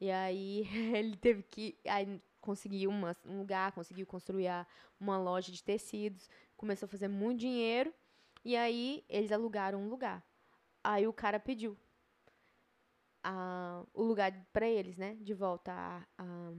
E 0.00 0.10
aí 0.10 0.66
ele 0.92 1.16
teve 1.16 1.44
que. 1.44 1.78
Aí 1.86 2.20
conseguiu 2.40 2.90
uma, 2.90 3.16
um 3.24 3.38
lugar, 3.38 3.70
conseguiu 3.72 4.06
construir 4.06 4.48
uma 4.98 5.18
loja 5.18 5.52
de 5.52 5.62
tecidos, 5.62 6.28
começou 6.56 6.86
a 6.86 6.90
fazer 6.90 7.06
muito 7.06 7.38
dinheiro. 7.40 7.94
E 8.44 8.56
aí 8.56 9.04
eles 9.08 9.30
alugaram 9.30 9.80
um 9.80 9.88
lugar. 9.88 10.20
Aí 10.82 11.06
o 11.06 11.12
cara 11.12 11.38
pediu 11.38 11.76
a, 13.22 13.84
o 13.92 14.02
lugar 14.02 14.32
pra 14.52 14.68
eles, 14.68 14.96
né? 14.96 15.16
De 15.20 15.34
volta 15.34 15.72
à 15.72 16.04
a, 16.18 16.52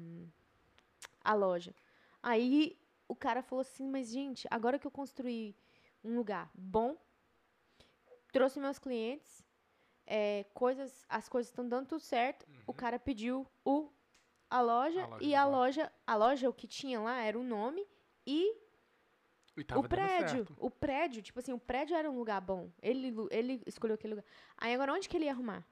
a 1.23 1.33
loja. 1.33 1.73
Aí 2.21 2.77
o 3.07 3.15
cara 3.15 3.41
falou 3.41 3.61
assim, 3.61 3.87
mas 3.87 4.09
gente, 4.09 4.47
agora 4.51 4.77
que 4.77 4.85
eu 4.85 4.91
construí 4.91 5.55
um 6.03 6.15
lugar 6.15 6.49
bom, 6.53 6.97
trouxe 8.31 8.59
meus 8.59 8.77
clientes, 8.79 9.43
é, 10.05 10.45
coisas, 10.53 11.05
as 11.07 11.27
coisas 11.29 11.49
estão 11.49 11.67
dando 11.67 11.87
tudo 11.87 12.01
certo. 12.01 12.47
O 12.65 12.73
cara 12.73 12.99
pediu 12.99 13.47
o 13.63 13.89
a 14.49 14.61
loja, 14.61 15.01
Uhum. 15.01 15.05
A 15.05 15.09
loja 15.09 15.25
e 15.25 15.35
a 15.35 15.45
loja, 15.45 15.93
a 16.07 16.15
loja 16.15 16.49
o 16.49 16.53
que 16.53 16.67
tinha 16.67 16.99
lá 16.99 17.21
era 17.21 17.37
o 17.37 17.43
nome 17.43 17.85
e 18.25 18.55
o 19.75 19.83
prédio, 19.83 20.47
o 20.57 20.69
prédio, 20.71 21.21
tipo 21.21 21.39
assim, 21.39 21.53
o 21.53 21.59
prédio 21.59 21.95
era 21.95 22.09
um 22.09 22.17
lugar 22.17 22.41
bom. 22.41 22.71
Ele 22.81 23.13
ele 23.29 23.61
escolheu 23.67 23.95
aquele 23.95 24.15
lugar. 24.15 24.25
Aí 24.57 24.73
agora 24.73 24.93
onde 24.93 25.07
que 25.07 25.15
ele 25.17 25.25
ia 25.25 25.31
arrumar? 25.31 25.65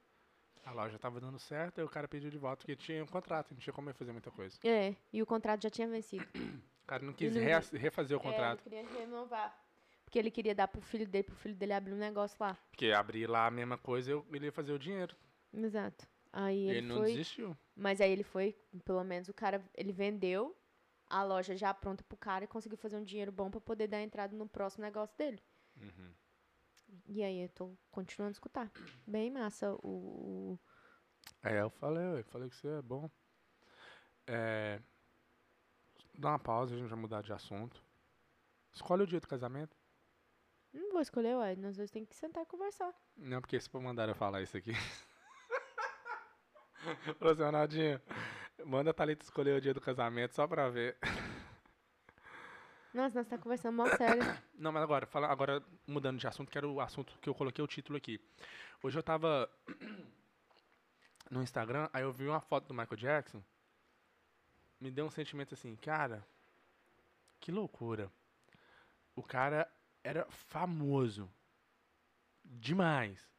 A 0.67 0.71
loja 0.73 0.99
tava 0.99 1.21
dando 1.21 1.39
certo, 1.39 1.79
aí 1.79 1.85
o 1.85 1.89
cara 1.89 2.09
pediu 2.09 2.29
de 2.29 2.37
volta 2.37 2.57
porque 2.57 2.75
tinha 2.75 3.01
um 3.01 3.07
contrato, 3.07 3.51
não 3.51 3.57
tinha 3.57 3.73
como 3.73 3.93
fazer 3.93 4.11
muita 4.11 4.29
coisa. 4.29 4.59
É, 4.65 4.93
e 5.13 5.21
o 5.21 5.25
contrato 5.25 5.63
já 5.63 5.69
tinha 5.69 5.87
vencido. 5.87 6.25
O 6.35 6.85
cara 6.85 7.03
não 7.03 7.13
quis 7.13 7.33
não- 7.33 7.41
rea- 7.41 7.63
refazer 7.73 8.17
o 8.17 8.19
contrato. 8.19 8.59
É, 8.65 8.69
ele 8.69 8.83
queria 8.85 8.99
renovar. 8.99 9.65
Porque 10.03 10.19
ele 10.19 10.29
queria 10.29 10.53
dar 10.53 10.67
pro 10.67 10.81
filho 10.81 11.07
dele, 11.07 11.23
pro 11.23 11.35
filho 11.37 11.55
dele 11.55 11.71
abrir 11.71 11.93
um 11.93 11.97
negócio 11.97 12.35
lá. 12.39 12.57
Porque 12.69 12.91
abrir 12.91 13.27
lá 13.29 13.45
a 13.47 13.51
mesma 13.51 13.77
coisa, 13.77 14.11
eu, 14.11 14.25
ele 14.31 14.47
ia 14.47 14.51
fazer 14.51 14.73
o 14.73 14.79
dinheiro. 14.79 15.15
Exato. 15.53 16.05
Aí 16.33 16.67
Ele, 16.67 16.77
ele, 16.79 16.87
não 16.87 16.97
foi. 16.97 17.11
desistiu. 17.11 17.57
Mas 17.73 18.01
aí 18.01 18.11
ele 18.11 18.23
foi, 18.23 18.53
pelo 18.83 19.03
menos 19.05 19.29
o 19.29 19.33
cara, 19.33 19.63
ele 19.73 19.93
vendeu 19.93 20.53
a 21.09 21.23
loja 21.23 21.55
já 21.55 21.73
pronta 21.73 22.03
pro 22.03 22.17
cara 22.17 22.43
e 22.43 22.47
conseguiu 22.47 22.77
fazer 22.77 22.97
um 22.97 23.03
dinheiro 23.03 23.31
bom 23.31 23.49
pra 23.49 23.61
poder 23.61 23.87
dar 23.87 24.01
entrada 24.01 24.35
no 24.35 24.47
próximo 24.49 24.83
negócio 24.83 25.17
dele. 25.17 25.39
Uhum. 25.81 26.11
E 27.05 27.23
aí 27.23 27.43
eu 27.43 27.49
tô 27.49 27.77
continuando 27.91 28.31
a 28.31 28.33
escutar. 28.33 28.71
Bem 29.05 29.31
massa 29.31 29.73
o. 29.83 30.57
É, 31.43 31.61
eu 31.61 31.69
falei, 31.69 32.19
eu 32.19 32.23
falei 32.25 32.49
que 32.49 32.55
você 32.55 32.67
é 32.67 32.81
bom. 32.81 33.09
É, 34.25 34.81
dá 36.17 36.29
uma 36.29 36.39
pausa, 36.39 36.75
a 36.75 36.77
gente 36.77 36.89
vai 36.89 36.99
mudar 36.99 37.21
de 37.21 37.31
assunto. 37.31 37.81
Escolhe 38.73 39.03
o 39.03 39.07
dia 39.07 39.19
do 39.19 39.27
casamento. 39.27 39.75
Não 40.73 40.91
vou 40.91 41.01
escolher, 41.01 41.35
ué. 41.37 41.55
Nós 41.55 41.77
dois 41.77 41.89
temos 41.89 42.09
que 42.09 42.15
sentar 42.15 42.43
e 42.43 42.45
conversar. 42.45 42.93
Não, 43.15 43.41
porque 43.41 43.59
se 43.59 43.69
for 43.69 43.81
mandar 43.81 44.07
eu 44.07 44.15
falar 44.15 44.41
isso 44.41 44.57
aqui. 44.57 44.71
Ô, 47.19 47.35
seu 47.35 47.45
Ronaldinho, 47.45 48.01
manda 48.65 48.91
a 48.91 48.93
Thalita 48.93 49.23
escolher 49.23 49.57
o 49.57 49.61
dia 49.61 49.73
do 49.73 49.81
casamento 49.81 50.35
só 50.35 50.47
pra 50.47 50.69
ver. 50.69 50.97
Nossa, 52.97 53.19
nós 53.19 53.27
tá 53.27 53.37
conversando 53.37 53.75
mal 53.75 53.95
sério. 53.95 54.23
Não, 54.57 54.71
mas 54.71 54.81
agora, 54.81 55.05
fala, 55.05 55.27
agora 55.27 55.63
mudando 55.85 56.17
de 56.17 56.25
assunto, 56.25 56.49
que 56.49 56.57
era 56.57 56.67
o 56.67 56.81
assunto 56.81 57.15
que 57.19 57.29
eu 57.29 57.35
coloquei 57.35 57.63
o 57.63 57.67
título 57.67 57.95
aqui. 57.95 58.19
Hoje 58.81 58.97
eu 58.97 59.03
tava 59.03 59.47
no 61.29 61.43
Instagram, 61.43 61.87
aí 61.93 62.01
eu 62.01 62.11
vi 62.11 62.27
uma 62.27 62.41
foto 62.41 62.65
do 62.67 62.73
Michael 62.73 62.97
Jackson. 62.97 63.43
Me 64.81 64.89
deu 64.89 65.05
um 65.05 65.11
sentimento 65.11 65.53
assim, 65.53 65.75
cara, 65.75 66.25
que 67.39 67.51
loucura. 67.51 68.11
O 69.15 69.21
cara 69.21 69.71
era 70.03 70.25
famoso. 70.31 71.29
Demais. 72.43 73.29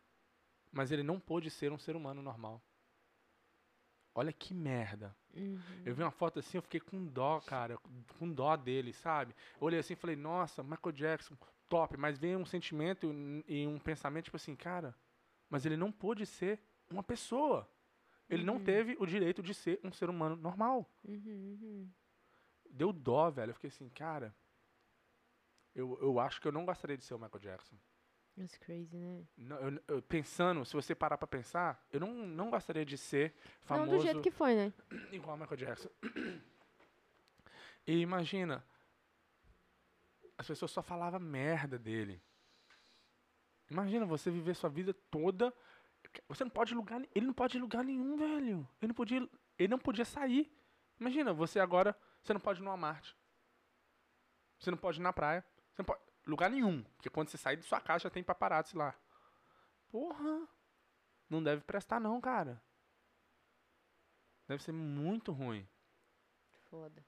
Mas 0.70 0.92
ele 0.92 1.02
não 1.02 1.18
pôde 1.18 1.50
ser 1.50 1.72
um 1.72 1.78
ser 1.78 1.96
humano 1.96 2.22
normal. 2.22 2.62
Olha 4.14 4.32
que 4.32 4.54
merda. 4.54 5.16
Uhum. 5.38 5.60
Eu 5.84 5.94
vi 5.94 6.02
uma 6.02 6.10
foto 6.10 6.38
assim, 6.38 6.58
eu 6.58 6.62
fiquei 6.62 6.80
com 6.80 7.06
dó, 7.06 7.40
cara, 7.40 7.78
com 8.18 8.30
dó 8.30 8.56
dele, 8.56 8.92
sabe? 8.92 9.34
Eu 9.60 9.66
olhei 9.66 9.78
assim 9.78 9.92
e 9.94 9.96
falei, 9.96 10.16
nossa, 10.16 10.62
Michael 10.62 10.92
Jackson, 10.92 11.36
top, 11.68 11.96
mas 11.96 12.18
veio 12.18 12.38
um 12.38 12.46
sentimento 12.46 13.12
e 13.46 13.66
um 13.66 13.78
pensamento, 13.78 14.24
tipo 14.24 14.36
assim, 14.36 14.56
cara, 14.56 14.94
mas 15.48 15.64
ele 15.64 15.76
não 15.76 15.92
pôde 15.92 16.26
ser 16.26 16.60
uma 16.90 17.02
pessoa. 17.02 17.68
Ele 18.28 18.44
não 18.44 18.60
teve 18.60 18.94
o 19.00 19.06
direito 19.06 19.42
de 19.42 19.54
ser 19.54 19.80
um 19.82 19.90
ser 19.90 20.10
humano 20.10 20.36
normal. 20.36 20.86
Uhum, 21.02 21.56
uhum. 21.62 21.90
Deu 22.70 22.92
dó, 22.92 23.30
velho. 23.30 23.50
Eu 23.50 23.54
fiquei 23.54 23.68
assim, 23.68 23.88
cara, 23.88 24.34
eu, 25.74 25.98
eu 26.02 26.20
acho 26.20 26.40
que 26.40 26.46
eu 26.46 26.52
não 26.52 26.66
gostaria 26.66 26.96
de 26.96 27.04
ser 27.04 27.14
o 27.14 27.18
Michael 27.18 27.40
Jackson. 27.40 27.76
That's 28.38 28.56
crazy, 28.56 28.96
né? 28.96 29.24
Não, 29.36 29.56
eu- 29.58 29.82
eu- 29.88 30.02
pensando, 30.02 30.64
se 30.64 30.72
você 30.72 30.94
parar 30.94 31.18
pra 31.18 31.26
pensar, 31.26 31.84
eu 31.92 31.98
não, 31.98 32.12
não 32.12 32.50
gostaria 32.50 32.84
de 32.84 32.96
ser 32.96 33.34
famoso 33.62 33.90
Não 33.90 33.98
do 33.98 34.02
jeito 34.04 34.20
que 34.20 34.30
foi, 34.30 34.54
né? 34.54 34.72
igual 35.12 35.36
o 35.36 35.38
Michael 35.40 35.56
Jackson. 35.56 35.88
E 37.86 38.00
imagina, 38.00 38.62
as 40.36 40.46
pessoas 40.46 40.70
só 40.70 40.82
falavam 40.82 41.18
merda 41.18 41.78
dele. 41.78 42.20
Imagina 43.70 44.04
você 44.04 44.30
viver 44.30 44.54
sua 44.54 44.68
vida 44.68 44.92
toda. 45.10 45.52
Você 46.28 46.44
não 46.44 46.50
pode 46.50 46.74
lugar, 46.74 47.00
ele 47.14 47.24
não 47.26 47.32
pode 47.32 47.56
ir 47.56 47.60
lugar 47.60 47.82
nenhum, 47.82 48.14
velho. 48.16 48.68
Ele 48.82 48.88
não 48.88 48.94
podia, 48.94 49.26
ele 49.58 49.68
não 49.68 49.78
podia 49.78 50.04
sair. 50.04 50.52
Imagina, 51.00 51.32
você 51.32 51.58
agora, 51.60 51.96
você 52.22 52.34
não 52.34 52.40
pode 52.40 52.60
ir 52.60 52.62
no 52.62 52.68
Walmart. 52.68 53.14
Você 54.58 54.70
não 54.70 54.76
pode 54.78 55.00
ir 55.00 55.02
na 55.02 55.12
praia. 55.12 55.42
Você 55.72 55.80
não 55.80 55.86
pode 55.86 56.00
lugar 56.28 56.50
nenhum, 56.50 56.82
porque 56.96 57.10
quando 57.10 57.28
você 57.30 57.38
sair 57.38 57.56
de 57.56 57.64
sua 57.64 57.80
casa 57.80 58.04
já 58.04 58.10
tem 58.10 58.22
paparazzi 58.22 58.76
lá. 58.76 58.94
Porra. 59.90 60.46
Não 61.28 61.42
deve 61.42 61.62
prestar 61.62 61.98
não, 62.00 62.20
cara. 62.20 62.62
Deve 64.46 64.62
ser 64.62 64.72
muito 64.72 65.32
ruim. 65.32 65.66
Foda. 66.70 67.04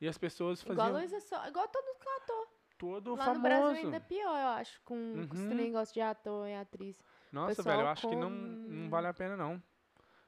E 0.00 0.08
as 0.08 0.18
pessoas 0.18 0.60
Igual 0.62 0.76
faziam 0.76 0.96
a 0.96 0.98
Luísa 1.00 1.20
Só, 1.20 1.46
igual 1.46 1.66
todo 1.68 1.84
ator. 2.22 2.48
todo 2.76 3.14
Lá 3.14 3.24
famoso. 3.24 3.38
no 3.38 3.42
Brasil 3.42 3.84
ainda 3.84 3.96
é 3.96 4.00
pior, 4.00 4.36
eu 4.38 4.48
acho, 4.48 4.80
com, 4.82 5.26
com 5.28 5.34
esse 5.34 5.46
Uhum. 5.46 5.54
negócio 5.54 5.94
de 5.94 6.00
ator 6.00 6.46
e 6.48 6.54
atriz. 6.54 7.00
Nossa, 7.32 7.62
velho, 7.62 7.80
eu 7.82 7.88
acho 7.88 8.08
que 8.08 8.14
não, 8.16 8.30
com- 8.30 8.36
não 8.36 8.90
vale 8.90 9.06
a 9.06 9.14
pena, 9.14 9.36
não. 9.36 9.62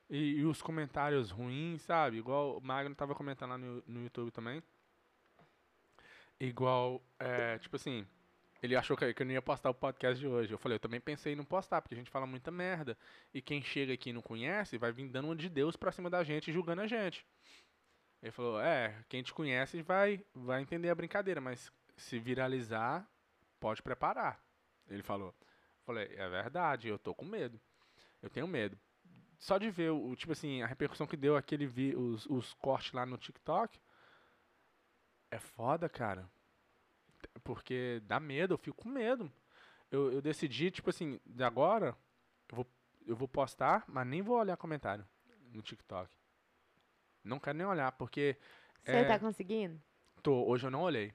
E, 0.08 0.36
e 0.38 0.44
os 0.44 0.62
comentários 0.62 1.30
ruins, 1.30 1.82
sabe? 1.82 2.16
Igual 2.18 2.56
o 2.58 2.60
Magno 2.60 2.94
tava 2.94 3.14
comentando 3.14 3.50
lá 3.50 3.58
no, 3.58 3.82
no 3.86 4.02
YouTube 4.02 4.30
também. 4.30 4.62
Igual, 6.38 7.02
é, 7.18 7.58
tipo 7.58 7.76
assim, 7.76 8.06
ele 8.62 8.76
achou 8.76 8.96
que, 8.96 9.04
eu 9.04 9.26
não 9.26 9.32
ia 9.32 9.42
postar 9.42 9.70
o 9.70 9.74
podcast 9.74 10.18
de 10.18 10.26
hoje. 10.26 10.52
Eu 10.52 10.58
falei, 10.58 10.76
eu 10.76 10.80
também 10.80 11.00
pensei 11.00 11.32
em 11.32 11.36
não 11.36 11.44
postar, 11.44 11.80
porque 11.80 11.94
a 11.94 11.98
gente 11.98 12.10
fala 12.10 12.26
muita 12.26 12.50
merda. 12.50 12.96
E 13.32 13.40
quem 13.40 13.62
chega 13.62 13.92
aqui 13.92 14.10
e 14.10 14.12
não 14.12 14.22
conhece, 14.22 14.78
vai 14.78 14.92
vir 14.92 15.08
dando 15.08 15.26
uma 15.26 15.36
de 15.36 15.48
Deus 15.48 15.76
pra 15.76 15.92
cima 15.92 16.10
da 16.10 16.24
gente, 16.24 16.52
julgando 16.52 16.82
a 16.82 16.86
gente. 16.86 17.24
Ele 18.22 18.32
falou, 18.32 18.60
é, 18.60 19.04
quem 19.08 19.22
te 19.22 19.32
conhece 19.32 19.82
vai, 19.82 20.24
vai 20.34 20.62
entender 20.62 20.90
a 20.90 20.94
brincadeira, 20.94 21.40
mas 21.40 21.70
se 21.96 22.18
viralizar, 22.18 23.08
pode 23.60 23.82
preparar. 23.82 24.42
Ele 24.88 25.02
falou. 25.02 25.34
Falei, 25.84 26.08
é 26.16 26.28
verdade, 26.28 26.88
eu 26.88 26.98
tô 26.98 27.14
com 27.14 27.24
medo. 27.24 27.60
Eu 28.22 28.30
tenho 28.30 28.48
medo. 28.48 28.78
Só 29.38 29.58
de 29.58 29.70
ver 29.70 29.90
o, 29.90 30.16
tipo 30.16 30.32
assim, 30.32 30.62
a 30.62 30.66
repercussão 30.66 31.06
que 31.06 31.16
deu 31.16 31.36
aquele 31.36 31.66
vi, 31.66 31.94
os, 31.94 32.26
os 32.26 32.54
cortes 32.54 32.92
lá 32.92 33.04
no 33.04 33.18
TikTok. 33.18 33.78
É 35.30 35.38
foda, 35.38 35.88
cara. 35.88 36.28
Porque 37.42 38.00
dá 38.04 38.18
medo, 38.20 38.54
eu 38.54 38.58
fico 38.58 38.82
com 38.82 38.88
medo. 38.88 39.30
Eu, 39.90 40.12
eu 40.12 40.22
decidi, 40.22 40.70
tipo 40.70 40.90
assim, 40.90 41.20
de 41.24 41.42
agora, 41.44 41.96
eu 42.48 42.56
vou, 42.56 42.66
eu 43.06 43.16
vou 43.16 43.28
postar, 43.28 43.84
mas 43.88 44.06
nem 44.06 44.22
vou 44.22 44.36
olhar 44.38 44.56
comentário 44.56 45.06
no 45.52 45.62
TikTok. 45.62 46.10
Não 47.24 47.38
quero 47.38 47.58
nem 47.58 47.66
olhar, 47.66 47.92
porque 47.92 48.36
Você 48.84 48.92
É. 48.92 49.04
tá 49.04 49.18
conseguindo? 49.18 49.80
Tô, 50.22 50.44
hoje 50.46 50.66
eu 50.66 50.70
não 50.70 50.82
olhei. 50.82 51.12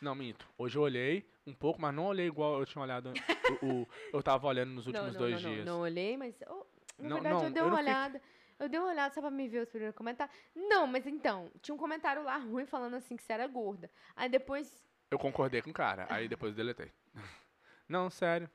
Não, 0.00 0.14
minto. 0.14 0.46
Hoje 0.58 0.76
eu 0.78 0.82
olhei 0.82 1.28
um 1.46 1.54
pouco, 1.54 1.80
mas 1.80 1.94
não 1.94 2.06
olhei 2.06 2.26
igual 2.26 2.58
eu 2.60 2.66
tinha 2.66 2.82
olhado. 2.82 3.12
o, 3.62 3.82
o- 3.82 3.88
eu 4.12 4.22
tava 4.22 4.46
olhando 4.46 4.72
nos 4.72 4.86
últimos 4.86 5.06
não, 5.08 5.12
não, 5.14 5.20
dois 5.20 5.42
não, 5.42 5.50
dias. 5.52 5.64
Não, 5.66 5.74
não 5.74 5.80
olhei, 5.82 6.16
mas. 6.16 6.34
oh, 6.48 6.66
na 6.98 7.08
Não, 7.08 7.14
verdade, 7.20 7.34
não, 7.34 7.44
eu 7.44 7.50
dei 7.52 7.62
uma 7.62 7.70
não 7.70 7.76
fiquei- 7.78 7.92
olhada. 7.92 8.22
Eu 8.58 8.68
dei 8.68 8.80
uma 8.80 8.88
olhada 8.90 9.12
só 9.14 9.20
pra 9.20 9.30
me 9.30 9.48
ver 9.48 9.62
os 9.62 9.68
primeiros 9.68 9.96
comentários. 9.96 10.34
Não, 10.54 10.86
mas 10.86 11.06
então, 11.06 11.50
tinha 11.60 11.74
um 11.74 11.78
comentário 11.78 12.22
lá 12.22 12.36
ruim 12.38 12.64
falando 12.64 12.94
assim 12.94 13.16
que 13.16 13.22
você 13.22 13.32
era 13.32 13.46
gorda. 13.46 13.90
Aí 14.14 14.28
depois. 14.28 14.82
Eu 15.10 15.18
concordei 15.18 15.60
com 15.62 15.70
o 15.70 15.74
cara, 15.74 16.06
aí 16.10 16.26
depois 16.28 16.54
deletei. 16.54 16.90
Não, 17.88 18.10
sério. 18.10 18.50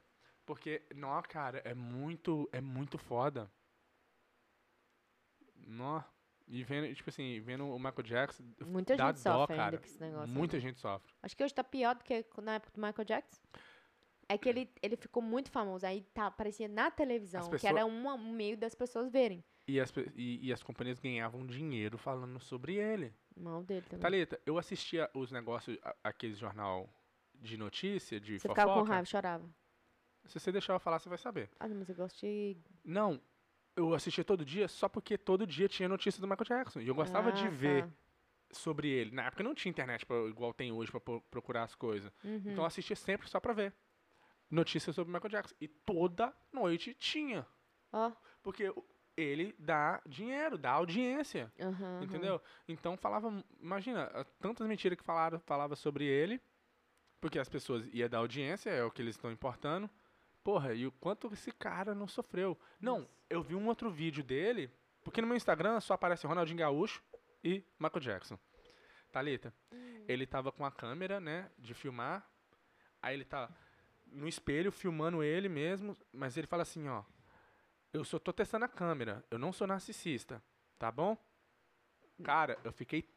Porque, 0.45 0.81
não, 0.93 1.21
cara, 1.21 1.61
é 1.63 1.73
muito, 1.73 2.49
é 2.51 2.59
muito 2.59 2.97
foda. 2.97 3.49
Nó. 5.55 6.01
E 6.47 6.63
vendo, 6.63 6.93
tipo 6.93 7.09
assim, 7.09 7.39
vendo 7.39 7.65
o 7.65 7.77
Michael 7.79 8.03
Jackson, 8.03 8.43
Muita 8.65 8.97
dá 8.97 9.07
gente 9.07 9.23
dó, 9.23 9.39
sofre 9.39 9.55
cara. 9.55 9.67
ainda 9.69 9.77
com 9.77 9.85
esse 9.85 10.01
negócio. 10.01 10.35
Muita 10.35 10.57
né? 10.57 10.61
gente 10.61 10.79
sofre. 10.81 11.13
Acho 11.23 11.37
que 11.37 11.43
hoje 11.45 11.53
tá 11.53 11.63
pior 11.63 11.95
do 11.95 12.03
que 12.03 12.25
na 12.41 12.55
época 12.55 12.73
do 12.73 12.81
Michael 12.85 13.05
Jackson. 13.05 13.41
É 14.27 14.37
que 14.37 14.49
ele, 14.49 14.69
ele 14.81 14.97
ficou 14.97 15.23
muito 15.23 15.49
famoso. 15.49 15.85
Aí 15.85 16.01
tá, 16.13 16.25
aparecia 16.27 16.67
na 16.67 16.91
televisão, 16.91 17.41
As 17.41 17.47
que 17.47 17.51
pessoas- 17.53 17.73
era 17.73 17.85
um 17.85 18.17
meio 18.33 18.57
das 18.57 18.75
pessoas 18.75 19.09
verem. 19.09 19.41
E 19.71 19.79
as, 19.79 19.93
e, 20.15 20.47
e 20.47 20.51
as 20.53 20.61
companhias 20.61 20.99
ganhavam 20.99 21.45
dinheiro 21.45 21.97
falando 21.97 22.39
sobre 22.39 22.75
ele. 22.75 23.13
Mal 23.37 23.63
dele 23.63 23.81
também. 23.83 23.99
Thalita, 24.01 24.39
eu 24.45 24.57
assistia 24.57 25.09
os 25.13 25.31
negócios, 25.31 25.77
a- 25.83 25.95
aquele 26.03 26.33
jornal 26.33 26.89
de 27.35 27.55
notícia, 27.57 28.19
de 28.19 28.33
Você 28.37 28.47
fofoca. 28.47 28.61
ficava 28.61 28.79
com 28.79 28.85
raiva, 28.87 29.05
chorava. 29.05 29.49
Se 30.25 30.39
você 30.39 30.51
deixar 30.51 30.73
eu 30.73 30.79
falar, 30.79 30.99
você 30.99 31.07
vai 31.09 31.17
saber. 31.17 31.49
Ah, 31.59 31.67
mas 31.69 31.87
eu 31.89 31.95
gosto 31.95 32.19
de. 32.19 32.57
Não, 32.83 33.19
eu 33.75 33.93
assistia 33.93 34.23
todo 34.23 34.43
dia 34.43 34.67
só 34.67 34.89
porque 34.89 35.17
todo 35.17 35.47
dia 35.47 35.67
tinha 35.69 35.87
notícia 35.87 36.19
do 36.19 36.27
Michael 36.27 36.45
Jackson. 36.45 36.81
E 36.81 36.87
eu 36.87 36.93
gostava 36.95 37.31
de 37.31 37.45
Ah, 37.45 37.49
ver 37.49 37.85
tá. 37.85 37.91
sobre 38.51 38.89
ele. 38.89 39.11
Na 39.11 39.27
época 39.27 39.41
não 39.43 39.55
tinha 39.55 39.69
internet 39.69 40.05
pra- 40.05 40.27
igual 40.27 40.53
tem 40.53 40.71
hoje 40.71 40.91
pra 40.91 40.99
pro- 40.99 41.21
procurar 41.31 41.63
as 41.63 41.75
coisas. 41.75 42.11
Uhum. 42.23 42.35
Então 42.37 42.55
eu 42.57 42.65
assistia 42.65 42.95
sempre 42.95 43.29
só 43.29 43.39
pra 43.39 43.53
ver 43.53 43.73
notícias 44.49 44.93
sobre 44.95 45.09
o 45.09 45.13
Michael 45.13 45.31
Jackson. 45.31 45.55
E 45.61 45.67
toda 45.67 46.33
noite 46.51 46.93
tinha. 46.93 47.47
Ó. 47.93 48.11
Porque 48.43 48.69
o- 48.69 48.85
ele 49.15 49.55
dá 49.59 50.01
dinheiro, 50.05 50.57
dá 50.57 50.71
audiência. 50.71 51.51
aham. 51.59 52.03
Entendeu? 52.03 52.41
Então 52.67 52.97
falava, 52.97 53.43
imagina, 53.59 54.09
tantas 54.39 54.67
mentiras 54.67 54.97
que 54.97 55.03
falaram, 55.03 55.39
falava 55.39 55.75
sobre 55.75 56.05
ele, 56.05 56.41
porque 57.19 57.39
as 57.39 57.49
pessoas 57.49 57.87
iam 57.93 58.09
dar 58.09 58.19
audiência, 58.19 58.69
é 58.69 58.83
o 58.83 58.91
que 58.91 59.01
eles 59.01 59.15
estão 59.15 59.31
importando. 59.31 59.89
Porra, 60.43 60.73
e 60.73 60.87
o 60.87 60.91
quanto 60.91 61.31
esse 61.31 61.51
cara 61.51 61.93
não 61.93 62.07
sofreu. 62.07 62.57
Não, 62.79 63.07
eu 63.29 63.43
vi 63.43 63.53
um 63.53 63.67
outro 63.67 63.91
vídeo 63.91 64.23
dele, 64.23 64.71
porque 65.03 65.21
no 65.21 65.27
meu 65.27 65.37
Instagram 65.37 65.79
só 65.79 65.93
aparece 65.93 66.25
Ronaldinho 66.25 66.59
Gaúcho 66.59 67.03
e 67.43 67.63
Michael 67.79 67.99
Jackson. 67.99 68.39
Thalita, 69.11 69.53
ele 70.07 70.25
tava 70.25 70.51
com 70.51 70.65
a 70.65 70.71
câmera, 70.71 71.19
né, 71.19 71.51
de 71.59 71.73
filmar, 71.73 72.25
aí 73.01 73.13
ele 73.13 73.25
tá 73.25 73.49
no 74.07 74.27
espelho 74.27 74.71
filmando 74.71 75.21
ele 75.21 75.49
mesmo, 75.49 75.95
mas 76.13 76.37
ele 76.37 76.47
fala 76.47 76.63
assim, 76.63 76.87
ó, 76.87 77.03
eu 77.93 78.03
só 78.03 78.19
tô 78.19 78.31
testando 78.31 78.65
a 78.65 78.69
câmera, 78.69 79.23
eu 79.29 79.37
não 79.37 79.51
sou 79.51 79.67
narcisista, 79.67 80.43
tá 80.77 80.91
bom? 80.91 81.17
Cara, 82.23 82.57
eu 82.63 82.71
fiquei 82.71 83.09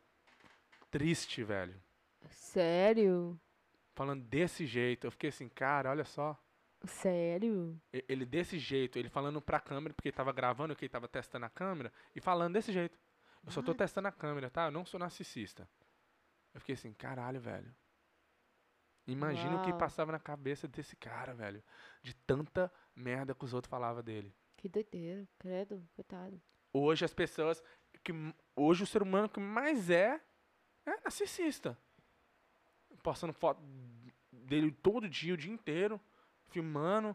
triste, 0.91 1.43
velho. 1.43 1.81
Sério? 2.31 3.39
Falando 3.95 4.25
desse 4.25 4.67
jeito, 4.67 5.07
eu 5.07 5.11
fiquei 5.11 5.31
assim, 5.31 5.49
cara, 5.49 5.91
olha 5.91 6.05
só. 6.05 6.39
Sério? 6.85 7.81
Ele 7.93 8.27
desse 8.27 8.59
jeito, 8.59 8.99
ele 8.99 9.09
falando 9.09 9.41
pra 9.41 9.61
câmera, 9.61 9.95
porque 9.95 10.09
ele 10.09 10.17
tava 10.17 10.33
gravando, 10.33 10.75
que 10.75 10.85
ele 10.85 10.91
tava 10.91 11.09
testando 11.09 11.47
a 11.47 11.51
câmera, 11.51 11.93
e 12.15 12.21
falando 12.21 12.55
desse 12.55 12.73
jeito. 12.73 12.99
Eu 13.45 13.53
só 13.53 13.63
tô 13.63 13.75
testando 13.75 14.09
a 14.09 14.13
câmera, 14.13 14.51
tá? 14.51 14.67
Eu 14.67 14.71
não 14.71 14.85
sou 14.87 14.99
narcisista. 14.99 15.69
Eu 16.53 16.61
fiquei 16.61 16.75
assim, 16.75 16.93
caralho, 16.93 17.41
velho. 17.41 17.75
Imagina 19.07 19.57
o 19.57 19.63
que 19.63 19.71
Uau. 19.71 19.79
passava 19.79 20.13
na 20.13 20.19
cabeça 20.19 20.67
desse 20.67 20.97
cara, 20.97 21.35
velho. 21.35 21.63
De 22.03 22.15
tanta 22.15 22.73
merda 22.97 23.35
que 23.35 23.45
os 23.45 23.53
outros 23.53 23.71
falavam 23.71 24.03
dele. 24.03 24.35
Que 24.65 24.69
doideira, 24.71 25.29
credo, 25.39 25.87
coitado. 25.95 26.41
Hoje 26.73 27.05
as 27.05 27.13
pessoas. 27.13 27.63
que 28.03 28.15
Hoje 28.57 28.83
o 28.83 28.87
ser 28.87 29.03
humano 29.03 29.29
que 29.29 29.39
mais 29.39 29.91
é 29.91 30.19
é 30.87 31.01
narcisista. 31.03 31.79
Postando 33.03 33.35
foto 33.35 33.61
dele 34.33 34.73
todo 34.73 35.07
dia, 35.07 35.35
o 35.35 35.37
dia 35.37 35.53
inteiro, 35.53 36.01
filmando. 36.49 37.15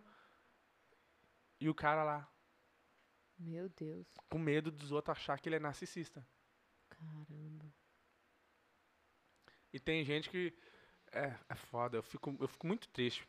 E 1.59 1.67
o 1.67 1.73
cara 1.73 2.03
lá, 2.03 2.31
Meu 3.39 3.67
Deus, 3.69 4.05
com 4.29 4.37
medo 4.37 4.69
dos 4.69 4.91
outros 4.91 5.17
achar 5.17 5.39
que 5.39 5.49
ele 5.49 5.55
é 5.55 5.59
narcisista. 5.59 6.23
caramba. 6.87 7.73
E 9.73 9.79
tem 9.79 10.03
gente 10.05 10.29
que. 10.29 10.53
É, 11.11 11.35
é 11.49 11.55
foda, 11.55 11.97
eu 11.97 12.03
fico, 12.03 12.37
eu 12.39 12.47
fico 12.47 12.67
muito 12.67 12.87
triste. 12.89 13.27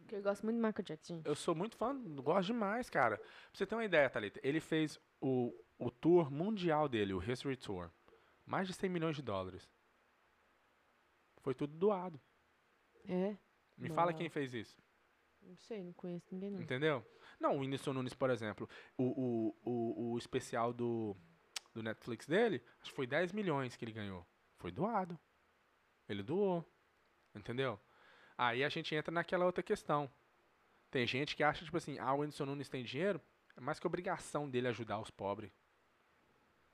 Porque 0.00 0.16
eu 0.16 0.22
gosto 0.22 0.42
muito 0.44 0.56
do 0.56 0.62
Michael 0.66 0.84
Jackson, 0.84 1.16
gente. 1.16 1.26
Eu 1.26 1.34
sou 1.34 1.54
muito 1.54 1.76
fã, 1.76 1.96
gosto 2.16 2.46
demais, 2.48 2.90
cara. 2.90 3.16
Pra 3.18 3.26
você 3.52 3.66
ter 3.66 3.74
uma 3.74 3.84
ideia, 3.84 4.10
Thalita, 4.10 4.40
ele 4.42 4.60
fez 4.60 4.98
o, 5.20 5.52
o 5.78 5.90
tour 5.90 6.30
mundial 6.30 6.88
dele, 6.88 7.14
o 7.14 7.22
History 7.22 7.56
Tour. 7.56 7.90
Mais 8.44 8.66
de 8.66 8.74
100 8.74 8.90
milhões 8.90 9.16
de 9.16 9.22
dólares. 9.22 9.68
Foi 11.42 11.54
tudo 11.54 11.76
doado. 11.76 12.20
É? 13.08 13.36
Me 13.76 13.88
fala 13.88 14.12
quem 14.12 14.28
fez 14.28 14.52
isso, 14.52 14.76
Não 15.40 15.56
sei, 15.56 15.82
não 15.82 15.92
conheço 15.94 16.26
ninguém 16.32 16.50
não. 16.50 16.60
entendeu? 16.60 17.06
Não, 17.38 17.56
o 17.56 17.60
Whindersson 17.60 17.94
Nunes, 17.94 18.12
por 18.12 18.28
exemplo, 18.28 18.68
o, 18.96 19.04
o, 19.04 19.56
o, 19.64 20.12
o 20.12 20.18
especial 20.18 20.72
do, 20.72 21.16
do 21.72 21.82
Netflix 21.82 22.26
dele, 22.26 22.62
acho 22.82 22.90
que 22.90 22.96
foi 22.96 23.06
10 23.06 23.32
milhões 23.32 23.74
que 23.76 23.84
ele 23.84 23.92
ganhou. 23.92 24.26
Foi 24.58 24.70
doado. 24.70 25.18
Ele 26.06 26.22
doou, 26.22 26.62
entendeu? 27.34 27.80
Aí 28.42 28.64
a 28.64 28.70
gente 28.70 28.94
entra 28.94 29.12
naquela 29.12 29.44
outra 29.44 29.62
questão. 29.62 30.10
Tem 30.90 31.06
gente 31.06 31.36
que 31.36 31.44
acha, 31.44 31.62
tipo 31.62 31.76
assim, 31.76 31.98
ah, 31.98 32.14
o 32.14 32.20
Whindersson 32.20 32.46
Nunes 32.46 32.70
tem 32.70 32.82
dinheiro, 32.82 33.20
é 33.54 33.60
mais 33.60 33.78
que 33.78 33.86
obrigação 33.86 34.48
dele 34.48 34.66
ajudar 34.68 34.98
os 34.98 35.10
pobres. 35.10 35.52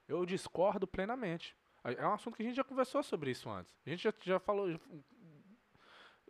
Eu 0.06 0.24
discordo 0.24 0.86
plenamente. 0.86 1.56
É 1.82 2.06
um 2.06 2.14
assunto 2.14 2.36
que 2.36 2.44
a 2.44 2.46
gente 2.46 2.54
já 2.54 2.62
conversou 2.62 3.02
sobre 3.02 3.32
isso 3.32 3.50
antes. 3.50 3.76
A 3.84 3.90
gente 3.90 4.00
já, 4.00 4.14
já 4.22 4.38
falou 4.38 4.80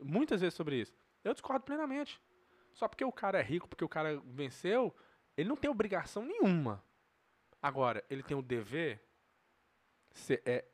muitas 0.00 0.40
vezes 0.40 0.54
sobre 0.54 0.80
isso. 0.80 0.94
Eu 1.22 1.34
discordo 1.34 1.66
plenamente. 1.66 2.18
Só 2.72 2.88
porque 2.88 3.04
o 3.04 3.12
cara 3.12 3.38
é 3.38 3.42
rico, 3.42 3.68
porque 3.68 3.84
o 3.84 3.88
cara 3.90 4.18
venceu, 4.24 4.96
ele 5.36 5.50
não 5.50 5.56
tem 5.56 5.70
obrigação 5.70 6.24
nenhuma. 6.24 6.82
Agora, 7.60 8.02
ele 8.08 8.22
tem 8.22 8.34
o 8.34 8.40
dever, 8.40 9.02
é, 10.46 10.64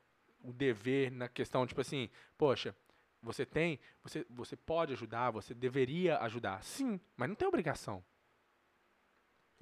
o 0.40 0.52
dever 0.52 1.10
na 1.10 1.28
questão, 1.28 1.66
tipo 1.66 1.80
assim, 1.80 2.08
poxa, 2.38 2.76
você 3.22 3.46
tem, 3.46 3.78
você, 4.02 4.26
você 4.28 4.56
pode 4.56 4.92
ajudar, 4.92 5.30
você 5.30 5.54
deveria 5.54 6.18
ajudar. 6.18 6.62
Sim, 6.62 7.00
mas 7.16 7.28
não 7.28 7.36
tem 7.36 7.46
obrigação. 7.46 8.04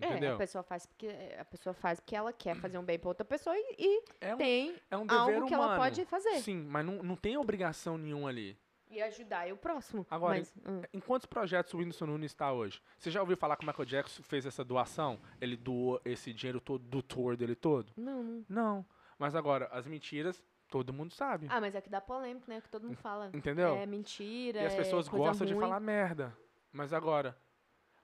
É, 0.01 0.07
Entendeu? 0.09 0.35
a 0.35 0.39
pessoa 0.39 0.63
faz 0.65 0.87
porque 0.87 1.09
a 1.39 1.45
pessoa 1.45 1.75
faz 1.75 2.01
porque 2.01 2.17
ela 2.17 2.33
quer 2.33 2.57
fazer 2.57 2.79
um 2.79 2.83
bem 2.83 2.99
pra 2.99 3.09
outra 3.11 3.25
pessoa 3.25 3.55
e, 3.55 3.75
e 3.79 4.03
É 4.19 4.35
um, 4.35 4.39
tem 4.39 4.75
é 4.91 4.97
um 4.97 5.05
algo 5.11 5.47
que 5.47 5.55
humano. 5.55 5.73
ela 5.73 5.77
pode 5.77 6.05
fazer. 6.07 6.41
Sim, 6.41 6.65
mas 6.65 6.87
não, 6.87 7.03
não 7.03 7.17
tem 7.17 7.37
obrigação 7.37 7.99
nenhuma 7.99 8.31
ali. 8.31 8.59
E 8.89 9.01
ajudar 9.03 9.47
é 9.49 9.53
o 9.53 9.57
próximo. 9.59 10.05
Agora, 10.11 10.39
Mas, 10.39 10.53
hum, 10.67 10.81
Em 10.93 10.99
quantos 11.01 11.27
projetos 11.27 11.75
o 11.75 11.79
Whindersson 11.79 12.07
Nunes 12.07 12.33
está 12.33 12.51
hoje? 12.53 12.83
Você 12.99 13.11
já 13.11 13.21
ouviu 13.21 13.37
falar 13.37 13.57
que 13.57 13.63
o 13.63 13.67
Michael 13.67 13.85
Jackson 13.85 14.23
fez 14.23 14.47
essa 14.47 14.65
doação? 14.65 15.21
Ele 15.41 15.57
doou 15.57 16.01
esse 16.05 16.33
dinheiro 16.33 16.61
todo 16.61 16.83
do 16.83 17.03
tour 17.03 17.37
dele 17.37 17.55
todo? 17.55 17.93
não. 17.97 18.45
Não. 18.49 18.87
Mas 19.19 19.35
agora, 19.35 19.67
as 19.71 19.87
mentiras, 19.87 20.43
todo 20.71 20.93
mundo 20.93 21.13
sabe. 21.13 21.47
Ah, 21.51 21.61
mas 21.61 21.75
é 21.75 21.81
que 21.81 21.91
dá 21.91 22.01
polêmica, 22.01 22.47
né? 22.49 22.61
Que 22.61 22.69
todo 22.69 22.87
mundo 22.87 22.97
fala. 22.97 23.31
Entendeu? 23.35 23.75
É 23.75 23.85
mentira. 23.85 24.63
e 24.63 24.67
as 24.67 24.75
pessoas 24.75 25.09
é 25.09 25.11
gostam 25.11 25.47
de 25.47 25.53
ruim. 25.53 25.63
falar 25.63 25.81
merda. 25.81 26.37
Mas 26.73 26.93
agora, 26.93 27.37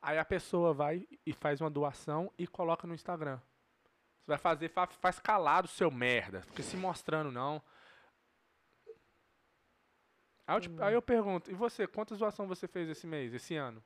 aí 0.02 0.18
a 0.18 0.24
pessoa 0.24 0.74
vai 0.74 1.06
e 1.24 1.32
faz 1.32 1.60
uma 1.60 1.70
doação 1.70 2.30
e 2.36 2.46
coloca 2.46 2.86
no 2.86 2.94
Instagram. 2.94 3.38
Você 4.18 4.26
vai 4.32 4.38
fazer, 4.38 4.68
fa- 4.68 4.88
faz 4.88 5.20
calado, 5.20 5.68
seu 5.68 5.90
merda. 5.90 6.42
Fica 6.42 6.62
se 6.62 6.76
mostrando, 6.76 7.30
não. 7.30 7.62
Aí 10.46 10.56
eu, 10.56 10.60
te- 10.60 10.82
aí 10.82 10.94
eu 10.94 11.02
pergunto, 11.02 11.50
e 11.50 11.54
você, 11.54 11.86
quantas 11.86 12.18
doações 12.18 12.48
você 12.48 12.66
fez 12.68 12.88
esse 12.88 13.06
mês, 13.06 13.32
esse 13.32 13.56
ano? 13.56 13.82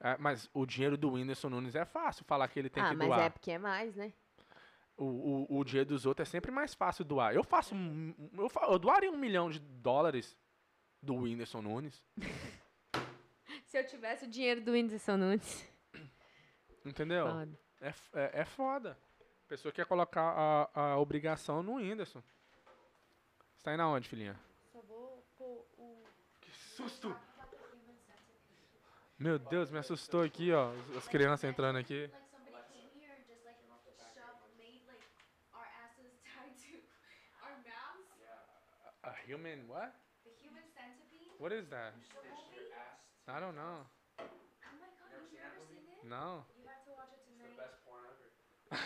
É, 0.00 0.16
mas 0.18 0.48
o 0.52 0.66
dinheiro 0.66 0.96
do 0.96 1.12
Whindersson 1.12 1.48
Nunes 1.48 1.74
é 1.74 1.84
fácil 1.84 2.24
falar 2.26 2.48
que 2.48 2.58
ele 2.58 2.68
tem 2.68 2.82
ah, 2.82 2.90
que 2.90 2.96
mas 2.96 3.08
doar. 3.08 3.20
é 3.20 3.30
porque 3.30 3.50
é 3.50 3.58
mais, 3.58 3.94
né? 3.96 4.12
O, 4.96 5.04
o, 5.04 5.58
o 5.58 5.64
dinheiro 5.64 5.90
dos 5.90 6.06
outros 6.06 6.26
é 6.26 6.30
sempre 6.30 6.50
mais 6.50 6.72
fácil 6.74 7.04
doar. 7.04 7.34
Eu 7.34 7.44
faço. 7.44 7.74
Eu, 7.74 8.50
eu 8.72 8.78
doaria 8.78 9.10
um 9.10 9.16
milhão 9.18 9.50
de 9.50 9.58
dólares 9.58 10.34
do 11.02 11.14
Whindersson 11.14 11.60
Nunes. 11.62 12.02
Se 13.66 13.78
eu 13.78 13.86
tivesse 13.86 14.24
o 14.24 14.28
dinheiro 14.28 14.60
do 14.62 14.72
Whindersson 14.72 15.16
Nunes. 15.18 15.68
Entendeu? 16.84 17.26
Foda. 17.26 17.58
É, 17.80 17.88
é, 18.14 18.40
é 18.40 18.44
foda. 18.44 18.98
A 19.44 19.48
pessoa 19.48 19.70
quer 19.70 19.84
colocar 19.86 20.68
a, 20.74 20.80
a 20.92 20.98
obrigação 20.98 21.62
no 21.62 21.74
Whindersson. 21.76 22.22
Você 23.54 23.62
tá 23.64 23.74
indo 23.74 23.82
aonde, 23.82 24.08
filhinha? 24.08 24.38
Só 24.72 24.80
vou 24.80 25.22
pôr 25.36 25.66
o. 25.78 26.02
Que 26.40 26.50
susto! 26.52 27.14
Meu 29.18 29.38
Deus, 29.38 29.70
me 29.70 29.78
assustou 29.78 30.22
aqui, 30.22 30.52
ó. 30.52 30.70
as- 30.90 30.96
As 30.98 31.08
crianças 31.08 31.44
entrando 31.48 31.76
aqui. 31.78 32.10
Human 39.26 39.66
what? 39.68 39.92
The 40.24 40.30
human 40.30 40.64
centipede. 40.74 41.34
What 41.38 41.52
is 41.52 41.66
that? 41.70 41.92
The 42.10 42.22
movie. 42.22 42.70
I 43.28 43.40
don't 43.40 43.56
know. 43.56 43.84
Oh 44.64 44.72
my 44.78 44.88
god, 44.98 45.10
you've 45.14 45.30
never 45.32 45.58
seen 45.68 45.86
it? 45.86 46.02
No. 46.08 46.44
You 46.54 46.64
have 46.66 46.82
to 46.84 46.90
watch 46.90 47.12
it 47.12 47.22
tonight. 47.24 47.60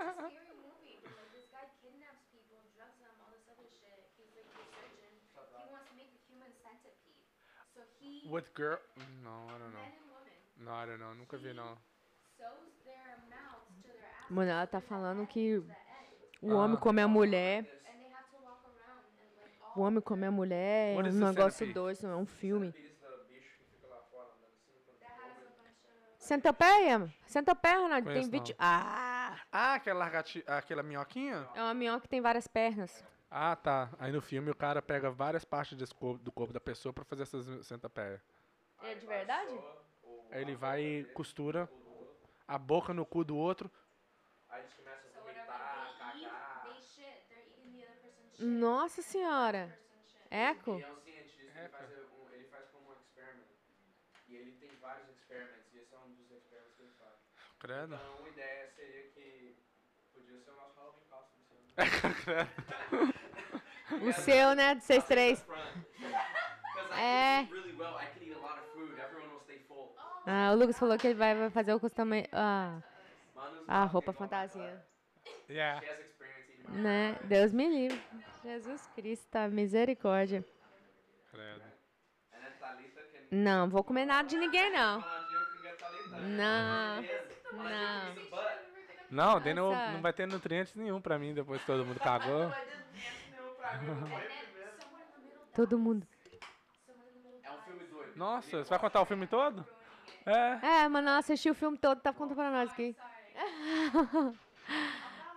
It's 0.00 0.08
a 0.08 0.12
scary 0.24 0.52
movie. 0.52 0.96
but, 1.02 1.12
Like 1.14 1.30
this 1.30 1.44
guy 1.50 1.66
kidnaps 1.80 2.22
people, 2.30 2.64
drugs 2.74 2.96
them, 2.98 3.12
all 3.20 3.30
this 3.30 3.46
other 3.48 3.66
shit. 3.78 4.04
He's 4.16 4.32
like 4.34 4.46
a 4.48 4.60
surgeon. 4.72 5.12
He 5.56 5.64
wants 5.64 5.86
to 5.88 5.94
make 5.94 6.10
a 6.12 6.18
human 6.26 6.52
centipede. 6.62 7.26
So 7.72 7.80
he 7.98 8.26
With 8.28 8.52
girl. 8.54 8.78
Não, 9.22 9.46
I 9.48 9.58
don't 9.58 9.72
know. 9.72 9.80
men 9.80 9.92
and 9.92 10.08
women 10.10 10.38
Não, 10.58 10.72
I 10.72 10.86
don't 10.86 10.98
know. 10.98 11.14
Nunca 11.14 11.36
vi, 11.38 11.52
não. 11.52 11.76
sews 12.36 12.72
their 12.84 13.16
mouths 13.28 13.68
to 13.82 13.82
their 13.82 14.04
asses. 14.04 14.30
Mano, 14.30 14.50
ela 14.50 14.66
tá 14.66 14.80
falando 14.80 15.26
que 15.26 15.60
the 15.60 16.46
o 16.46 16.54
homem 16.54 16.76
Ah. 16.76 16.80
come 16.80 17.00
a 17.02 17.08
mulher. 17.08 17.64
And 17.84 17.98
they 17.98 18.08
have 18.08 18.28
to 18.30 18.36
walk 18.38 18.62
around 18.64 19.04
and 19.18 19.28
like 19.36 19.54
all 19.60 19.69
O 19.80 19.82
homem 19.82 20.02
come 20.02 20.26
a 20.26 20.30
mulher. 20.30 20.92
É 20.92 20.96
What 20.96 21.08
um 21.08 21.12
negócio 21.12 21.72
doido, 21.72 22.02
não 22.02 22.10
é 22.10 22.16
um 22.16 22.26
filme. 22.26 22.70
that 22.70 22.84
has 25.06 25.38
a 25.38 25.44
bunch 25.56 25.86
of 25.86 26.18
Centopeia? 26.18 27.14
Centopeia, 27.26 27.78
Ronaldo, 27.78 28.04
tem 28.04 28.12
Conheço 28.28 28.30
20. 28.30 28.54
Ah! 28.58 29.38
Ah, 29.50 29.74
aquela 29.74 30.00
largati... 30.00 30.44
aquela 30.46 30.82
minhoquinha? 30.82 31.48
É 31.54 31.62
uma 31.62 31.72
minhoca 31.72 32.02
que 32.02 32.08
tem 32.10 32.20
várias 32.20 32.46
pernas. 32.46 33.02
Ah, 33.30 33.56
tá. 33.56 33.88
Aí 33.98 34.12
no 34.12 34.20
filme 34.20 34.50
o 34.50 34.54
cara 34.54 34.82
pega 34.82 35.10
várias 35.10 35.46
partes 35.46 35.78
desse 35.78 35.94
corpo- 35.94 36.22
do 36.22 36.30
corpo 36.30 36.52
da 36.52 36.60
pessoa 36.60 36.92
pra 36.92 37.02
fazer 37.04 37.22
essas 37.22 37.66
centopeias. 37.66 38.20
É 38.82 38.94
de 38.94 39.06
verdade? 39.06 39.58
Aí 40.30 40.42
ele 40.42 40.54
vai 40.56 40.82
e 40.82 41.04
costura 41.14 41.70
a 42.46 42.58
boca 42.58 42.92
no 42.92 43.06
cu 43.06 43.24
do 43.24 43.34
outro. 43.34 43.70
Aí 44.50 44.60
eles 44.60 44.74
começam 44.74 45.08
a 45.08 45.12
so 45.14 45.20
whatever 45.20 45.46
vomitar, 45.46 45.96
they 46.12 46.20
eat, 46.20 46.30
cagar. 46.30 46.62
they 46.64 46.74
shit. 46.82 47.24
They're 47.30 47.46
eating 47.48 47.72
the 47.78 47.86
other 47.86 47.96
person's 48.02 48.29
shit. 48.29 48.29
Nossa 48.40 49.02
senhora. 49.02 49.78
Eco? 50.30 50.78
E 50.78 50.82
é 50.82 50.90
um 50.90 51.00
cientista, 51.00 51.60
ele 51.60 51.68
faz, 51.68 51.90
um, 51.90 52.32
ele 52.32 52.44
faz 52.44 52.66
como 52.70 52.88
um 52.88 52.92
experiment. 52.94 53.44
E 54.28 54.36
ele 54.36 54.52
tem 54.52 54.70
vários 54.80 55.08
experiments, 55.10 55.74
e 55.74 55.78
esse 55.78 55.94
é 55.94 55.98
um 55.98 56.10
dos 56.14 56.30
experiments 56.30 56.74
que 56.74 56.82
ele 56.82 56.92
faz. 56.98 57.12
Credo. 57.58 57.94
Então, 57.94 58.16
uma 58.18 58.28
ideia 58.28 58.70
seria 58.70 59.10
que 59.10 59.58
podia 60.14 60.38
ser 60.40 60.50
o 60.52 60.56
nosso 60.56 60.80
Halloween 60.80 61.00
costume. 61.10 61.74
assim. 61.76 63.30
O 64.02 64.12
seu, 64.12 64.54
né? 64.54 64.74
Do 64.76 64.80
6-3. 64.80 65.44
É. 66.92 67.40
É. 67.42 67.48
Ah, 70.26 70.52
o 70.52 70.56
Lucas 70.56 70.78
falou 70.78 70.96
que 70.96 71.08
ele 71.08 71.14
vai, 71.14 71.50
fazer 71.50 71.74
o 71.74 71.80
costume. 71.80 72.26
Ah, 72.32 72.80
a 73.66 73.84
roupa 73.84 74.12
fantasia. 74.12 74.82
Yeah. 75.48 75.84
Né? 76.70 77.18
Deus 77.24 77.52
me 77.52 77.68
livre. 77.68 78.00
Jesus 78.42 78.88
Cristo, 78.94 79.26
tá? 79.30 79.48
misericórdia. 79.48 80.44
Credo. 81.30 81.62
Não, 83.30 83.68
vou 83.68 83.84
comer 83.84 84.06
nada 84.06 84.28
de 84.28 84.36
ninguém, 84.36 84.72
não. 84.72 85.04
Não. 86.36 87.02
Não. 87.52 88.30
Não, 89.10 89.40
daí 89.40 89.52
não, 89.52 89.72
não 89.92 90.00
vai 90.00 90.12
ter 90.12 90.26
nutrientes 90.26 90.74
nenhum 90.74 91.00
pra 91.00 91.18
mim 91.18 91.34
depois 91.34 91.60
que 91.60 91.66
todo 91.66 91.84
mundo 91.84 91.98
cagou. 91.98 92.48
Não 93.82 94.20
Todo 95.54 95.78
mundo. 95.78 96.06
É 97.42 97.50
um. 97.50 97.56
Nossa, 98.16 98.64
você 98.64 98.70
vai 98.70 98.78
contar 98.78 99.00
o 99.00 99.04
filme 99.04 99.26
todo? 99.26 99.66
É. 100.24 100.82
É, 100.82 100.88
mano, 100.88 101.08
ela 101.08 101.18
assistiu 101.18 101.52
o 101.52 101.56
filme 101.56 101.76
todo, 101.76 102.00
tá 102.00 102.12
contando 102.12 102.36
pra 102.36 102.50
nós 102.50 102.70
aqui. 102.70 102.96
A 103.36 103.42
lot 103.42 104.36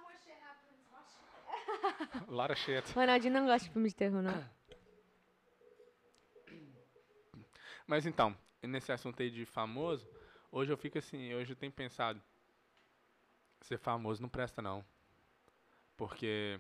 more 0.02 0.16
shit 0.24 0.34
happens. 0.42 0.86
Watch 0.92 1.18
it. 1.18 1.83
A 2.28 2.32
lot 2.32 2.52
of 2.52 2.60
shit. 2.62 2.92
Ronaldinho 2.94 3.34
não 3.34 3.46
gosta 3.46 3.68
de 3.68 3.74
filme 3.74 3.90
de 3.90 3.96
terror, 3.96 4.22
não. 4.22 4.50
Mas 7.86 8.06
então, 8.06 8.36
nesse 8.62 8.92
assunto 8.92 9.22
aí 9.22 9.30
de 9.30 9.46
famoso, 9.46 10.08
hoje 10.52 10.72
eu 10.72 10.78
fico 10.78 10.98
assim, 10.98 11.34
hoje 11.34 11.52
eu 11.52 11.56
tenho 11.56 11.72
pensado, 11.72 12.22
ser 13.62 13.78
famoso 13.78 14.22
não 14.22 14.30
presta 14.30 14.62
não. 14.62 14.84
Porque 15.98 16.60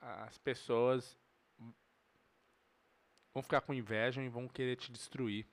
as 0.00 0.38
pessoas 0.38 1.16
vão 3.32 3.42
ficar 3.42 3.60
com 3.60 3.74
inveja 3.74 4.22
e 4.22 4.28
vão 4.28 4.48
querer 4.48 4.76
te 4.76 4.90
destruir. 4.90 5.46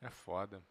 É 0.00 0.10
foda. 0.10 0.62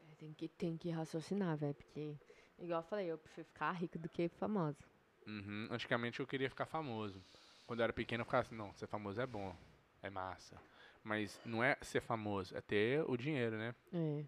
É, 0.00 0.14
Tem 0.16 0.32
que, 0.32 0.48
tem 0.48 0.76
que 0.76 0.90
raciocinar, 0.90 1.56
velho, 1.56 1.74
porque, 1.74 2.16
igual 2.58 2.80
eu 2.80 2.86
falei, 2.86 3.06
eu 3.06 3.18
prefiro 3.18 3.46
ficar 3.46 3.72
rico 3.72 3.98
do 3.98 4.08
que 4.08 4.28
famosa. 4.28 4.78
Uhum. 5.26 5.68
Antigamente 5.70 6.20
eu 6.20 6.26
queria 6.26 6.50
ficar 6.50 6.66
famoso. 6.66 7.22
Quando 7.66 7.80
eu 7.80 7.84
era 7.84 7.92
pequeno 7.92 8.22
eu 8.22 8.24
ficava 8.24 8.42
assim, 8.42 8.54
não, 8.54 8.72
ser 8.74 8.86
famoso 8.86 9.20
é 9.20 9.26
bom, 9.26 9.56
é 10.02 10.10
massa. 10.10 10.60
Mas 11.02 11.40
não 11.44 11.62
é 11.62 11.76
ser 11.82 12.00
famoso, 12.00 12.56
é 12.56 12.60
ter 12.60 13.04
o 13.08 13.16
dinheiro, 13.16 13.56
né? 13.56 13.74
É. 13.92 14.24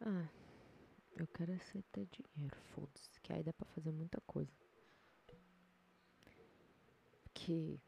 Ah, 0.00 0.28
eu 1.16 1.26
quero 1.26 1.52
é 1.52 1.58
só 1.58 1.80
ter 1.92 2.06
dinheiro, 2.06 2.56
foda-se, 2.74 3.20
que 3.20 3.32
aí 3.32 3.42
dá 3.42 3.52
pra 3.52 3.66
fazer 3.74 3.90
muita 3.90 4.20
coisa. 4.22 4.52
Porque 7.24 7.78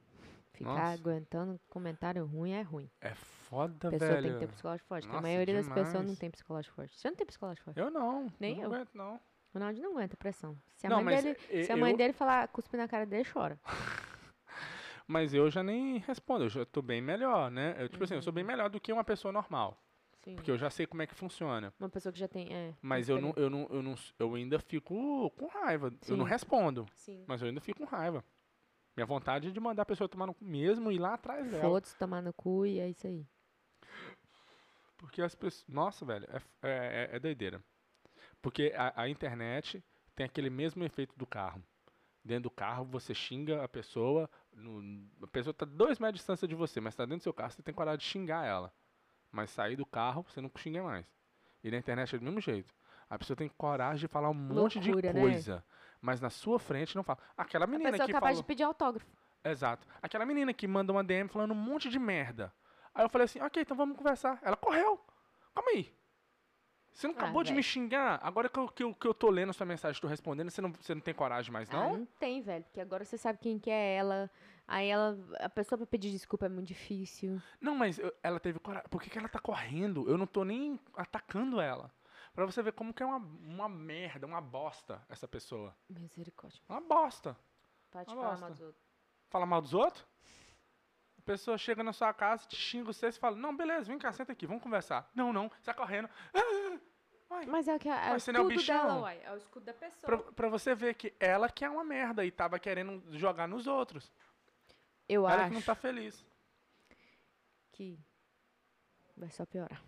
ficar 0.64 0.74
Nossa. 0.74 0.92
aguentando 1.02 1.60
comentário 1.68 2.24
ruim 2.26 2.52
é 2.52 2.62
ruim. 2.62 2.90
É 3.00 3.14
foda, 3.14 3.88
A 3.88 3.90
pessoa 3.90 4.10
velho. 4.10 4.22
tem 4.22 4.32
que 4.34 4.38
ter 4.40 4.46
psicológico 4.48 4.88
forte. 4.88 5.02
que 5.04 5.10
a 5.10 5.12
Nossa, 5.14 5.22
maioria 5.22 5.54
das 5.54 5.68
pessoas 5.68 5.92
não 5.94 6.00
demais. 6.02 6.18
tem 6.18 6.30
psicológico 6.30 6.74
forte. 6.76 6.98
Você 6.98 7.08
não 7.08 7.16
tem 7.16 7.26
psicológico 7.26 7.64
forte. 7.64 7.80
Eu 7.80 7.90
não. 7.90 8.32
Nem 8.38 8.56
não 8.56 8.62
eu. 8.64 8.72
aguento, 8.74 8.90
não. 8.94 9.20
Ronaldo 9.52 9.80
não 9.80 9.90
aguenta 9.92 10.16
pressão. 10.16 10.56
Se 10.76 10.86
a 10.86 10.90
Não, 10.90 11.02
mãe 11.02 11.16
dele, 11.22 11.36
e- 11.50 11.64
se 11.64 11.72
a 11.72 11.76
mãe 11.76 11.90
eu- 11.92 11.96
dele 11.96 12.12
falar 12.12 12.46
cuspir 12.48 12.78
na 12.78 12.86
cara 12.86 13.04
dele, 13.04 13.24
chora. 13.28 13.58
Mas 15.06 15.34
eu 15.34 15.50
já 15.50 15.62
nem 15.62 15.98
respondo, 15.98 16.44
eu 16.44 16.48
já 16.48 16.64
tô 16.64 16.80
bem 16.80 17.00
melhor, 17.02 17.50
né? 17.50 17.74
Eu, 17.78 17.88
tipo 17.88 18.04
assim, 18.04 18.14
eu 18.14 18.22
sou 18.22 18.32
bem 18.32 18.44
melhor 18.44 18.70
do 18.70 18.80
que 18.80 18.92
uma 18.92 19.02
pessoa 19.02 19.32
normal. 19.32 19.76
Sim. 20.20 20.36
Porque 20.36 20.50
eu 20.50 20.58
já 20.58 20.70
sei 20.70 20.86
como 20.86 21.02
é 21.02 21.06
que 21.06 21.14
funciona. 21.14 21.72
Uma 21.80 21.88
pessoa 21.88 22.12
que 22.12 22.18
já 22.18 22.28
tem. 22.28 22.52
É, 22.54 22.74
Mas 22.80 23.08
eu 23.08 23.20
não, 23.20 23.32
eu 23.36 23.48
não, 23.50 23.66
eu 23.70 23.82
não, 23.82 23.94
eu 24.18 24.34
ainda 24.34 24.58
fico 24.60 25.30
com 25.30 25.46
raiva. 25.46 25.90
Eu 26.06 26.16
não 26.16 26.26
Sim. 26.26 26.30
respondo, 26.30 26.86
Sim. 26.94 27.24
mas 27.26 27.40
eu 27.42 27.48
ainda 27.48 27.60
fico 27.60 27.78
com 27.80 27.86
raiva. 27.86 28.22
Minha 29.00 29.06
vontade 29.06 29.48
é 29.48 29.50
de 29.50 29.58
mandar 29.58 29.80
a 29.84 29.86
pessoa 29.86 30.06
tomar 30.06 30.26
no 30.26 30.34
cu 30.34 30.44
mesmo 30.44 30.92
e 30.92 30.96
ir 30.96 30.98
lá 30.98 31.14
atrás 31.14 31.50
dela. 31.50 31.62
Foda-se, 31.62 31.96
tomar 31.96 32.20
no 32.20 32.34
cu 32.34 32.66
e 32.66 32.78
é 32.78 32.86
isso 32.90 33.06
aí. 33.06 33.26
Porque 34.98 35.22
as 35.22 35.34
pessoas. 35.34 35.64
Nossa, 35.66 36.04
velho, 36.04 36.26
é, 36.30 36.42
é, 36.62 37.08
é- 37.12 37.16
é 37.16 37.18
doideira. 37.18 37.64
Porque 38.42 38.74
a, 38.76 39.02
a 39.04 39.08
internet 39.08 39.82
tem 40.14 40.26
aquele 40.26 40.50
mesmo 40.50 40.84
efeito 40.84 41.14
do 41.16 41.26
carro. 41.26 41.64
Dentro 42.22 42.42
do 42.42 42.50
carro, 42.50 42.84
você 42.84 43.14
xinga 43.14 43.64
a 43.64 43.68
pessoa. 43.68 44.28
no- 44.52 45.08
a 45.22 45.26
pessoa 45.28 45.54
tá 45.54 45.64
dois 45.64 45.98
metros 45.98 46.16
de 46.16 46.18
distância 46.18 46.46
de 46.46 46.54
você, 46.54 46.78
mas 46.78 46.94
tá 46.94 47.04
dentro 47.06 47.20
do 47.20 47.22
seu 47.22 47.32
carro, 47.32 47.52
você 47.52 47.62
tem 47.62 47.72
coragem 47.72 48.00
de 48.00 48.04
xingar 48.04 48.44
ela. 48.44 48.70
Mas 49.32 49.48
sair 49.48 49.76
do 49.76 49.86
carro, 49.86 50.26
você 50.28 50.42
não 50.42 50.50
xinga 50.58 50.82
mais. 50.82 51.06
E 51.64 51.70
na 51.70 51.78
internet 51.78 52.14
é 52.14 52.18
do 52.18 52.24
mesmo 52.26 52.40
jeito. 52.42 52.74
A 53.08 53.18
pessoa 53.18 53.34
tem 53.34 53.48
coragem 53.48 54.00
de 54.00 54.08
falar 54.08 54.28
um 54.28 54.34
monte 54.34 54.78
Loucura, 54.78 55.08
de 55.08 55.14
né? 55.14 55.62
Mas 56.00 56.20
na 56.20 56.30
sua 56.30 56.58
frente 56.58 56.96
não 56.96 57.02
fala. 57.02 57.18
Aquela 57.36 57.64
A 57.64 57.68
menina 57.68 57.90
pessoa 57.90 58.04
é 58.04 58.06
que 58.06 58.12
capaz 58.12 58.32
falou. 58.36 58.42
de 58.42 58.46
pedir 58.46 58.62
autógrafo. 58.62 59.06
Exato. 59.44 59.86
Aquela 60.02 60.24
menina 60.26 60.52
que 60.52 60.66
manda 60.66 60.92
uma 60.92 61.04
DM 61.04 61.28
falando 61.28 61.52
um 61.52 61.54
monte 61.54 61.88
de 61.88 61.98
merda. 61.98 62.52
Aí 62.94 63.04
eu 63.04 63.08
falei 63.08 63.24
assim, 63.26 63.40
ok, 63.40 63.62
então 63.62 63.76
vamos 63.76 63.96
conversar. 63.96 64.38
Ela 64.42 64.56
correu. 64.56 64.98
Calma 65.54 65.70
aí. 65.70 65.92
Você 66.92 67.06
não 67.06 67.14
Ah, 67.14 67.18
acabou 67.18 67.42
de 67.44 67.52
me 67.52 67.62
xingar? 67.62 68.18
Agora 68.22 68.48
que 68.48 68.58
eu, 68.58 68.68
que, 68.68 68.82
eu, 68.82 68.94
que 68.94 69.06
eu 69.06 69.14
tô 69.14 69.30
lendo 69.30 69.52
sua 69.52 69.64
mensagem, 69.64 70.00
tô 70.00 70.08
respondendo, 70.08 70.50
você 70.50 70.60
não, 70.60 70.72
você 70.72 70.94
não 70.94 71.00
tem 71.00 71.14
coragem 71.14 71.52
mais, 71.52 71.68
Ah, 71.70 71.72
não? 71.76 71.98
não 71.98 72.04
tem, 72.18 72.42
velho. 72.42 72.64
Porque 72.64 72.80
agora 72.80 73.04
você 73.04 73.16
sabe 73.16 73.38
quem 73.38 73.58
que 73.58 73.70
é 73.70 73.94
ela. 73.96 74.28
Aí 74.66 74.88
ela. 74.88 75.16
A 75.38 75.48
pessoa 75.48 75.76
pra 75.78 75.86
pedir 75.86 76.10
desculpa 76.10 76.46
é 76.46 76.48
muito 76.48 76.66
difícil. 76.68 77.40
Não, 77.60 77.74
mas 77.76 77.98
eu- 77.98 78.12
ela 78.22 78.40
teve 78.40 78.58
coragem. 78.58 78.88
Por 78.90 79.00
que, 79.00 79.08
que 79.08 79.18
ela 79.18 79.28
tá 79.28 79.38
correndo? 79.38 80.08
Eu 80.10 80.18
não 80.18 80.26
tô 80.26 80.44
nem 80.44 80.78
atacando 80.96 81.60
ela. 81.60 81.90
Pra 82.32 82.46
você 82.46 82.62
ver 82.62 82.72
como 82.72 82.94
que 82.94 83.02
é 83.02 83.06
uma, 83.06 83.18
uma 83.18 83.68
merda, 83.68 84.26
uma 84.26 84.40
bosta 84.40 85.04
essa 85.08 85.26
pessoa. 85.26 85.76
Misericórdia. 85.88 86.60
Uma 86.68 86.80
bosta. 86.80 87.36
Pode 87.90 88.08
Uma 88.08 88.16
falar 88.16 88.30
bosta. 88.30 88.40
mal 88.40 88.50
dos 88.50 88.60
outros. 88.60 88.84
Fala 89.28 89.46
mal 89.46 89.60
dos 89.62 89.74
outros? 89.74 90.06
A 91.18 91.22
pessoa 91.22 91.58
chega 91.58 91.82
na 91.82 91.92
sua 91.92 92.12
casa, 92.14 92.46
te 92.46 92.56
xinga 92.56 92.84
você, 92.86 93.10
você 93.12 93.18
fala, 93.18 93.36
não, 93.36 93.54
beleza, 93.56 93.84
vem 93.86 93.98
cá, 93.98 94.12
senta 94.12 94.32
aqui, 94.32 94.46
vamos 94.46 94.62
conversar. 94.62 95.10
Não, 95.14 95.32
não, 95.32 95.50
sai 95.60 95.74
correndo. 95.74 96.08
Uai, 97.30 97.46
Mas 97.46 97.68
é, 97.68 97.76
o 97.76 97.78
que 97.78 97.88
é, 97.88 97.92
é 97.92 97.96
o 97.96 98.32
não 98.32 98.40
é 98.40 98.42
o 98.42 98.50
escudo 98.50 98.66
dela, 98.66 99.00
uai. 99.02 99.20
É 99.22 99.32
o 99.32 99.36
escudo 99.36 99.64
da 99.66 99.72
pessoa. 99.72 100.00
Pra, 100.18 100.32
pra 100.32 100.48
você 100.48 100.74
ver 100.74 100.94
que 100.94 101.14
ela 101.20 101.48
que 101.48 101.64
é 101.64 101.70
uma 101.70 101.84
merda 101.84 102.24
e 102.24 102.30
tava 102.32 102.58
querendo 102.58 103.04
jogar 103.16 103.46
nos 103.46 103.68
outros. 103.68 104.12
Eu 105.08 105.28
ela 105.28 105.42
acho 105.42 105.48
que 105.50 105.54
não 105.54 105.62
tá 105.62 105.76
feliz. 105.76 106.26
que 107.70 107.96
vai 109.16 109.30
só 109.30 109.46
piorar. 109.46 109.80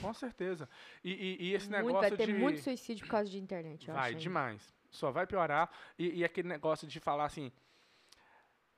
Com 0.00 0.12
certeza. 0.12 0.68
E, 1.02 1.10
e- 1.12 1.42
e 1.50 1.54
esse 1.54 1.68
Muito, 1.70 1.86
negócio 1.86 2.08
vai 2.10 2.16
ter 2.18 2.26
de. 2.26 2.34
muito 2.34 2.60
suicídio 2.60 3.06
por 3.06 3.10
causa 3.12 3.30
de 3.30 3.38
internet, 3.38 3.88
eu 3.88 3.94
vai, 3.94 4.10
acho. 4.10 4.18
demais. 4.20 4.74
Só 4.90 5.10
vai 5.10 5.26
piorar. 5.26 5.70
E, 5.98 6.18
e 6.20 6.24
aquele 6.24 6.48
negócio 6.48 6.86
de 6.86 7.00
falar 7.00 7.24
assim. 7.24 7.50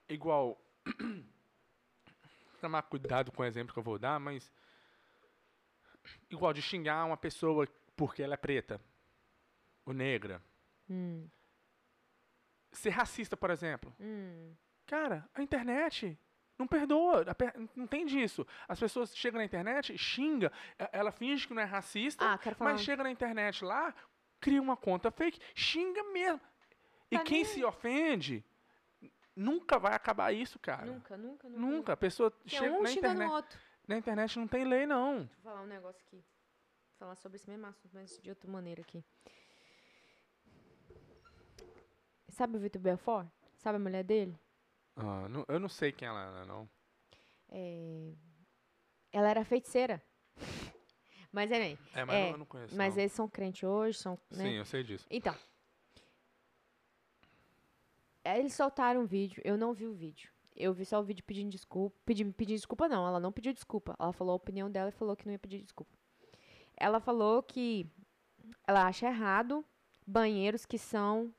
Igual. 0.08 0.60
Tomar 2.60 2.82
cuidado 2.82 3.30
com 3.32 3.42
o 3.42 3.44
exemplo 3.44 3.72
que 3.72 3.78
eu 3.78 3.82
vou 3.82 3.98
dar, 3.98 4.18
mas. 4.20 4.50
Igual 6.30 6.52
de 6.52 6.62
xingar 6.62 7.04
uma 7.04 7.16
pessoa 7.16 7.66
porque 7.96 8.22
ela 8.22 8.34
é 8.34 8.36
preta. 8.38 8.80
Ou 9.86 9.92
negra. 9.92 10.42
Hum, 10.88 11.28
Ser 12.72 12.90
racista, 12.90 13.36
por 13.36 13.50
exemplo. 13.50 13.94
hum. 14.00 14.54
Cara, 14.86 15.28
a 15.34 15.42
internet 15.42 16.18
Não 16.58 16.66
perdoa, 16.68 17.24
não 17.74 17.86
tem 17.86 18.06
disso. 18.06 18.46
As 18.68 18.78
pessoas 18.78 19.16
chegam 19.16 19.38
na 19.38 19.44
internet, 19.44 19.96
xinga, 19.98 20.52
e- 20.78 20.88
ela 20.92 21.10
finge 21.10 21.48
que 21.48 21.54
não 21.54 21.60
é 21.62 21.64
racista, 21.64 22.24
Ah, 22.32 22.38
quero 22.38 22.54
falar. 22.54 22.72
mas 22.72 22.80
chega 22.82 23.02
na 23.02 23.10
internet 23.10 23.64
lá, 23.64 23.92
cria 24.40 24.62
uma 24.62 24.76
conta 24.76 25.10
fake, 25.10 25.40
xinga 25.54 26.02
mesmo. 26.12 26.40
E 27.10 27.18
Tá 27.18 27.24
quem 27.24 27.42
nem 27.42 27.44
se 27.44 27.64
ofende, 27.64 28.44
nunca 29.34 29.78
vai 29.80 29.94
acabar 29.94 30.32
isso, 30.32 30.58
cara. 30.60 30.86
Nunca, 30.86 31.16
nunca, 31.16 31.48
nunca. 31.48 31.60
Nunca. 31.60 31.92
A 31.92 31.96
pessoa 31.96 32.30
Tem 32.30 32.58
chega 32.58 32.72
um 32.72 32.82
na 32.82 32.92
internet. 32.92 33.30
outro. 33.32 33.58
Na 33.88 33.96
internet 33.98 34.38
não 34.38 34.46
tem 34.46 34.64
lei, 34.64 34.86
não. 34.86 35.18
Deixa 35.24 35.34
eu 35.38 35.42
falar 35.42 35.62
um 35.62 35.66
negócio 35.66 36.02
aqui. 36.06 36.16
Vou 36.16 36.98
falar 37.00 37.16
sobre 37.16 37.36
esse 37.36 37.50
mesmo 37.50 37.66
assunto, 37.66 37.90
mas 37.92 38.16
de 38.22 38.30
outra 38.30 38.48
maneira 38.50 38.80
aqui. 38.80 39.04
Sabe 42.28 42.56
o 42.56 42.60
Vitor 42.60 42.80
Belfort? 42.80 43.26
Sabe 43.56 43.76
a 43.76 43.80
mulher 43.80 44.02
dele? 44.04 44.38
Ah, 44.96 45.28
não- 45.28 45.44
eu 45.48 45.58
não 45.58 45.68
sei 45.68 45.90
quem 45.92 46.06
ela 46.08 46.42
é, 46.42 46.44
não. 46.46 46.68
É, 47.50 48.12
Ela 49.12 49.28
era 49.30 49.44
feiticeira. 49.44 50.02
mas 51.32 51.50
é 51.50 51.58
nem. 51.58 51.78
É, 51.94 52.04
mas 52.04 52.16
É, 52.16 52.32
eu 52.32 52.38
não 52.38 52.46
conheço. 52.46 52.76
Mas 52.76 52.94
não. 52.94 53.02
eles 53.02 53.12
são 53.12 53.28
crentes 53.28 53.62
hoje, 53.62 53.98
são. 53.98 54.18
né? 54.30 54.44
Sim, 54.44 54.52
eu 54.54 54.64
sei 54.64 54.82
disso. 54.82 55.06
Então. 55.10 55.34
Eles 58.24 58.54
soltaram 58.54 59.02
um 59.02 59.06
vídeo, 59.06 59.40
eu 59.44 59.56
não 59.56 59.72
vi 59.74 59.86
o 59.86 59.92
vídeo. 59.94 60.30
Eu 60.56 60.72
vi 60.72 60.84
só 60.86 61.00
o 61.00 61.02
vídeo 61.04 61.22
pedindo 61.24 61.50
desculpa. 61.50 61.96
Pedi, 62.06 62.24
pedindo 62.32 62.56
desculpa, 62.56 62.88
não. 62.88 63.06
Ela 63.06 63.18
não 63.20 63.32
pediu 63.32 63.52
desculpa. 63.52 63.94
Ela 63.98 64.12
falou 64.12 64.32
a 64.32 64.36
opinião 64.36 64.70
dela 64.70 64.88
e 64.88 64.92
falou 64.92 65.16
que 65.16 65.26
não 65.26 65.32
ia 65.32 65.38
pedir 65.38 65.60
desculpa. 65.60 65.92
Ela 66.76 67.00
falou 67.00 67.42
que 67.42 67.86
ela 68.66 68.86
acha 68.86 69.06
errado 69.08 69.64
banheiros 70.06 70.64
que 70.64 70.78
são 70.78 71.34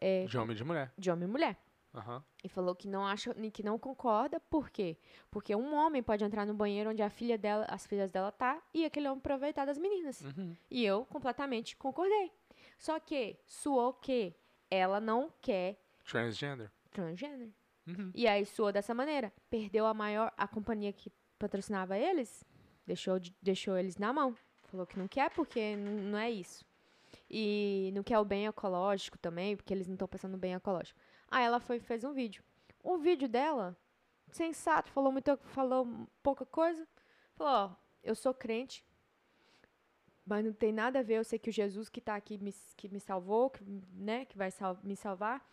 é, 0.00 0.26
De 0.26 0.36
homem 0.38 0.54
e 0.54 0.56
de 0.58 0.64
mulher. 0.64 0.92
de 0.96 1.10
homem 1.10 1.26
e 1.28 1.32
mulher. 1.32 1.56
Aham. 1.92 2.22
E 2.44 2.48
falou 2.48 2.74
que 2.74 2.86
não 2.86 3.04
acha, 3.04 3.34
que 3.52 3.62
não 3.64 3.78
concorda, 3.78 4.38
por 4.38 4.70
quê? 4.70 4.96
Porque 5.30 5.54
um 5.56 5.74
homem 5.74 6.02
pode 6.02 6.22
entrar 6.24 6.46
no 6.46 6.54
banheiro 6.54 6.90
onde 6.90 7.02
a 7.02 7.10
filha 7.10 7.36
dela, 7.36 7.66
as 7.68 7.84
filhas 7.86 8.10
dela 8.12 8.30
tá, 8.30 8.62
e 8.72 8.84
aquele 8.84 9.08
homem 9.08 9.18
aproveitar 9.18 9.64
das 9.64 9.76
meninas. 9.76 10.20
Uhum. 10.20 10.54
E 10.70 10.84
eu 10.84 11.04
completamente 11.06 11.76
concordei. 11.76 12.30
Só 12.78 12.98
que 13.00 13.36
suou 13.44 13.92
que 13.92 14.32
ela 14.70 15.00
não 15.00 15.32
quer 15.42 15.76
Transgender. 16.04 16.70
transgênero. 16.92 17.52
Uhum. 17.86 18.12
E 18.14 18.26
aí 18.28 18.46
suou 18.46 18.70
dessa 18.70 18.94
maneira. 18.94 19.32
Perdeu 19.50 19.84
a 19.84 19.92
maior, 19.92 20.32
a 20.36 20.46
companhia 20.46 20.92
que 20.92 21.10
patrocinava 21.38 21.98
eles, 21.98 22.44
deixou, 22.86 23.18
de- 23.18 23.34
deixou 23.42 23.76
eles 23.76 23.96
na 23.96 24.12
mão. 24.12 24.36
Falou 24.68 24.86
que 24.86 24.96
não 24.98 25.08
quer 25.08 25.30
porque 25.30 25.74
não 25.76 26.16
é 26.18 26.30
isso. 26.30 26.64
E 27.28 27.90
não 27.94 28.02
quer 28.02 28.18
o 28.18 28.24
bem 28.24 28.46
ecológico 28.46 29.18
também, 29.18 29.56
porque 29.56 29.72
eles 29.74 29.86
não 29.88 29.94
estão 29.94 30.06
pensando 30.08 30.32
no 30.32 30.38
bem 30.38 30.54
ecológico. 30.54 30.98
Aí 31.30 31.44
ela 31.44 31.60
foi 31.60 31.78
fez 31.80 32.02
um 32.04 32.12
vídeo. 32.12 32.42
O 32.82 32.98
vídeo 32.98 33.28
dela, 33.28 33.76
sensato, 34.30 34.90
falou 34.90 35.12
muito, 35.12 35.36
falou 35.36 35.86
pouca 36.22 36.44
coisa. 36.46 36.86
Falou, 37.34 37.52
ó, 37.52 37.76
eu 38.02 38.14
sou 38.14 38.32
crente, 38.34 38.84
mas 40.26 40.44
não 40.44 40.52
tem 40.52 40.72
nada 40.72 40.98
a 41.00 41.02
ver, 41.02 41.14
eu 41.18 41.24
sei 41.24 41.38
que 41.38 41.50
o 41.50 41.52
Jesus 41.52 41.88
que 41.88 42.00
tá 42.00 42.14
aqui 42.16 42.38
me, 42.38 42.52
que 42.76 42.88
me 42.88 43.00
salvou, 43.00 43.50
que, 43.50 43.62
né, 43.92 44.24
que 44.24 44.36
vai 44.36 44.50
sal- 44.50 44.78
me 44.82 44.96
salvar, 44.96 45.44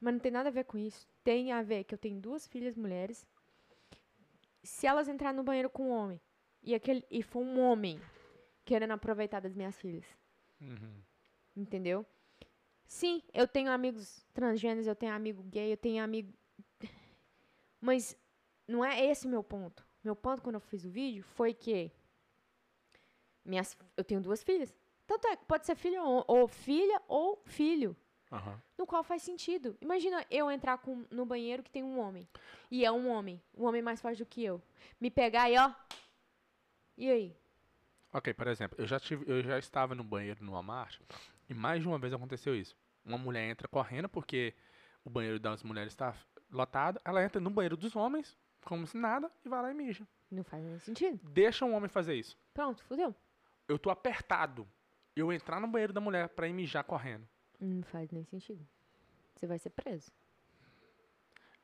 mas 0.00 0.12
não 0.14 0.20
tem 0.20 0.32
nada 0.32 0.48
a 0.48 0.52
ver 0.52 0.64
com 0.64 0.78
isso. 0.78 1.06
Tem 1.22 1.52
a 1.52 1.62
ver 1.62 1.84
que 1.84 1.94
eu 1.94 1.98
tenho 1.98 2.18
duas 2.20 2.46
filhas 2.46 2.76
mulheres. 2.76 3.26
Se 4.62 4.86
elas 4.86 5.08
entrarem 5.08 5.36
no 5.36 5.42
banheiro 5.42 5.70
com 5.70 5.84
um 5.90 5.92
homem 5.92 6.20
e 6.62 6.74
aquele 6.74 7.04
e 7.10 7.22
for 7.22 7.40
um 7.40 7.60
homem 7.60 8.00
querendo 8.64 8.92
aproveitar 8.92 9.40
das 9.40 9.54
minhas 9.54 9.78
filhas, 9.78 10.04
Uhum. 10.60 11.00
entendeu? 11.56 12.04
Sim, 12.90 13.22
eu 13.32 13.46
tenho 13.46 13.70
amigos 13.70 14.26
transgêneros, 14.34 14.84
eu 14.84 14.96
tenho 14.96 15.14
amigo 15.14 15.44
gay, 15.44 15.72
eu 15.72 15.76
tenho 15.76 16.02
amigo. 16.02 16.34
Mas 17.80 18.18
não 18.66 18.84
é 18.84 19.06
esse 19.06 19.28
o 19.28 19.30
meu 19.30 19.44
ponto. 19.44 19.86
Meu 20.02 20.16
ponto 20.16 20.42
quando 20.42 20.56
eu 20.56 20.60
fiz 20.60 20.84
o 20.84 20.90
vídeo 20.90 21.22
foi 21.22 21.54
que 21.54 21.92
minhas, 23.44 23.78
eu 23.96 24.02
tenho 24.02 24.20
duas 24.20 24.42
filhas. 24.42 24.74
Tanto 25.06 25.28
é 25.28 25.36
que 25.36 25.44
pode 25.44 25.66
ser 25.66 25.76
filha 25.76 26.02
ou, 26.02 26.24
ou 26.26 26.48
filha 26.48 27.00
ou 27.06 27.40
filho 27.46 27.96
Aham. 28.32 28.60
no 28.76 28.84
qual 28.84 29.04
faz 29.04 29.22
sentido. 29.22 29.78
Imagina 29.80 30.26
eu 30.28 30.50
entrar 30.50 30.76
com, 30.78 31.06
no 31.12 31.24
banheiro 31.24 31.62
que 31.62 31.70
tem 31.70 31.84
um 31.84 32.00
homem. 32.00 32.28
E 32.72 32.84
é 32.84 32.90
um 32.90 33.08
homem. 33.08 33.40
Um 33.56 33.66
homem 33.66 33.80
mais 33.80 34.00
forte 34.00 34.18
do 34.18 34.26
que 34.26 34.44
eu. 34.44 34.60
Me 35.00 35.12
pegar 35.12 35.48
e 35.48 35.56
ó. 35.56 35.72
E 36.98 37.08
aí? 37.08 37.36
Ok, 38.12 38.34
por 38.34 38.48
exemplo, 38.48 38.76
eu 38.80 38.86
já, 38.88 38.98
tive, 38.98 39.30
eu 39.30 39.40
já 39.44 39.60
estava 39.60 39.94
no 39.94 40.02
banheiro 40.02 40.44
no 40.44 40.50
Walmart 40.50 40.98
e 41.50 41.54
mais 41.54 41.82
de 41.82 41.88
uma 41.88 41.98
vez 41.98 42.12
aconteceu 42.12 42.54
isso. 42.54 42.76
Uma 43.04 43.18
mulher 43.18 43.50
entra 43.50 43.66
correndo 43.66 44.08
porque 44.08 44.54
o 45.04 45.10
banheiro 45.10 45.40
das 45.40 45.64
mulheres 45.64 45.92
está 45.92 46.14
lotado. 46.48 47.00
Ela 47.04 47.24
entra 47.24 47.40
no 47.40 47.50
banheiro 47.50 47.76
dos 47.76 47.96
homens, 47.96 48.38
como 48.64 48.86
se 48.86 48.96
nada, 48.96 49.28
e 49.44 49.48
vai 49.48 49.60
lá 49.60 49.70
e 49.70 49.74
mija. 49.74 50.06
Não 50.30 50.44
faz 50.44 50.64
nem 50.64 50.78
sentido. 50.78 51.18
Deixa 51.28 51.64
um 51.64 51.74
homem 51.74 51.88
fazer 51.88 52.14
isso. 52.14 52.38
Pronto, 52.54 52.84
fudeu. 52.84 53.14
Eu 53.66 53.80
tô 53.80 53.90
apertado. 53.90 54.66
Eu 55.16 55.32
entrar 55.32 55.60
no 55.60 55.66
banheiro 55.66 55.92
da 55.92 56.00
mulher 56.00 56.28
pra 56.28 56.46
ir 56.46 56.52
mijar 56.52 56.84
correndo. 56.84 57.28
Não 57.58 57.82
faz 57.82 58.10
nem 58.12 58.24
sentido. 58.24 58.64
Você 59.34 59.46
vai 59.46 59.58
ser 59.58 59.70
preso. 59.70 60.12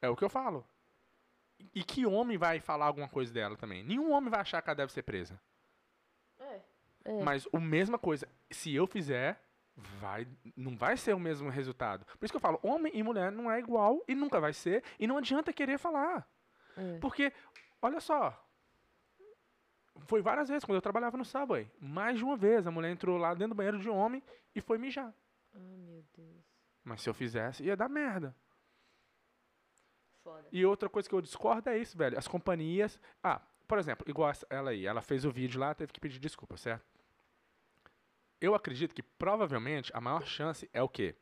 É 0.02 0.08
o 0.08 0.16
que 0.16 0.24
eu 0.24 0.28
falo. 0.28 0.66
E 1.72 1.84
que 1.84 2.04
homem 2.04 2.36
vai 2.36 2.58
falar 2.58 2.86
alguma 2.86 3.08
coisa 3.08 3.32
dela 3.32 3.56
também? 3.56 3.84
Nenhum 3.84 4.10
homem 4.10 4.30
vai 4.30 4.40
achar 4.40 4.60
que 4.60 4.68
ela 4.68 4.76
deve 4.76 4.92
ser 4.92 5.02
presa. 5.02 5.40
É. 7.06 7.22
Mas 7.22 7.46
a 7.52 7.60
mesma 7.60 7.98
coisa, 7.98 8.28
se 8.50 8.74
eu 8.74 8.86
fizer, 8.86 9.40
vai, 9.76 10.26
não 10.56 10.76
vai 10.76 10.96
ser 10.96 11.14
o 11.14 11.20
mesmo 11.20 11.50
resultado. 11.50 12.04
Por 12.18 12.24
isso 12.24 12.32
que 12.32 12.36
eu 12.36 12.40
falo, 12.40 12.58
homem 12.62 12.92
e 12.94 13.02
mulher 13.02 13.30
não 13.30 13.50
é 13.50 13.58
igual 13.58 14.02
e 14.08 14.14
nunca 14.14 14.40
vai 14.40 14.52
ser. 14.52 14.82
E 14.98 15.06
não 15.06 15.18
adianta 15.18 15.52
querer 15.52 15.78
falar. 15.78 16.26
É. 16.76 16.98
Porque, 16.98 17.32
olha 17.80 18.00
só. 18.00 18.42
Foi 20.06 20.20
várias 20.20 20.48
vezes 20.48 20.64
quando 20.64 20.76
eu 20.76 20.82
trabalhava 20.82 21.16
no 21.16 21.24
Subway. 21.24 21.70
Mais 21.78 22.18
de 22.18 22.24
uma 22.24 22.36
vez 22.36 22.66
a 22.66 22.70
mulher 22.70 22.90
entrou 22.90 23.18
lá 23.18 23.34
dentro 23.34 23.48
do 23.48 23.54
banheiro 23.54 23.78
de 23.78 23.88
homem 23.88 24.22
e 24.54 24.60
foi 24.60 24.78
mijar. 24.78 25.12
Ah, 25.54 25.58
meu 25.58 26.04
Deus. 26.16 26.44
Mas 26.84 27.02
se 27.02 27.08
eu 27.08 27.14
fizesse, 27.14 27.64
ia 27.64 27.76
dar 27.76 27.88
merda. 27.88 28.34
Foda. 30.22 30.46
E 30.52 30.64
outra 30.64 30.88
coisa 30.88 31.08
que 31.08 31.14
eu 31.14 31.20
discordo 31.20 31.68
é 31.70 31.78
isso, 31.78 31.96
velho. 31.96 32.18
As 32.18 32.28
companhias. 32.28 33.00
Ah, 33.22 33.40
por 33.66 33.78
exemplo, 33.78 34.08
igual 34.08 34.32
ela 34.48 34.70
aí. 34.70 34.86
Ela 34.86 35.02
fez 35.02 35.24
o 35.24 35.30
vídeo 35.30 35.60
lá, 35.60 35.74
teve 35.74 35.92
que 35.92 36.00
pedir 36.00 36.18
desculpa, 36.18 36.56
certo? 36.56 36.84
Eu 38.40 38.54
acredito 38.54 38.94
que 38.94 39.02
provavelmente 39.02 39.90
a 39.94 40.00
maior 40.00 40.24
chance 40.24 40.68
é 40.72 40.82
o 40.82 40.88
quê? 40.88 41.16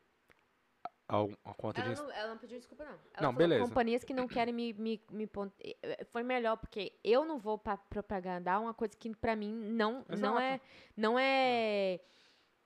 A, 1.07 1.17
a 1.45 1.53
conta 1.53 1.81
de. 1.83 1.91
Ela 1.93 2.01
não, 2.03 2.11
ela 2.11 2.27
não 2.29 2.37
pediu 2.39 2.57
desculpa, 2.57 2.83
não. 2.83 2.91
Ela 2.91 2.99
Não, 3.13 3.21
falou 3.21 3.33
beleza. 3.35 3.67
companhias 3.67 4.03
que 4.03 4.13
não 4.13 4.27
querem 4.27 4.53
me, 4.53 4.73
me, 4.73 5.01
me 5.11 5.27
pon- 5.27 5.51
eh, 5.63 6.03
Foi 6.11 6.23
melhor, 6.23 6.57
porque 6.57 6.97
eu 7.03 7.23
não 7.23 7.37
vou 7.37 7.57
pra 7.59 7.77
propagandar 7.77 8.59
uma 8.59 8.73
coisa 8.73 8.97
que 8.97 9.15
pra 9.15 9.35
mim 9.35 9.53
não, 9.53 10.03
não 10.09 10.39
Exato. 10.39 10.39
é. 10.39 10.61
Não 10.97 11.19
é. 11.19 11.99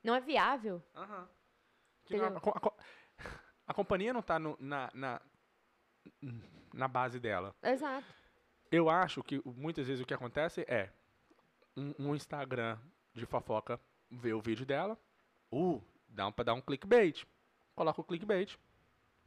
Não 0.02 0.16
é 0.16 0.22
viável. 0.22 0.82
Aham. 0.96 1.20
Não- 1.20 1.30
Entendeu? 2.18 2.38
a, 2.38 2.68
a 2.68 2.72
a 3.68 3.74
companhia 3.74 4.12
não 4.14 4.22
tá 4.24 4.40
no- 4.40 4.58
na, 4.60 4.90
na, 4.96 5.22
na 6.74 6.88
base 6.88 7.20
dela. 7.20 7.54
Exato. 7.62 8.06
Eu 8.72 8.90
acho 8.90 9.22
que 9.24 9.42
muitas 9.46 9.86
vezes 9.88 10.02
o 10.02 10.08
que 10.08 10.14
acontece 10.14 10.62
é 10.68 10.90
um, 11.76 11.94
um 12.00 12.16
Instagram 12.16 12.80
de 13.14 13.26
fofoca 13.26 13.80
vê 14.10 14.34
o 14.34 14.42
vídeo 14.42 14.66
dela, 14.66 14.98
uh, 15.52 15.82
dá 16.08 16.32
pra 16.32 16.46
dar 16.46 16.54
um 16.54 16.62
clickbait. 16.62 17.26
Coloca 17.76 18.02
o 18.02 18.04
clickbait. 18.04 18.58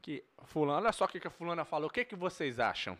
Que 0.01 0.24
fulano, 0.45 0.78
olha 0.78 0.93
só 0.93 1.05
o 1.05 1.09
que, 1.09 1.20
que 1.20 1.28
a 1.28 1.30
fulana 1.30 1.64
falou, 1.64 1.89
o 1.89 1.93
que, 1.93 2.05
que 2.05 2.16
vocês 2.16 2.59
acham? 2.59 2.99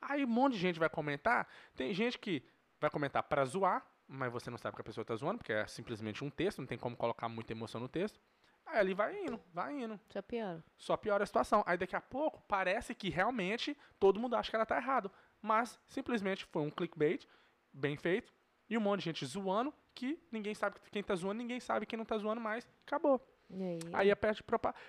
Aí 0.00 0.24
um 0.24 0.28
monte 0.28 0.54
de 0.54 0.58
gente 0.58 0.78
vai 0.78 0.88
comentar. 0.88 1.48
Tem 1.74 1.92
gente 1.92 2.18
que 2.18 2.44
vai 2.80 2.90
comentar 2.90 3.22
pra 3.22 3.44
zoar, 3.44 3.84
mas 4.06 4.32
você 4.32 4.50
não 4.50 4.58
sabe 4.58 4.76
que 4.76 4.80
a 4.80 4.84
pessoa 4.84 5.04
tá 5.04 5.14
zoando, 5.16 5.38
porque 5.38 5.52
é 5.52 5.66
simplesmente 5.66 6.24
um 6.24 6.30
texto, 6.30 6.58
não 6.58 6.66
tem 6.66 6.78
como 6.78 6.96
colocar 6.96 7.28
muita 7.28 7.52
emoção 7.52 7.80
no 7.80 7.88
texto. 7.88 8.20
Aí 8.64 8.80
ele 8.80 8.94
vai 8.94 9.16
indo, 9.24 9.40
vai 9.52 9.72
indo 9.74 10.00
Isso 10.08 10.18
é 10.18 10.22
pior. 10.22 10.62
só 10.76 10.96
piora 10.96 11.24
a 11.24 11.26
situação. 11.26 11.64
Aí 11.66 11.76
daqui 11.76 11.96
a 11.96 12.00
pouco 12.00 12.40
parece 12.42 12.94
que 12.94 13.10
realmente 13.10 13.76
todo 13.98 14.20
mundo 14.20 14.36
acha 14.36 14.50
que 14.50 14.56
ela 14.56 14.66
tá 14.66 14.76
errado. 14.76 15.10
Mas 15.40 15.78
simplesmente 15.88 16.44
foi 16.46 16.62
um 16.62 16.70
clickbait 16.70 17.26
bem 17.72 17.96
feito 17.96 18.32
e 18.72 18.78
um 18.78 18.80
monte 18.80 19.00
de 19.00 19.04
gente 19.04 19.26
zoando 19.26 19.72
que 19.94 20.18
ninguém 20.32 20.54
sabe 20.54 20.80
quem 20.90 21.02
tá 21.02 21.14
zoando, 21.14 21.34
ninguém 21.34 21.60
sabe 21.60 21.84
quem 21.84 21.98
não 21.98 22.06
tá 22.06 22.16
zoando 22.16 22.40
mais. 22.40 22.66
Acabou. 22.86 23.20
E 23.50 23.62
aí? 23.62 23.78
Aí 23.92 24.10
é 24.10 24.14
perde, 24.14 24.42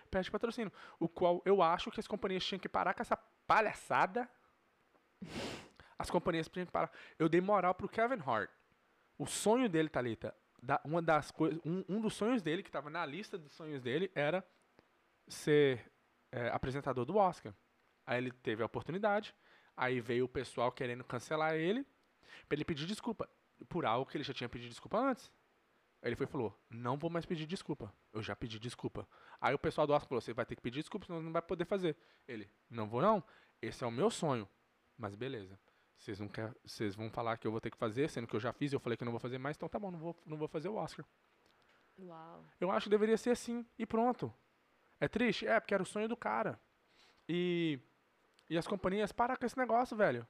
perde 0.09 0.31
patrocínio. 0.31 0.71
O 0.97 1.09
qual 1.09 1.41
eu 1.43 1.61
acho 1.61 1.91
que 1.91 1.99
as 1.99 2.07
companhias 2.07 2.45
tinham 2.45 2.61
que 2.61 2.69
parar 2.69 2.93
com 2.93 3.01
essa 3.01 3.17
palhaçada. 3.45 4.29
As 5.99 6.09
companhias 6.09 6.47
tinham 6.47 6.65
que 6.65 6.71
parar. 6.71 6.89
Eu 7.19 7.27
dei 7.27 7.41
moral 7.41 7.75
pro 7.75 7.89
Kevin 7.89 8.21
Hart. 8.25 8.49
O 9.17 9.25
sonho 9.25 9.67
dele, 9.67 9.89
Thalita, 9.89 10.33
da, 10.61 10.79
uma 10.85 11.01
das 11.01 11.29
coisas, 11.29 11.59
um, 11.65 11.83
um 11.89 11.99
dos 11.99 12.13
sonhos 12.13 12.41
dele, 12.41 12.63
que 12.63 12.69
estava 12.69 12.89
na 12.89 13.05
lista 13.05 13.37
dos 13.37 13.51
sonhos 13.53 13.81
dele, 13.81 14.09
era 14.15 14.45
ser 15.27 15.91
é, 16.31 16.47
apresentador 16.47 17.03
do 17.03 17.17
Oscar. 17.17 17.53
Aí 18.07 18.17
ele 18.17 18.31
teve 18.31 18.63
a 18.63 18.65
oportunidade, 18.65 19.35
aí 19.75 19.99
veio 19.99 20.23
o 20.23 20.29
pessoal 20.29 20.71
querendo 20.71 21.03
cancelar 21.03 21.55
ele, 21.55 21.85
pra 22.47 22.55
ele 22.55 22.63
pedir 22.65 22.85
desculpa 22.85 23.29
por 23.69 23.85
algo 23.85 24.09
que 24.09 24.17
ele 24.17 24.23
já 24.23 24.33
tinha 24.33 24.49
pedido 24.49 24.69
desculpa 24.69 24.97
antes. 24.97 25.31
Aí 26.01 26.09
ele 26.09 26.15
foi 26.15 26.25
e 26.25 26.29
falou, 26.29 26.53
não 26.69 26.97
vou 26.97 27.09
mais 27.09 27.25
pedir 27.25 27.45
desculpa. 27.45 27.93
Eu 28.11 28.21
já 28.21 28.35
pedi 28.35 28.59
desculpa. 28.59 29.07
Aí 29.39 29.55
o 29.55 29.59
pessoal 29.59 29.87
do 29.87 29.93
Oscar 29.93 30.09
falou, 30.09 30.21
você 30.21 30.33
vai 30.33 30.45
ter 30.45 30.55
que 30.55 30.61
pedir 30.61 30.79
desculpa, 30.79 31.05
senão 31.05 31.21
não 31.21 31.31
vai 31.31 31.41
poder 31.41 31.65
fazer. 31.65 31.95
Ele, 32.27 32.49
não 32.69 32.89
vou 32.89 33.01
não. 33.01 33.23
Esse 33.61 33.83
é 33.83 33.87
o 33.87 33.91
meu 33.91 34.09
sonho. 34.09 34.47
Mas 34.97 35.15
beleza. 35.15 35.57
Vocês 35.97 36.19
não 36.19 36.27
quer, 36.27 36.53
vocês 36.65 36.95
vão 36.95 37.09
falar 37.09 37.37
que 37.37 37.47
eu 37.47 37.51
vou 37.51 37.61
ter 37.61 37.71
que 37.71 37.77
fazer, 37.77 38.09
sendo 38.09 38.27
que 38.27 38.35
eu 38.35 38.39
já 38.39 38.51
fiz, 38.51 38.73
eu 38.73 38.79
falei 38.79 38.97
que 38.97 39.03
eu 39.03 39.05
não 39.05 39.13
vou 39.13 39.19
fazer 39.19 39.37
mais, 39.37 39.55
então 39.55 39.69
tá 39.69 39.79
bom, 39.79 39.89
não 39.89 39.99
vou, 39.99 40.15
não 40.25 40.35
vou 40.35 40.49
fazer 40.49 40.67
o 40.67 40.75
Oscar. 40.75 41.05
Uau. 41.97 42.43
Eu 42.59 42.69
acho 42.69 42.85
que 42.85 42.89
deveria 42.89 43.17
ser 43.17 43.29
assim 43.29 43.65
e 43.79 43.85
pronto. 43.85 44.33
É 44.99 45.07
triste? 45.07 45.47
É, 45.47 45.57
porque 45.59 45.73
era 45.73 45.81
o 45.81 45.85
sonho 45.85 46.09
do 46.09 46.17
cara. 46.17 46.59
E, 47.29 47.79
e 48.49 48.57
as 48.57 48.67
companhias 48.67 49.13
param 49.13 49.37
com 49.37 49.45
esse 49.45 49.57
negócio, 49.57 49.95
velho. 49.95 50.27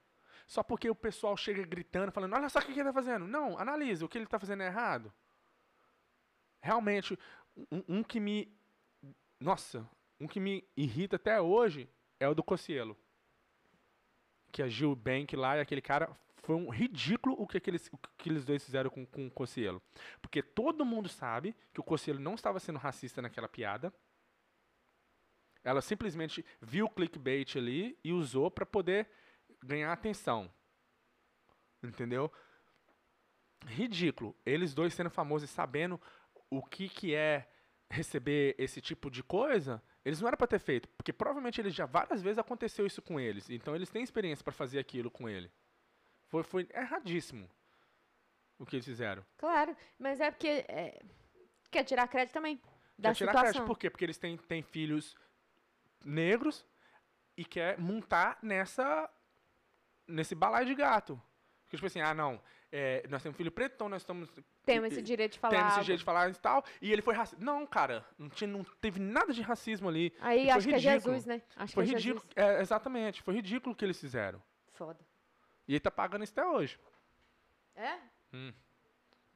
Só 0.48 0.62
porque 0.62 0.90
o 0.90 0.96
pessoal 0.96 1.36
chega 1.38 1.66
gritando, 1.66 2.12
falando, 2.12 2.36
olha 2.36 2.50
só 2.50 2.60
o 2.60 2.62
que, 2.62 2.74
que 2.74 2.80
ele 2.80 2.90
tá 2.90 2.94
fazendo. 2.94 3.28
Não, 3.28 3.58
analise, 3.58 4.04
o 4.04 4.10
que 4.10 4.18
ele 4.18 4.28
tá 4.28 4.40
fazendo 4.40 4.64
é 4.64 4.68
errado. 4.68 5.14
Realmente, 6.62 7.18
um, 7.72 7.84
um 7.88 8.04
que 8.04 8.20
me. 8.20 8.52
Nossa, 9.40 9.88
um 10.20 10.28
que 10.28 10.40
me 10.40 10.68
irrita 10.76 11.18
até 11.18 11.42
hoje 11.42 11.90
é 12.20 12.28
o 12.28 12.36
do 12.36 12.44
Cocielo. 12.44 12.98
Que 14.52 14.62
a 14.62 14.68
Gil 14.68 14.96
Bank 14.96 15.36
lá 15.36 15.58
e 15.58 15.62
aquele 15.62 15.82
cara. 15.82 16.10
Foi 16.44 16.56
um 16.56 16.70
ridículo 16.70 17.36
o 17.40 17.48
que 17.48 17.56
aqueles, 17.56 17.88
o 17.92 17.98
que 17.98 18.28
eles 18.28 18.44
dois 18.44 18.64
fizeram 18.64 18.90
com, 18.90 19.06
com 19.06 19.28
o 19.28 19.32
Cocielo. 19.32 19.82
Porque 20.22 20.44
todo 20.44 20.86
mundo 20.86 21.08
sabe 21.08 21.56
que 21.74 21.80
o 21.80 21.84
Cocielo 21.84 22.20
não 22.20 22.36
estava 22.36 22.60
sendo 22.60 22.78
racista 22.78 23.22
naquela 23.22 23.48
piada. 23.48 23.94
Ela 25.64 25.82
simplesmente 25.82 26.46
viu 26.62 26.86
o 26.86 26.90
clickbait 26.90 27.58
ali 27.58 27.98
e 28.04 28.12
usou 28.12 28.52
para 28.52 28.66
poder 28.66 29.10
ganhar 29.64 29.92
atenção. 29.92 30.52
Entendeu? 31.82 32.32
Ridículo. 33.66 34.36
Eles 34.46 34.74
dois 34.74 34.94
sendo 34.94 35.10
famosos 35.10 35.50
e 35.50 35.54
sabendo 35.54 36.00
o 36.50 36.62
que, 36.64 36.88
que 36.88 37.16
é 37.16 37.50
receber 37.90 38.56
esse 38.58 38.82
tipo 38.82 39.10
de 39.10 39.24
coisa, 39.24 39.82
eles 40.04 40.20
não 40.20 40.28
eram 40.28 40.38
para 40.38 40.48
ter 40.48 40.60
feito, 40.60 40.90
porque 40.90 41.14
provavelmente 41.14 41.62
eles 41.62 41.74
já 41.74 41.86
várias 41.86 42.22
vezes 42.22 42.40
aconteceu 42.40 42.86
isso 42.86 43.02
com 43.02 43.20
eles. 43.20 43.50
Então 43.50 43.76
eles 43.76 43.90
têm 43.90 44.04
experiência 44.04 44.44
para 44.44 44.54
fazer 44.54 44.80
aquilo 44.80 45.12
com 45.12 45.30
ele. 45.30 45.52
Foi, 46.28 46.44
foi 46.44 46.68
erradíssimo 46.74 47.50
o 48.58 48.66
que 48.66 48.76
eles 48.76 48.86
fizeram. 48.86 49.24
Claro, 49.38 49.76
mas 50.00 50.20
é 50.20 50.32
porque 50.32 50.66
é, 50.68 51.02
quer 51.70 51.84
tirar 51.84 52.08
crédito 52.08 52.34
também 52.34 52.60
da 52.98 53.10
quer 53.10 53.16
tirar 53.16 53.32
situação. 53.32 53.52
crédito 53.52 53.68
por 53.68 53.78
quê? 53.78 53.90
Porque 53.90 54.06
eles 54.06 54.18
têm, 54.18 54.38
têm 54.38 54.64
filhos 54.64 55.16
negros 56.04 56.66
e 57.38 57.46
quer 57.46 57.78
montar 57.80 58.40
nessa 58.42 59.10
nesse 60.08 60.36
balaio 60.36 60.66
de 60.66 60.76
gato. 60.76 61.22
Porque, 61.64 61.78
tipo 61.78 61.88
assim, 61.88 62.02
ah, 62.02 62.14
não, 62.14 62.40
é, 62.72 63.04
nós 63.10 63.24
temos 63.24 63.36
filho 63.36 63.52
preto, 63.52 63.74
então 63.74 63.90
nós 63.90 64.02
estamos 64.02 64.30
Temos 64.64 64.92
esse 64.92 65.02
direito 65.02 65.34
de 65.34 65.40
falar. 65.40 65.56
temos 65.56 65.74
esse 65.74 65.84
jeito 65.84 66.00
de 66.00 66.06
falar 66.06 66.30
e 66.30 66.36
tal, 66.36 66.64
e 66.82 66.92
ele 66.92 67.02
foi 67.02 67.16
racista. 67.16 67.44
Não, 67.44 67.66
cara, 67.66 68.06
não, 68.18 68.30
tinha, 68.30 68.48
não 68.48 68.64
teve 68.80 69.00
nada 69.00 69.34
de 69.34 69.42
racismo 69.42 69.90
ali. 69.90 70.14
Aí 70.20 70.50
acho 70.50 70.68
que 70.68 70.74
é 70.74 70.78
ridículo. 70.78 71.16
Jesus, 71.16 71.26
né? 71.26 71.42
Acho 71.56 71.74
Foi 71.74 71.86
que 71.86 71.92
é 71.92 71.96
ridículo. 71.96 72.26
Jesus. 72.36 72.58
É, 72.58 72.62
exatamente, 72.62 73.22
foi 73.24 73.34
ridículo 73.34 73.74
o 73.74 73.76
que 73.76 73.84
eles 73.84 74.00
fizeram. 74.00 74.42
Foda. 74.74 75.00
E 75.68 75.74
ele 75.74 75.80
tá 75.80 75.90
pagando 75.92 76.24
isso 76.24 76.34
até 76.34 76.46
hoje. 76.46 76.80
É? 77.76 77.98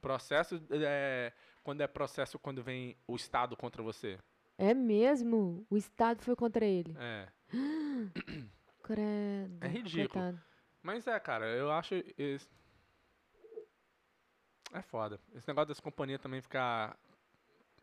Processo, 0.00 0.62
é, 0.70 1.32
quando 1.62 1.80
é 1.80 1.86
processo, 1.86 2.38
quando 2.38 2.62
vem 2.62 2.96
o 3.06 3.16
Estado 3.16 3.56
contra 3.56 3.82
você. 3.82 4.18
É 4.56 4.74
mesmo? 4.74 5.66
O 5.68 5.76
Estado 5.76 6.22
foi 6.22 6.36
contra 6.36 6.64
ele. 6.64 6.96
É. 6.98 7.28
Credo. 8.82 9.58
É 9.60 9.68
ridículo. 9.68 10.08
coitado. 10.08 10.47
Mas 10.82 11.06
é, 11.06 11.18
cara, 11.18 11.46
eu 11.46 11.70
acho. 11.70 11.94
Esse... 12.16 12.48
É 14.72 14.82
foda. 14.82 15.20
Esse 15.34 15.48
negócio 15.48 15.68
das 15.68 15.80
companhias 15.80 16.20
também 16.20 16.40
ficar 16.40 16.96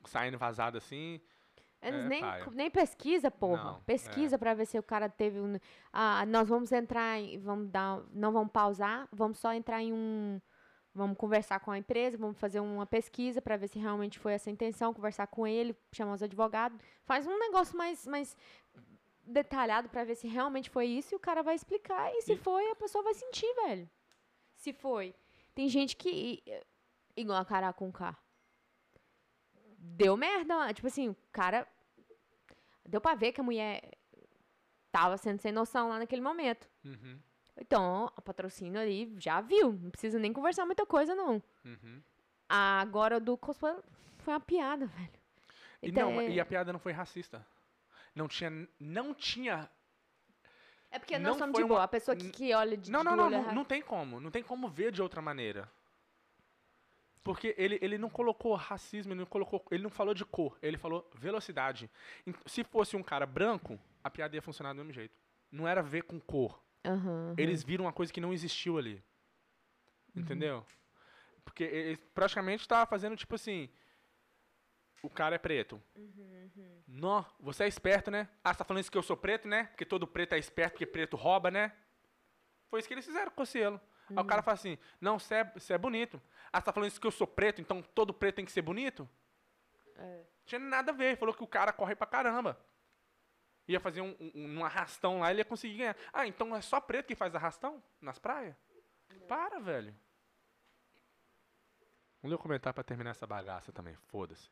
saindo 0.06 0.38
vazado 0.38 0.78
assim. 0.78 1.20
Eles 1.82 2.06
É, 2.06 2.08
nem, 2.08 2.22
paia. 2.22 2.46
nem 2.52 2.72
pesquisa, 2.72 3.30
porra. 3.30 3.64
Não, 3.64 3.78
é. 3.78 3.82
pesquisa 3.86 4.38
pra 4.38 4.54
ver 4.54 4.66
se 4.66 4.78
o 4.78 4.84
cara 4.84 5.10
teve 5.10 5.40
um. 5.40 5.58
Ah, 5.92 6.26
nós 6.26 6.48
vamos 6.48 6.72
entrar 6.72 7.20
em. 7.20 7.40
Vamos 7.40 7.70
dar. 7.70 8.02
Não 8.12 8.32
vamos 8.32 8.52
pausar, 8.52 9.08
vamos 9.12 9.38
só 9.40 9.54
entrar 9.54 9.82
em 9.82 9.94
um. 9.94 10.42
Vamos 10.94 11.18
conversar 11.18 11.60
com 11.60 11.72
a 11.72 11.78
empresa, 11.78 12.18
vamos 12.18 12.38
fazer 12.40 12.62
uma 12.62 12.86
pesquisa 12.86 13.42
pra 13.42 13.58
ver 13.58 13.68
se 13.68 13.78
realmente 13.78 14.18
foi 14.18 14.32
essa 14.32 14.50
a 14.50 14.54
intenção, 14.54 14.94
conversar 14.94 15.28
com 15.28 15.46
ele, 15.46 15.76
chamar 15.92 16.14
os 16.14 16.24
advogados. 16.24 16.80
Faz 17.04 17.28
um 17.28 17.38
negócio 17.38 17.78
mais, 17.78 18.08
mais 18.08 18.38
detalhado 19.26 19.90
pra 19.90 20.04
ver 20.04 20.16
se 20.16 20.28
realmente 20.28 20.70
foi 20.70 20.86
isso 20.88 21.14
e 21.14 21.18
o 21.18 21.20
cara 21.20 21.42
vai 21.44 21.56
explicar. 21.56 22.12
E 22.14 22.22
se 22.22 22.34
E- 22.34 22.38
foi, 22.38 22.70
a 22.72 22.76
pessoa 22.76 23.04
vai 23.04 23.14
sentir, 23.14 23.52
velho. 23.66 23.90
Se 24.56 24.72
foi. 24.74 25.14
Tem 25.54 25.68
gente 25.70 25.96
que. 25.96 26.44
Igual 27.16 27.40
a 27.40 27.46
cara 27.46 27.72
com 27.74 27.92
K. 27.92 28.16
Deu 29.78 30.18
merda. 30.18 30.74
Tipo 30.74 30.88
assim, 30.88 31.10
o 31.10 31.16
cara. 31.32 31.68
Deu 32.88 33.02
pra 33.02 33.16
ver 33.16 33.32
que 33.32 33.42
a 33.42 33.44
mulher 33.44 33.82
tava 34.92 35.18
sendo 35.18 35.40
sem 35.42 35.52
noção 35.52 35.90
lá 35.90 36.00
naquele 36.00 36.22
momento. 36.22 36.70
Uhum, 36.84 37.20
Então, 37.58 38.12
a 38.16 38.22
patrocínio 38.22 38.80
ali 38.80 39.14
já 39.20 39.42
viu. 39.42 39.74
Não 39.74 39.90
precisa 39.90 40.20
nem 40.20 40.32
conversar 40.32 40.66
muita 40.66 40.86
coisa, 40.86 41.16
não. 41.16 41.42
uhum. 41.66 42.02
Agora, 42.48 43.18
o 43.18 43.20
do 43.20 43.36
cosplay 43.38 43.76
foi 44.20 44.34
uma 44.34 44.40
piada, 44.40 44.86
velho. 44.86 45.10
E, 45.82 45.90
Então, 45.90 46.12
não, 46.12 46.22
é- 46.22 46.30
e 46.30 46.40
a 46.40 46.46
piada 46.46 46.72
não 46.72 46.80
foi 46.80 46.92
racista. 46.92 47.46
Não 48.16 48.28
tinha. 48.28 48.68
Não 48.80 49.14
tinha. 49.14 49.70
É 50.90 50.98
porque 50.98 51.20
não 51.20 51.32
nós 51.32 51.38
somos 51.38 51.58
de 51.58 51.64
boa. 51.66 51.80
uma- 51.80 51.84
A 51.84 51.88
pessoa 51.88 52.16
que, 52.16 52.30
que 52.30 52.54
olha 52.54 52.78
de 52.78 52.90
Não, 52.90 53.04
não, 53.04 53.16
não, 53.16 53.26
olho 53.26 53.38
não, 53.48 53.54
não 53.56 53.66
tem 53.66 53.82
como. 53.82 54.20
Não 54.22 54.32
tem 54.32 54.42
como 54.42 54.70
ver 54.70 54.92
de 54.92 55.02
outra 55.02 55.22
maneira. 55.22 55.70
Porque 57.24 57.56
ele, 57.58 57.80
ele 57.82 57.98
não 57.98 58.10
colocou 58.10 58.54
racismo, 58.56 59.12
ele 59.12 59.20
não 59.20 59.26
colocou. 59.26 59.66
Ele 59.72 59.82
não 59.84 59.90
falou 59.90 60.14
de 60.14 60.24
cor, 60.24 60.58
ele 60.62 60.78
falou 60.78 61.10
velocidade. 61.16 61.90
Se 62.46 62.64
fosse 62.64 62.96
um 62.96 63.02
cara 63.04 63.26
branco, 63.26 63.80
a 64.04 64.10
piada 64.10 64.36
ia 64.36 64.42
funcionar 64.42 64.74
do 64.74 64.78
mesmo 64.78 64.94
jeito. 64.94 65.18
Não 65.52 65.68
era 65.68 65.82
ver 65.82 66.04
com 66.04 66.20
cor. 66.20 66.64
Aham, 66.86 66.96
aham. 67.32 67.36
Eles 67.38 67.64
viram 67.64 67.86
uma 67.86 67.94
coisa 67.94 68.14
que 68.14 68.22
não 68.22 68.32
existiu 68.32 68.78
ali. 68.78 69.04
Uhum. 70.16 70.22
Entendeu? 70.22 70.66
Porque 71.44 71.64
eles 71.64 72.00
praticamente 72.14 72.62
estavam 72.62 72.86
fazendo 72.86 73.16
tipo 73.18 73.34
assim. 73.36 73.70
O 75.06 75.10
cara 75.10 75.36
é 75.36 75.38
preto. 75.38 75.82
Uhum, 75.96 76.82
Nó, 76.88 77.24
você 77.40 77.66
é 77.66 77.68
esperto, 77.68 78.10
né? 78.10 78.28
Ah, 78.44 78.54
você 78.54 78.58
tá 78.60 78.66
falando 78.66 78.82
isso 78.82 78.92
que 78.92 78.98
eu 78.98 79.04
sou 79.04 79.16
preto, 79.16 79.48
né? 79.48 79.66
Porque 79.66 79.86
todo 79.86 80.08
preto 80.08 80.34
é 80.34 80.40
esperto, 80.40 80.74
porque 80.74 80.86
preto 80.86 81.16
rouba, 81.16 81.52
né? 81.52 81.72
Foi 82.70 82.80
isso 82.80 82.88
que 82.88 82.94
eles 82.94 83.06
fizeram 83.06 83.32
com 83.32 83.44
o 83.44 83.46
Cielo. 83.46 83.80
Aí 84.10 84.18
o 84.18 84.26
cara 84.26 84.42
fala 84.42 84.56
assim, 84.56 84.78
não, 85.00 85.20
você 85.20 85.36
é, 85.36 85.54
é 85.70 85.78
bonito. 85.78 86.22
Ah, 86.52 86.60
você 86.60 86.66
tá 86.66 86.74
falando 86.74 86.90
isso 86.90 87.02
que 87.02 87.08
eu 87.08 87.12
sou 87.12 87.28
preto, 87.28 87.62
então 87.62 87.82
todo 87.82 88.14
preto 88.14 88.36
tem 88.36 88.46
que 88.46 88.52
ser 88.52 88.62
bonito? 88.62 89.08
É. 89.96 90.24
Tinha 90.46 90.60
nada 90.60 90.92
a 90.92 90.96
ver, 90.96 91.18
falou 91.18 91.34
que 91.34 91.44
o 91.44 91.48
cara 91.48 91.72
corre 91.72 91.96
pra 91.96 92.08
caramba. 92.08 92.60
Ia 93.68 93.80
fazer 93.80 94.02
um, 94.02 94.16
um, 94.20 94.60
um 94.60 94.66
arrastão 94.66 95.20
lá, 95.20 95.32
ele 95.32 95.42
ia 95.42 95.46
conseguir 95.46 95.78
ganhar. 95.78 95.96
Ah, 96.14 96.28
então 96.28 96.56
é 96.56 96.62
só 96.62 96.80
preto 96.80 97.08
que 97.08 97.16
faz 97.16 97.34
arrastão 97.34 97.84
nas 98.02 98.20
praias? 98.20 98.56
Para, 99.28 99.60
velho. 99.60 99.96
Vamos 102.22 102.32
ler 102.32 102.36
o 102.36 102.40
comentário 102.40 102.74
pra 102.74 102.84
terminar 102.84 103.12
essa 103.12 103.28
bagaça 103.28 103.72
também, 103.72 103.96
foda-se. 104.08 104.50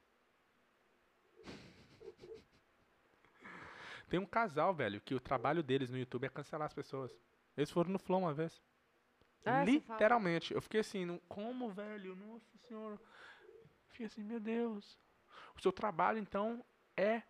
Tem 4.14 4.20
um 4.20 4.28
casal, 4.28 4.76
velho, 4.76 5.02
que 5.02 5.16
o 5.16 5.20
trabalho 5.20 5.64
deles 5.64 5.90
no 5.90 5.98
YouTube 5.98 6.26
é 6.26 6.30
cancelar 6.30 6.68
as 6.68 6.74
pessoas. 6.74 7.12
Eles 7.58 7.72
foram 7.72 7.90
no 7.90 7.98
Flow 7.98 8.20
uma 8.20 8.32
vez. 8.32 8.62
Ah. 9.44 9.64
Literalmente. 9.64 10.54
Eu 10.54 10.62
fiquei 10.62 10.82
assim, 10.82 11.04
não- 11.04 11.18
como, 11.28 11.72
velho? 11.72 12.16
Nossa 12.16 12.56
senhora. 12.60 13.02
Fiquei 13.88 14.06
assim, 14.06 14.22
meu 14.24 14.40
Deus. 14.40 15.00
O 15.58 15.62
seu 15.64 15.72
trabalho, 15.72 16.20
então, 16.20 16.64
é 16.96 17.24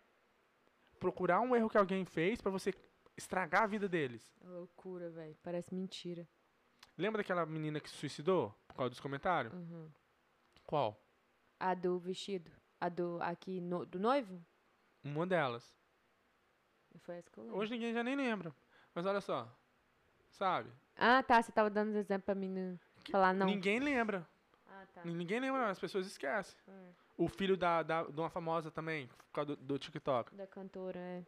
procurar 1.00 1.40
um 1.40 1.56
erro 1.56 1.70
que 1.70 1.78
alguém 1.78 2.04
fez 2.04 2.42
pra 2.42 2.50
você 2.50 2.74
estragar 3.16 3.62
a 3.62 3.66
vida 3.66 3.88
deles. 3.88 4.30
Loucura, 4.42 5.08
velho. 5.08 5.34
Parece 5.42 5.74
mentira. 5.74 6.28
Lembra 6.98 7.22
daquela 7.22 7.46
menina 7.46 7.80
que 7.80 7.88
se 7.88 7.96
suicidou 7.96 8.54
por 8.68 8.74
causa 8.76 8.90
dos 8.90 9.00
comentários? 9.00 9.54
Uhum. 9.54 9.90
Qual? 10.64 11.02
A 11.58 11.72
do 11.72 11.98
vestido? 11.98 12.52
A 12.78 12.90
do 12.90 13.16
aqui 13.22 13.58
no- 13.58 13.86
do 13.86 13.98
noivo? 13.98 14.44
Uma 15.02 15.26
delas. 15.26 15.74
Foi 17.00 17.16
essa 17.16 17.30
que 17.30 17.38
eu 17.38 17.44
lembro. 17.44 17.58
Hoje 17.58 17.72
ninguém 17.72 17.92
já 17.92 18.02
nem 18.02 18.16
lembra. 18.16 18.54
Mas 18.94 19.06
olha 19.06 19.20
só. 19.20 19.48
Sabe? 20.30 20.70
Ah, 20.96 21.22
tá. 21.22 21.42
Você 21.42 21.52
tava 21.52 21.70
dando 21.70 21.96
exemplo 21.96 22.24
pra 22.26 22.34
mim 22.34 22.48
não 22.48 22.78
falar 23.10 23.32
não. 23.34 23.46
Ninguém 23.46 23.78
lembra. 23.78 24.26
Ah, 24.66 24.84
tá. 24.92 25.04
Ninguém 25.04 25.40
lembra, 25.40 25.70
as 25.70 25.78
pessoas 25.78 26.06
esquecem. 26.06 26.56
É. 26.68 26.90
O 27.16 27.28
filho 27.28 27.56
da, 27.56 27.82
da, 27.82 28.02
de 28.02 28.18
uma 28.18 28.30
famosa 28.30 28.70
também, 28.70 29.06
por 29.06 29.32
causa 29.32 29.56
do, 29.56 29.62
do 29.62 29.78
TikTok. 29.78 30.34
Da 30.34 30.46
cantora, 30.46 30.98
é. 30.98 31.24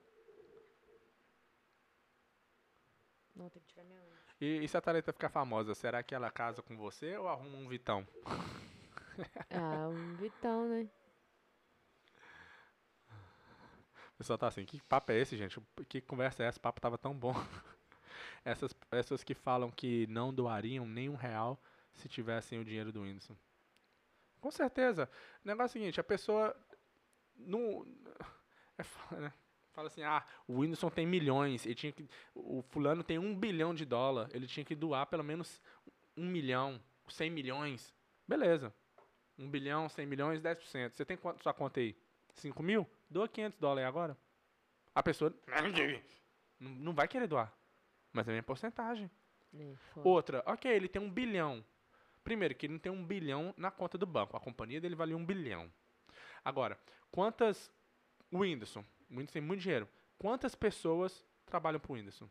Não, 3.35 3.51
tem 3.51 3.63
que 3.63 3.69
tirar 3.69 3.85
minha. 3.85 4.01
E, 4.41 4.65
e 4.65 4.69
se 4.69 4.77
a 4.77 4.81
Thalita 4.81 5.13
ficar 5.13 5.29
famosa, 5.29 5.75
será 5.75 6.03
que 6.03 6.15
ela 6.15 6.31
casa 6.31 6.63
com 6.63 6.77
você 6.77 7.17
ou 7.17 7.29
arruma 7.29 7.57
um 7.57 7.69
Vitão? 7.69 8.07
Ah, 9.51 9.89
um 9.89 10.15
Vitão, 10.17 10.69
né? 10.69 10.89
O 14.17 14.19
pessoal 14.19 14.39
tá 14.39 14.47
assim, 14.47 14.65
que 14.65 14.81
papo 14.81 15.13
é 15.13 15.21
esse, 15.21 15.37
gente? 15.37 15.61
Que 15.91 16.01
conversa 16.01 16.43
é 16.43 16.47
essa? 16.47 16.59
O 16.59 16.63
papo 16.63 16.81
tava 16.81 16.97
tão 16.97 17.15
bom. 17.15 17.35
Essas 18.43 18.73
pessoas 18.73 19.23
que 19.23 19.35
falam 19.35 19.71
que 19.71 20.07
não 20.07 20.33
doariam 20.33 20.87
nem 20.87 21.11
um 21.11 21.17
real 21.17 21.61
se 21.93 22.09
tivessem 22.09 22.59
o 22.59 22.65
dinheiro 22.65 22.91
do 22.91 23.03
Whindersson. 23.03 23.37
Com 24.41 24.51
certeza. 24.51 25.11
O 25.45 25.49
negócio 25.49 25.77
é 25.77 25.81
o 25.81 25.83
seguinte, 25.83 26.01
a 26.01 26.05
pessoa 26.05 26.57
não. 27.37 27.87
É, 28.79 28.83
foda, 28.83 29.21
né? 29.21 29.33
Fala 29.75 29.89
assim, 29.89 30.03
ah, 30.03 30.25
o 30.49 30.61
Whindersson 30.61 30.89
tem 30.89 31.07
milhões, 31.07 31.67
ele 31.67 31.75
tinha 31.75 31.93
que, 31.93 32.09
o 32.35 32.63
fulano 32.63 33.05
tem 33.05 33.19
um 33.19 33.37
bilhão 33.39 33.75
de 33.75 33.85
dólar, 33.85 34.31
ele 34.33 34.47
tinha 34.47 34.65
que 34.65 34.75
doar 34.75 35.07
pelo 35.07 35.23
menos 35.23 35.61
um 36.17 36.25
milhão, 36.25 36.81
100 37.07 37.31
milhões. 37.31 37.95
Beleza. 38.27 38.75
Um 39.39 39.51
bilhão, 39.51 39.87
100 39.87 40.07
milhões, 40.07 40.41
10%. 40.41 40.95
Você 40.95 41.05
tem 41.05 41.19
quanto 41.19 41.43
sua 41.43 41.53
conta 41.53 41.81
aí? 41.81 41.95
5 42.37 42.63
mil? 42.63 42.89
Doa 43.11 43.29
500 43.29 43.59
dólares 43.59 43.89
agora. 43.89 44.17
A 44.95 45.03
pessoa 45.03 45.35
não, 46.59 46.95
vai 46.95 47.07
querer 47.09 47.27
doar. 47.27 47.53
Mas 48.13 48.27
é 48.29 48.31
a 48.31 48.35
minha 48.35 48.43
porcentagem. 48.43 49.11
Outra, 50.05 50.43
ok, 50.47 50.71
ele 50.71 50.89
tem 50.89 51.01
um 51.01 51.11
bilhão. 51.11 51.65
Primeiro, 52.23 52.55
que 52.55 52.67
ele 52.67 52.75
não 52.75 52.81
tem 52.81 52.91
um 52.93 53.05
bilhão 53.05 53.55
na 53.57 53.71
conta 53.71 53.97
do 53.97 54.07
banco. 54.07 54.37
A 54.37 54.41
companhia 54.41 54.81
dele 54.81 54.95
valia 54.95 55.17
um 55.17 55.25
bilhão. 55.25 55.71
Agora, 56.45 56.79
quantas. 57.11 57.71
O 58.31 58.39
Whindersson. 58.39 58.85
O 59.09 59.15
Whindersson 59.15 59.33
tem 59.35 59.43
muito 59.43 59.61
dinheiro. 59.61 59.89
Quantas 60.19 60.55
pessoas 60.55 61.25
trabalham 61.45 61.79
pro 61.79 61.93
Whindersson? 61.95 62.29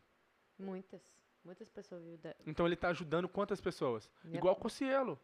Muitas. 0.58 1.02
Muitas 1.44 1.68
pessoas. 1.70 2.02
Então 2.44 2.66
ele 2.66 2.74
está 2.74 2.88
ajudando 2.88 3.28
quantas 3.28 3.60
pessoas? 3.60 4.10
Yep. 4.24 4.36
Igual 4.36 4.54
o 4.54 4.58
Cossielo. 4.58 5.18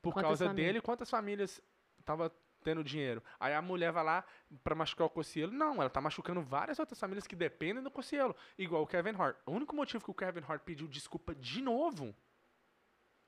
Por 0.00 0.12
Quantas 0.12 0.28
causa 0.28 0.46
famílias? 0.46 0.66
dele, 0.66 0.80
quantas 0.80 1.10
famílias 1.10 1.62
tava 2.04 2.32
tendo 2.66 2.82
dinheiro? 2.82 3.22
Aí 3.38 3.54
a 3.54 3.62
mulher 3.62 3.92
vai 3.92 4.02
lá 4.02 4.24
para 4.64 4.74
machucar 4.74 5.06
o 5.06 5.10
Cossielo. 5.10 5.52
Não, 5.52 5.74
ela 5.80 5.88
tá 5.88 6.00
machucando 6.00 6.42
várias 6.42 6.80
outras 6.80 6.98
famílias 6.98 7.24
que 7.24 7.36
dependem 7.36 7.80
do 7.80 7.92
Cossielo. 7.92 8.34
Igual 8.58 8.82
o 8.82 8.86
Kevin 8.88 9.14
Hart. 9.16 9.36
O 9.46 9.52
único 9.52 9.76
motivo 9.76 10.02
que 10.02 10.10
o 10.10 10.14
Kevin 10.14 10.42
Hart 10.48 10.62
pediu 10.62 10.88
desculpa 10.88 11.32
de 11.32 11.62
novo, 11.62 12.12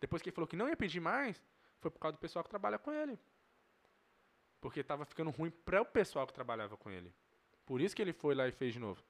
depois 0.00 0.20
que 0.20 0.28
ele 0.28 0.34
falou 0.34 0.48
que 0.48 0.56
não 0.56 0.68
ia 0.68 0.76
pedir 0.76 0.98
mais, 0.98 1.40
foi 1.78 1.88
por 1.88 2.00
causa 2.00 2.16
do 2.16 2.18
pessoal 2.18 2.42
que 2.42 2.50
trabalha 2.50 2.80
com 2.80 2.90
ele. 2.90 3.16
Porque 4.60 4.82
tava 4.82 5.04
ficando 5.04 5.30
ruim 5.30 5.50
para 5.50 5.80
o 5.80 5.86
pessoal 5.86 6.26
que 6.26 6.32
trabalhava 6.32 6.76
com 6.76 6.90
ele. 6.90 7.14
Por 7.64 7.80
isso 7.80 7.94
que 7.94 8.02
ele 8.02 8.12
foi 8.12 8.34
lá 8.34 8.48
e 8.48 8.50
fez 8.50 8.72
de 8.72 8.80
novo. 8.80 9.00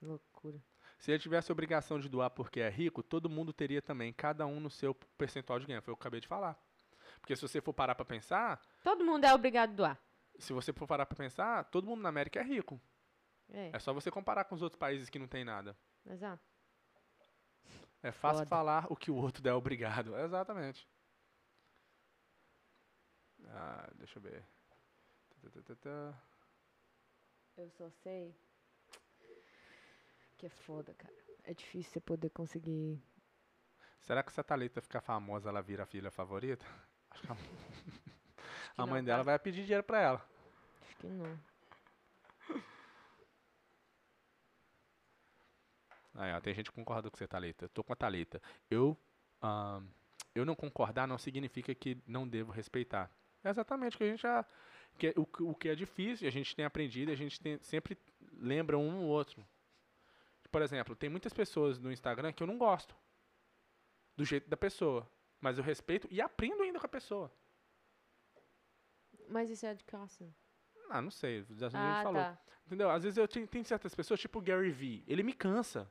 Loucura. 0.00 0.58
Se 0.98 1.10
ele 1.10 1.18
tivesse 1.18 1.52
a 1.52 1.52
obrigação 1.52 2.00
de 2.00 2.08
doar 2.08 2.30
porque 2.30 2.60
é 2.60 2.70
rico, 2.70 3.02
todo 3.02 3.28
mundo 3.28 3.52
teria 3.52 3.82
também, 3.82 4.10
cada 4.10 4.46
um 4.46 4.58
no 4.58 4.70
seu 4.70 4.94
percentual 5.18 5.58
de 5.58 5.66
ganho. 5.66 5.82
Foi 5.82 5.92
o 5.92 5.96
que 5.96 6.00
eu 6.00 6.00
acabei 6.00 6.20
de 6.20 6.26
falar. 6.26 6.58
Porque 7.24 7.34
se 7.36 7.40
você 7.40 7.58
for 7.58 7.72
parar 7.72 7.94
pra 7.94 8.04
pensar, 8.04 8.60
Todo 8.82 9.02
mundo 9.02 9.24
é 9.24 9.32
obrigado 9.32 9.70
a 9.70 9.74
doar. 9.74 9.98
se 10.38 10.52
você 10.52 10.74
for 10.74 10.86
parar 10.86 11.06
pra 11.06 11.16
pensar, 11.16 11.64
todo 11.64 11.86
mundo 11.86 12.02
na 12.02 12.10
América 12.10 12.38
é 12.38 12.42
rico. 12.42 12.78
É, 13.48 13.70
É 13.72 13.78
só 13.78 13.94
você 13.94 14.10
comparar 14.10 14.44
com 14.44 14.54
os 14.54 14.60
outros 14.60 14.78
países 14.78 15.08
que 15.08 15.18
não 15.18 15.26
tem 15.26 15.42
nada. 15.42 15.74
exato. 16.04 16.42
É 18.02 18.12
fácil 18.12 18.40
Foda. 18.40 18.50
falar 18.50 18.86
o 18.92 18.96
que 18.96 19.10
o 19.10 19.14
outro 19.16 19.42
der 19.42 19.54
obrigado. 19.54 20.14
Exatamente. 20.20 20.86
Ah, 23.48 23.88
deixa 23.94 24.18
eu 24.18 24.22
ver. 24.22 24.44
Eu 27.56 27.70
só 27.70 27.88
sei 27.90 28.34
que 30.36 30.44
é 30.44 30.50
foda, 30.50 30.92
cara. 30.92 31.14
É 31.44 31.54
difícil 31.54 31.90
você 31.92 32.00
poder 32.00 32.28
conseguir. 32.30 33.02
Será 34.00 34.22
que 34.22 34.30
se 34.32 34.40
a 34.40 34.44
Thalita 34.44 34.82
ficar 34.82 35.00
famosa, 35.00 35.48
ela 35.48 35.62
vira 35.62 35.84
a 35.84 35.86
filha 35.86 36.10
favorita? 36.10 36.66
Acho 37.14 37.22
que 37.22 37.32
a, 37.32 37.34
que 37.36 37.40
a 38.76 38.86
mãe 38.86 39.00
não, 39.00 39.06
dela 39.06 39.18
tá? 39.18 39.22
vai 39.24 39.38
pedir 39.38 39.62
dinheiro 39.62 39.82
pra 39.84 40.00
ela. 40.00 40.28
Acho 40.82 40.96
que 40.98 41.06
não. 41.06 41.38
Aí, 46.16 46.32
ó, 46.32 46.40
tem 46.40 46.54
gente 46.54 46.70
que 46.70 46.76
concorda 46.76 47.10
com 47.10 47.16
você, 47.16 47.26
Thalita. 47.26 47.64
Eu 47.64 47.68
tô 47.68 47.82
com 47.82 47.92
a 47.92 47.96
Thalita. 47.96 48.40
Eu, 48.70 48.96
eu 50.34 50.44
não 50.44 50.54
concordar 50.54 51.08
não 51.08 51.18
significa 51.18 51.74
que 51.74 51.98
não 52.06 52.26
devo 52.28 52.52
respeitar. 52.52 53.10
É 53.42 53.50
exatamente 53.50 53.96
o 53.96 53.98
que 53.98 54.04
a 54.04 54.08
gente 54.10 54.22
já. 54.22 54.44
Que, 54.96 55.08
é- 55.08 55.14
o, 55.16 55.26
que- 55.26 55.42
o 55.42 55.54
que 55.54 55.68
é 55.68 55.74
difícil, 55.74 56.28
a 56.28 56.30
gente 56.30 56.54
tem 56.54 56.64
aprendido, 56.64 57.10
a 57.10 57.16
gente 57.16 57.40
tem, 57.40 57.58
sempre 57.62 57.98
lembra 58.38 58.78
um 58.78 59.00
ou 59.02 59.08
outro. 59.08 59.44
Por 60.52 60.62
exemplo, 60.62 60.94
tem 60.94 61.10
muitas 61.10 61.32
pessoas 61.32 61.80
no 61.80 61.90
Instagram 61.92 62.32
que 62.32 62.42
eu 62.42 62.46
não 62.46 62.56
gosto. 62.56 62.94
Do 64.16 64.24
jeito 64.24 64.48
da 64.48 64.56
pessoa. 64.56 65.04
Mas 65.44 65.58
eu 65.58 65.62
respeito 65.64 66.08
e 66.10 66.22
aprendo 66.22 66.62
ainda 66.62 66.80
com 66.80 66.86
a 66.86 66.88
pessoa. 66.88 67.30
Mas 69.28 69.50
isso 69.50 69.66
é 69.66 69.72
educação. 69.72 70.34
Ah, 70.88 71.02
não 71.02 71.10
sei. 71.10 71.44
Já 71.50 71.66
a 71.66 72.00
Ah, 72.00 72.02
falou. 72.02 72.22
tá. 72.22 72.38
Entendeu? 72.64 72.88
Às 72.88 73.02
vezes 73.04 73.18
eu 73.18 73.28
tenho, 73.28 73.46
tem 73.46 73.62
certas 73.62 73.94
pessoas, 73.94 74.18
tipo 74.18 74.38
o 74.38 74.42
Gary 74.42 74.70
Vee, 74.70 75.04
ele 75.06 75.22
me 75.22 75.34
cansa. 75.34 75.86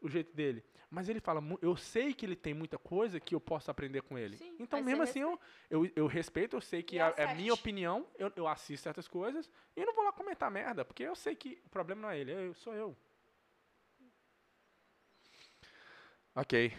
O 0.00 0.08
jeito 0.08 0.34
dele. 0.34 0.64
Mas 0.88 1.10
ele 1.10 1.20
fala, 1.20 1.42
eu 1.60 1.76
sei 1.76 2.14
que 2.14 2.24
ele 2.24 2.34
tem 2.34 2.54
muita 2.54 2.78
coisa 2.78 3.20
que 3.20 3.34
eu 3.34 3.40
posso 3.40 3.70
aprender 3.70 4.00
com 4.00 4.16
ele. 4.16 4.38
Sim, 4.38 4.56
então, 4.58 4.82
mesmo 4.82 5.02
assim, 5.02 5.20
eu, 5.20 5.38
eu, 5.68 5.90
eu 5.94 6.06
respeito, 6.06 6.56
eu 6.56 6.62
sei 6.62 6.82
que 6.82 6.96
E 6.96 6.98
é, 7.00 7.12
é 7.14 7.34
minha 7.34 7.52
opinião, 7.52 8.06
eu, 8.18 8.32
eu 8.34 8.48
assisto 8.48 8.84
certas 8.84 9.06
coisas 9.06 9.50
e 9.76 9.80
eu 9.80 9.86
não 9.86 9.92
vou 9.94 10.02
lá 10.02 10.12
comentar 10.12 10.50
merda, 10.50 10.82
porque 10.82 11.02
eu 11.02 11.14
sei 11.14 11.36
que 11.36 11.60
o 11.66 11.68
problema 11.68 12.00
não 12.00 12.08
é 12.10 12.18
ele, 12.18 12.32
eu, 12.32 12.54
sou 12.54 12.72
eu. 12.72 12.96
Ok. 16.34 16.72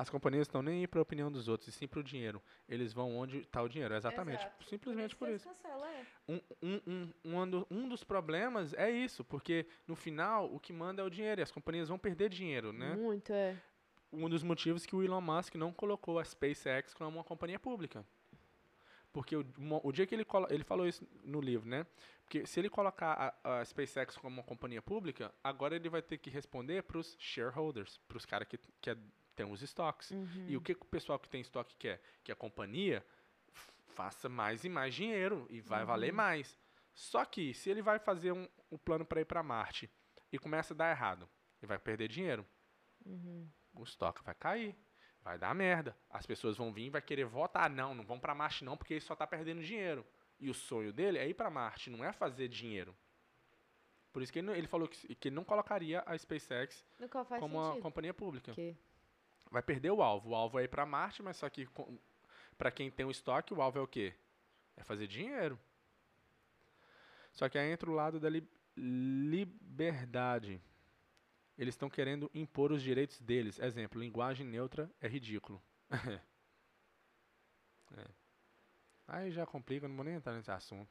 As 0.00 0.08
companhias 0.08 0.46
estão 0.46 0.62
nem 0.62 0.80
aí 0.80 0.86
para 0.86 0.98
a 0.98 1.02
opinião 1.02 1.30
dos 1.30 1.46
outros, 1.46 1.68
e 1.68 1.72
sim 1.72 1.86
para 1.86 2.00
o 2.00 2.02
dinheiro. 2.02 2.42
Eles 2.66 2.90
vão 2.90 3.14
onde 3.18 3.40
está 3.40 3.60
o 3.62 3.68
dinheiro, 3.68 3.94
exatamente. 3.94 4.40
Exato. 4.40 4.64
Simplesmente 4.64 5.14
por 5.14 5.28
isso. 5.28 5.46
Cancela, 5.46 5.86
é. 5.90 6.06
Um, 6.26 6.40
um, 6.62 6.80
um, 6.86 7.12
um, 7.42 7.50
do- 7.50 7.66
dos 7.88 8.02
problemas 8.02 8.72
é 8.72 8.90
isso, 8.90 9.22
porque 9.22 9.66
no 9.86 9.94
final 9.94 10.50
o 10.54 10.58
que 10.58 10.72
manda 10.72 11.02
é 11.02 11.04
o 11.04 11.10
dinheiro 11.10 11.42
e 11.42 11.44
as 11.44 11.50
companhias 11.52 11.88
vão 11.90 11.98
perder 11.98 12.30
dinheiro, 12.30 12.72
né? 12.72 12.94
Muito, 12.94 13.30
é. 13.30 13.54
Um 14.10 14.26
dos 14.26 14.42
motivos 14.42 14.86
que 14.86 14.96
o 14.96 15.02
Elon 15.02 15.20
Musk 15.20 15.56
não 15.56 15.70
colocou 15.70 16.18
a 16.18 16.24
SpaceX 16.24 16.94
como 16.94 17.10
uma 17.10 17.22
companhia 17.22 17.58
pública. 17.60 18.02
Porque 19.12 19.36
o, 19.36 19.44
o 19.82 19.92
dia 19.92 20.06
que 20.06 20.14
ele, 20.14 20.24
ele 20.48 20.64
falou 20.64 20.86
isso 20.86 21.06
no 21.22 21.42
livro, 21.42 21.68
né? 21.68 21.84
Porque 22.24 22.46
se 22.46 22.58
ele 22.58 22.70
colocar 22.70 23.34
a, 23.44 23.58
a 23.60 23.64
SpaceX 23.66 24.16
como 24.16 24.34
uma 24.36 24.42
companhia 24.44 24.80
pública, 24.80 25.30
agora 25.44 25.76
ele 25.76 25.90
vai 25.90 26.00
ter 26.00 26.16
que 26.16 26.30
responder 26.30 26.84
para 26.84 26.96
os 26.96 27.16
shareholders, 27.18 27.98
para 28.08 28.16
os 28.16 28.24
caras 28.24 28.48
que, 28.48 28.58
que 28.80 28.88
é- 28.90 28.96
têm 29.34 29.50
os 29.50 29.62
estoques. 29.62 30.10
Uhum. 30.10 30.46
E 30.48 30.56
o 30.56 30.60
que, 30.60 30.74
que 30.74 30.82
o 30.82 30.86
pessoal 30.88 31.18
que 31.18 31.28
tem 31.28 31.40
estoque 31.40 31.74
quer? 31.76 32.00
Que 32.24 32.32
a 32.32 32.36
companhia 32.36 33.04
f- 33.52 33.72
faça 33.94 34.28
mais 34.28 34.64
e 34.64 34.68
mais 34.68 34.94
dinheiro 34.94 35.46
e 35.50 35.60
vai 35.60 35.84
valer 35.84 36.12
mais. 36.12 36.58
Só 36.94 37.24
que 37.24 37.54
se 37.54 37.70
ele 37.70 37.82
vai 37.82 37.98
fazer 37.98 38.32
um, 38.32 38.48
um 38.70 38.76
plano 38.78 39.04
para 39.04 39.20
ir 39.20 39.24
para 39.24 39.42
Marte 39.42 39.90
e 40.32 40.38
começa 40.38 40.74
a 40.74 40.76
dar 40.76 40.90
errado 40.90 41.28
e 41.62 41.66
vai 41.66 41.78
perder 41.78 42.08
dinheiro, 42.08 42.46
Uhum. 43.06 43.48
o 43.72 43.82
estoque 43.82 44.22
vai 44.22 44.34
cair, 44.34 44.76
vai 45.22 45.38
dar 45.38 45.54
merda. 45.54 45.96
As 46.10 46.26
pessoas 46.26 46.56
vão 46.56 46.70
vir 46.72 46.86
e 46.86 46.90
vai 46.90 47.00
querer 47.00 47.24
votar 47.24 47.70
não, 47.70 47.94
não 47.94 48.04
vão 48.04 48.20
para 48.20 48.34
Marte 48.34 48.64
não, 48.64 48.76
porque 48.76 48.94
ele 48.94 49.00
só 49.00 49.14
está 49.14 49.26
perdendo 49.26 49.62
dinheiro. 49.62 50.04
E 50.38 50.50
o 50.50 50.54
sonho 50.54 50.92
dele 50.92 51.18
é 51.18 51.26
ir 51.28 51.34
para 51.34 51.50
Marte, 51.50 51.88
não 51.90 52.04
é 52.04 52.12
fazer 52.12 52.48
dinheiro. 52.48 52.94
Por 54.12 54.22
isso 54.22 54.32
que 54.32 54.38
ele, 54.40 54.50
ele 54.52 54.66
falou 54.66 54.88
que, 54.88 55.14
que 55.14 55.28
ele 55.28 55.36
não 55.36 55.44
colocaria 55.44 56.02
a 56.04 56.18
SpaceX 56.18 56.84
como 57.40 57.56
uma 57.58 57.66
sentido. 57.68 57.82
companhia 57.82 58.12
pública 58.12 58.52
Porque 58.52 58.76
vai 59.50 59.62
perder 59.62 59.90
o 59.90 60.02
alvo. 60.02 60.30
O 60.30 60.34
alvo 60.34 60.58
é 60.58 60.64
ir 60.64 60.68
para 60.68 60.86
Marte, 60.86 61.22
mas 61.22 61.36
só 61.36 61.48
que 61.50 61.68
para 62.56 62.70
quem 62.70 62.90
tem 62.90 63.06
o 63.06 63.10
estoque, 63.10 63.52
o 63.54 63.60
alvo 63.62 63.78
é 63.78 63.82
o 63.82 63.86
quê? 63.88 64.14
É 64.76 64.82
fazer 64.84 65.06
dinheiro. 65.06 65.58
Só 67.32 67.48
que 67.48 67.58
aí 67.58 67.70
entra 67.70 67.90
o 67.90 67.94
lado 67.94 68.18
da 68.20 68.28
li- 68.28 68.48
liberdade. 68.76 70.60
Eles 71.58 71.74
estão 71.74 71.90
querendo 71.90 72.30
impor 72.34 72.72
os 72.72 72.82
direitos 72.82 73.20
deles. 73.20 73.58
Exemplo, 73.58 74.00
linguagem 74.00 74.46
neutra 74.46 74.90
é 75.00 75.08
ridículo. 75.08 75.62
É. 77.96 78.06
Aí 79.08 79.32
já 79.32 79.44
complica, 79.44 79.88
não 79.88 79.96
vou 79.96 80.04
nem 80.04 80.14
entrar 80.14 80.32
nesse 80.32 80.50
assunto. 80.52 80.88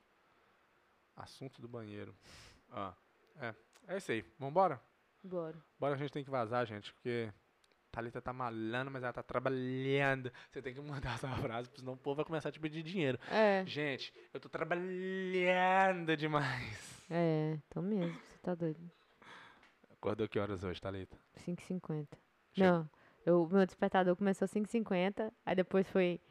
Assunto 1.15 1.61
do 1.61 1.67
banheiro. 1.67 2.13
Ah, 2.69 2.93
é. 3.37 3.55
É 3.87 3.97
isso 3.97 4.11
aí. 4.11 4.21
Vambora? 4.37 4.81
Bora. 5.23 5.57
Bora, 5.79 5.95
a 5.95 5.97
gente 5.97 6.11
tem 6.11 6.25
que 6.25 6.29
vazar, 6.29 6.65
gente, 6.65 6.91
porque 6.93 7.31
Thalita 7.91 8.21
tá 8.21 8.31
malando, 8.31 8.91
mas 8.91 9.03
ela 9.03 9.11
tá 9.13 9.23
trabalhando. 9.23 10.31
Você 10.49 10.61
tem 10.61 10.73
que 10.73 10.79
mudar 10.81 11.13
essa 11.15 11.29
frase, 11.37 11.67
porque 11.69 11.81
senão 11.81 11.93
o 11.93 11.97
povo 11.97 12.17
vai 12.17 12.25
começar 12.25 12.49
a 12.49 12.51
te 12.51 12.59
pedir 12.59 12.83
dinheiro. 12.83 13.17
É, 13.31 13.63
Gente, 13.65 14.13
eu 14.33 14.39
tô 14.39 14.47
trabalhando 14.49 16.15
demais. 16.15 17.03
é, 17.09 17.57
tô 17.69 17.81
mesmo, 17.81 18.13
você 18.13 18.37
tá 18.39 18.55
doido. 18.55 18.79
Acordou 19.91 20.27
que 20.29 20.39
horas 20.39 20.63
hoje, 20.63 20.79
Thalita? 20.79 21.17
5h50. 21.45 22.07
Chega. 22.53 22.71
Não, 22.71 22.89
eu, 23.25 23.47
meu 23.51 23.65
despertador 23.65 24.15
começou 24.15 24.47
5h50, 24.47 25.31
aí 25.45 25.55
depois 25.55 25.89
foi 25.89 26.21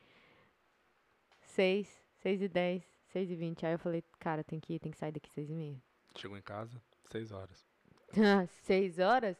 6, 1.42 2.02
6 2.22 2.42
e 2.42 2.48
10, 2.48 2.82
6 3.12 3.30
e 3.30 3.36
20. 3.36 3.66
Aí 3.66 3.72
eu 3.72 3.78
falei, 3.78 4.02
cara, 4.18 4.42
tem 4.44 4.58
que 4.60 4.74
ir, 4.74 4.78
tem 4.78 4.90
que 4.92 4.98
sair 4.98 5.12
daqui 5.12 5.30
6 5.30 5.50
e 5.50 5.54
meia. 5.54 5.82
Chegou 6.16 6.36
em 6.38 6.42
casa, 6.42 6.80
seis 7.10 7.30
horas. 7.30 7.66
6 8.64 8.98
horas? 8.98 9.36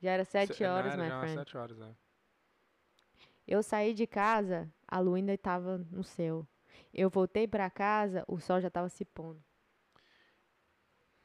Já 0.00 0.12
era 0.12 0.24
7 0.24 0.54
Se- 0.54 0.64
horas, 0.64 0.92
não, 0.96 0.98
my 0.98 1.04
era 1.04 1.08
já 1.10 1.14
umas 1.16 1.30
friend. 1.30 1.38
sete 1.40 1.56
horas, 1.56 1.78
né? 1.78 1.94
Eu 3.46 3.62
saí 3.62 3.94
de 3.94 4.06
casa, 4.06 4.70
a 4.86 4.98
lua 5.00 5.16
ainda 5.16 5.32
estava 5.34 5.78
no 5.90 6.04
céu. 6.04 6.46
Eu 6.92 7.08
voltei 7.10 7.48
pra 7.48 7.70
casa, 7.70 8.24
o 8.28 8.38
sol 8.38 8.60
já 8.60 8.70
tava 8.70 8.88
se 8.88 9.04
pondo. 9.04 9.42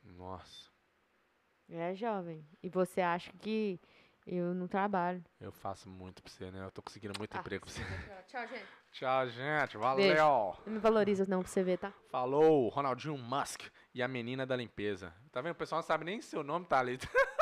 Nossa. 0.04 0.70
É, 1.70 1.94
jovem. 1.96 2.46
E 2.62 2.70
você 2.70 3.02
acha 3.02 3.32
que 3.34 3.80
Eu 4.26 4.54
não 4.54 4.70
trabalho. 4.70 5.22
Eu 5.38 5.52
faço 5.52 5.90
muito 5.90 6.24
pra 6.24 6.32
você, 6.32 6.50
né? 6.50 6.64
Eu 6.66 6.72
tô 6.72 6.82
conseguindo 6.82 7.14
muito 7.20 7.36
Ah, 7.36 7.42
emprego 7.42 7.66
pra 7.66 7.74
você. 7.74 7.82
Tchau, 8.26 8.48
gente. 8.48 8.66
Tchau, 8.94 9.28
gente. 9.30 9.78
Valeu. 9.78 9.98
Beijo. 9.98 10.64
Não 10.66 10.74
me 10.74 10.80
valoriza 10.80 11.26
não 11.28 11.42
pra 11.42 11.50
você 11.50 11.62
ver, 11.62 11.78
tá? 11.78 11.92
Falou, 12.10 12.70
Ronaldinho 12.70 13.18
Musk 13.18 13.64
e 13.94 14.02
a 14.02 14.08
menina 14.08 14.46
da 14.46 14.56
limpeza. 14.56 15.14
Tá 15.30 15.42
vendo? 15.42 15.52
O 15.52 15.56
pessoal 15.56 15.82
não 15.82 15.86
sabe 15.86 16.06
nem 16.06 16.22
seu 16.22 16.42
nome, 16.42 16.66
tá 16.66 16.80
ali. 16.80 16.98